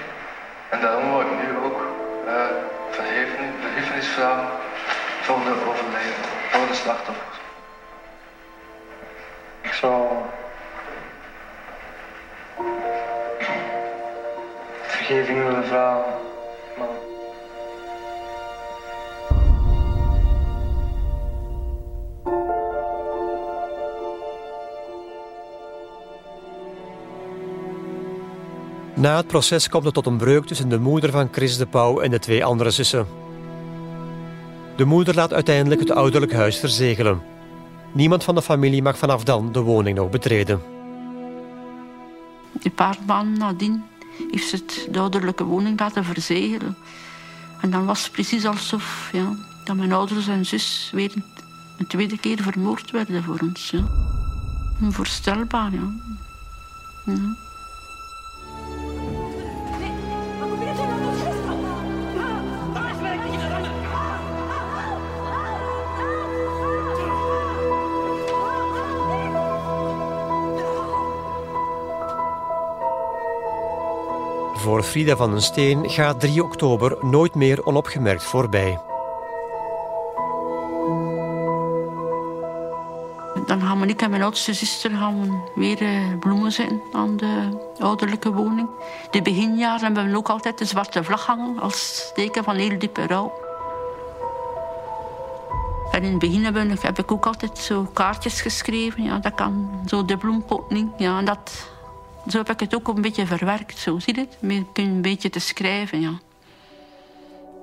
En 0.70 0.80
daarom 0.80 1.10
wil 1.10 1.20
ik 1.20 1.26
nu 1.26 1.56
ook 1.64 1.80
uh, 2.26 2.44
vragen 4.14 4.48
voor 5.22 5.36
de 5.44 5.66
overleden, 5.68 6.14
voor 6.50 6.66
de 6.66 6.74
slachtoffers. 6.74 7.38
Ik 9.60 9.72
zal 9.72 10.30
vergeving 14.86 15.44
willen 15.44 15.64
vragen. 15.64 16.33
Na 28.96 29.16
het 29.16 29.26
proces 29.26 29.68
komt 29.68 29.84
het 29.84 29.94
tot 29.94 30.06
een 30.06 30.16
breuk 30.16 30.46
tussen 30.46 30.68
de 30.68 30.78
moeder 30.78 31.10
van 31.10 31.28
Chris 31.32 31.56
de 31.56 31.66
Pauw 31.66 32.00
en 32.00 32.10
de 32.10 32.18
twee 32.18 32.44
andere 32.44 32.70
zussen. 32.70 33.06
De 34.76 34.84
moeder 34.84 35.14
laat 35.14 35.32
uiteindelijk 35.32 35.80
het 35.80 35.90
ouderlijk 35.90 36.32
huis 36.32 36.58
verzegelen. 36.58 37.22
Niemand 37.92 38.24
van 38.24 38.34
de 38.34 38.42
familie 38.42 38.82
mag 38.82 38.98
vanaf 38.98 39.24
dan 39.24 39.52
de 39.52 39.60
woning 39.60 39.96
nog 39.96 40.10
betreden. 40.10 40.62
Een 42.62 42.74
paar 42.74 42.96
maanden 43.06 43.38
nadien 43.38 43.84
heeft 44.30 44.48
ze 44.48 44.56
het, 44.56 44.88
de 44.90 44.98
ouderlijke 44.98 45.44
woning 45.44 45.80
laten 45.80 46.04
verzegelen. 46.04 46.76
En 47.60 47.70
dan 47.70 47.86
was 47.86 48.02
het 48.02 48.12
precies 48.12 48.46
alsof 48.46 49.08
ja, 49.12 49.36
dat 49.64 49.76
mijn 49.76 49.92
ouders 49.92 50.28
en 50.28 50.46
zus 50.46 50.90
weer 50.92 51.12
een 51.78 51.86
tweede 51.86 52.18
keer 52.18 52.42
vermoord 52.42 52.90
werden 52.90 53.22
voor 53.22 53.38
ons. 53.42 53.70
Ja. 53.70 53.84
Onvoorstelbaar, 54.80 55.72
ja. 55.72 55.92
ja. 57.04 57.52
Voor 74.64 74.82
Frida 74.82 75.16
van 75.16 75.30
den 75.30 75.42
Steen 75.42 75.90
gaat 75.90 76.20
3 76.20 76.42
oktober 76.42 76.96
nooit 77.00 77.34
meer 77.34 77.66
onopgemerkt 77.66 78.22
voorbij. 78.22 78.80
Dan 83.46 83.60
gaan 83.60 83.80
we, 83.80 83.86
ik 83.86 84.02
en 84.02 84.10
mijn 84.10 84.22
oudste 84.22 84.52
zuster 84.52 84.90
gaan 84.90 85.20
we 85.20 85.50
weer 85.54 85.82
eh, 85.82 86.18
bloemen 86.20 86.52
zetten 86.52 86.80
aan 86.92 87.16
de 87.16 87.48
ouderlijke 87.78 88.32
woning. 88.32 88.68
De 89.10 89.22
beginjaren 89.22 89.84
hebben 89.84 90.10
we 90.10 90.16
ook 90.16 90.28
altijd 90.28 90.58
de 90.58 90.64
zwarte 90.64 91.04
vlag 91.04 91.26
hangen 91.26 91.60
als 91.60 92.10
teken 92.14 92.44
van 92.44 92.56
heel 92.56 92.78
diepe 92.78 93.06
rouw. 93.06 93.32
En 95.90 96.02
in 96.02 96.10
het 96.10 96.18
begin 96.18 96.44
heb 96.80 96.98
ik, 96.98 97.12
ook 97.12 97.26
altijd 97.26 97.58
zo 97.58 97.88
kaartjes 97.92 98.40
geschreven. 98.40 99.02
Ja, 99.02 99.18
dat 99.18 99.34
kan 99.34 99.68
zo 99.86 100.04
de 100.04 100.16
bloempotning. 100.16 100.90
Ja, 100.96 101.18
en 101.18 101.24
dat, 101.24 101.72
zo 102.28 102.38
heb 102.38 102.50
ik 102.50 102.60
het 102.60 102.74
ook 102.74 102.88
een 102.88 103.02
beetje 103.02 103.26
verwerkt. 103.26 103.78
Zo, 103.78 103.98
zie 103.98 104.14
je 104.14 104.20
het? 104.20 104.36
Met 104.40 104.64
een 104.72 105.02
beetje 105.02 105.30
te 105.30 105.40
schrijven, 105.40 106.00
ja. 106.00 106.20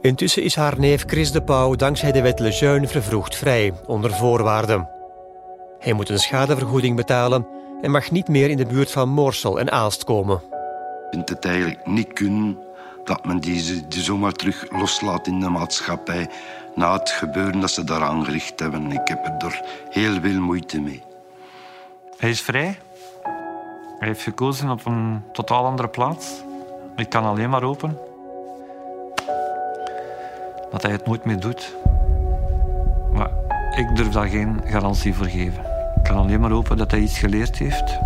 Intussen 0.01 0.43
is 0.43 0.55
haar 0.55 0.79
neef 0.79 1.03
Chris 1.07 1.31
de 1.31 1.41
Pauw 1.41 1.75
dankzij 1.75 2.11
de 2.11 2.21
wet 2.21 2.39
Lejeune 2.39 2.87
vervroegd 2.87 3.35
vrij, 3.35 3.73
onder 3.85 4.13
voorwaarden. 4.13 4.89
Hij 5.79 5.93
moet 5.93 6.09
een 6.09 6.19
schadevergoeding 6.19 6.95
betalen 6.95 7.47
en 7.81 7.91
mag 7.91 8.11
niet 8.11 8.27
meer 8.27 8.49
in 8.49 8.57
de 8.57 8.65
buurt 8.65 8.91
van 8.91 9.09
Moorsel 9.09 9.59
en 9.59 9.71
Aalst 9.71 10.03
komen. 10.03 10.35
Ik 10.35 11.07
vind 11.11 11.29
het 11.29 11.45
eigenlijk 11.45 11.85
niet 11.85 12.13
kunnen 12.13 12.57
dat 13.03 13.25
men 13.25 13.39
die, 13.39 13.87
die 13.87 14.03
zomaar 14.03 14.31
terug 14.31 14.65
loslaat 14.71 15.27
in 15.27 15.39
de 15.39 15.49
maatschappij 15.49 16.29
na 16.75 16.93
het 16.93 17.09
gebeuren 17.09 17.59
dat 17.59 17.71
ze 17.71 17.83
daar 17.83 18.03
aangericht 18.03 18.59
hebben. 18.59 18.91
Ik 18.91 19.07
heb 19.07 19.41
er 19.43 19.61
heel 19.89 20.21
veel 20.21 20.39
moeite 20.39 20.79
mee. 20.79 21.03
Hij 22.17 22.29
is 22.29 22.41
vrij. 22.41 22.77
Hij 24.01 24.09
heeft 24.09 24.21
gekozen 24.21 24.69
op 24.69 24.85
een 24.85 25.23
totaal 25.31 25.65
andere 25.65 25.87
plaats. 25.87 26.43
Ik 26.95 27.09
kan 27.09 27.23
alleen 27.23 27.49
maar 27.49 27.61
hopen 27.61 27.97
dat 30.71 30.81
hij 30.81 30.91
het 30.91 31.05
nooit 31.05 31.25
meer 31.25 31.39
doet. 31.39 31.75
Maar 33.13 33.29
ik 33.75 33.95
durf 33.95 34.09
daar 34.09 34.27
geen 34.27 34.61
garantie 34.65 35.13
voor 35.13 35.25
geven. 35.25 35.63
Ik 35.95 36.03
kan 36.03 36.17
alleen 36.17 36.39
maar 36.39 36.51
hopen 36.51 36.77
dat 36.77 36.91
hij 36.91 36.99
iets 36.99 37.19
geleerd 37.19 37.57
heeft 37.57 37.99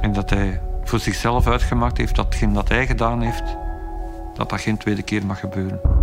en 0.00 0.12
dat 0.12 0.30
hij 0.30 0.60
voor 0.82 0.98
zichzelf 0.98 1.46
uitgemaakt 1.46 1.96
heeft 1.96 2.16
dat 2.16 2.24
hetgeen 2.24 2.52
dat 2.52 2.68
hij 2.68 2.86
gedaan 2.86 3.20
heeft, 3.20 3.56
dat 4.34 4.50
dat 4.50 4.60
geen 4.60 4.76
tweede 4.76 5.02
keer 5.02 5.26
mag 5.26 5.40
gebeuren. 5.40 5.95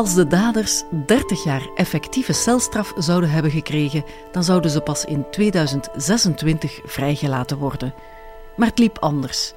Als 0.00 0.14
de 0.14 0.26
daders 0.26 0.82
30 1.06 1.44
jaar 1.44 1.70
effectieve 1.74 2.32
celstraf 2.32 2.92
zouden 2.96 3.30
hebben 3.30 3.50
gekregen, 3.50 4.04
dan 4.32 4.44
zouden 4.44 4.70
ze 4.70 4.80
pas 4.80 5.04
in 5.04 5.30
2026 5.30 6.80
vrijgelaten 6.84 7.58
worden. 7.58 7.94
Maar 8.56 8.68
het 8.68 8.78
liep 8.78 8.98
anders. 8.98 9.52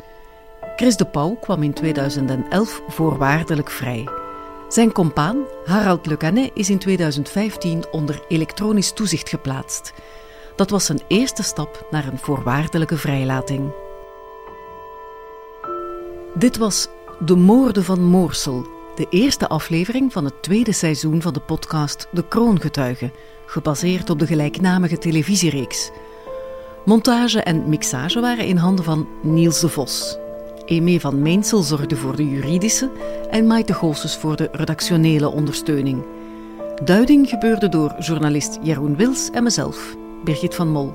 Chris 0.76 0.98
de 0.98 1.06
Pauw 1.06 1.36
kwam 1.36 1.64
in 1.64 1.74
2011 1.74 2.82
voorwaardelijk 2.88 3.70
vrij. 3.70 4.08
Zijn 4.70 4.92
compaan, 4.92 5.38
Harald 5.66 6.06
Le 6.06 6.18
Canet, 6.18 6.52
is 6.54 6.70
in 6.70 6.80
2015 6.80 7.84
onder 7.92 8.26
elektronisch 8.28 8.94
toezicht 8.94 9.30
geplaatst. 9.30 9.94
Dat 10.56 10.70
was 10.70 10.86
zijn 10.86 11.02
eerste 11.08 11.44
stap 11.44 11.88
naar 11.92 12.08
een 12.08 12.20
voorwaardelijke 12.20 12.98
vrijlating. 12.98 13.72
Dit 16.34 16.58
was 16.58 16.88
De 17.20 17.36
Moorden 17.36 17.84
van 17.84 18.04
Moorsel, 18.04 18.73
de 18.96 19.08
eerste 19.10 19.48
aflevering 19.48 20.14
van 20.14 20.26
het 20.26 20.42
tweede 20.42 20.72
seizoen 20.72 21.22
van 21.22 21.34
de 21.34 21.40
podcast 21.40 22.08
De 22.12 22.28
Kroongetuigen, 22.28 23.12
gebaseerd 23.46 24.10
op 24.10 24.20
de 24.20 24.28
gelijknamige 24.28 24.98
televisiereeks. 24.98 25.92
Montage 26.86 27.42
en 27.42 27.70
mixage 27.70 28.20
waren 28.20 28.46
in 28.46 28.58
handen 28.58 28.86
van 28.86 29.08
Niels 29.22 29.60
de 29.60 29.70
Vos. 29.70 30.18
Emee 30.66 31.00
van 31.00 31.22
Meensel 31.22 31.62
zorgde 31.62 31.96
voor 31.96 32.16
de 32.16 32.30
juridische 32.30 32.92
en 33.30 33.48
Maite 33.48 33.74
Goossens 33.74 34.18
voor 34.18 34.36
de 34.36 34.50
redactionele 34.52 35.30
ondersteuning. 35.30 36.04
Duiding 36.84 37.30
gebeurde 37.30 37.70
door 37.70 37.96
journalist 38.00 38.58
Jeroen 38.62 38.96
Wils 38.96 39.30
en 39.30 39.44
mezelf, 39.44 39.96
Birgit 40.24 40.56
van 40.56 40.70
Mol. 40.70 40.94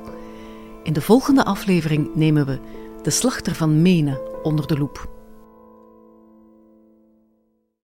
In 0.82 0.92
de 0.92 1.00
volgende 1.00 1.44
aflevering 1.44 2.10
nemen 2.14 2.46
we 2.46 2.58
de 3.02 3.10
slachter 3.10 3.54
van 3.54 3.82
Menen 3.82 4.20
onder 4.42 4.66
de 4.66 4.78
loep. 4.78 5.17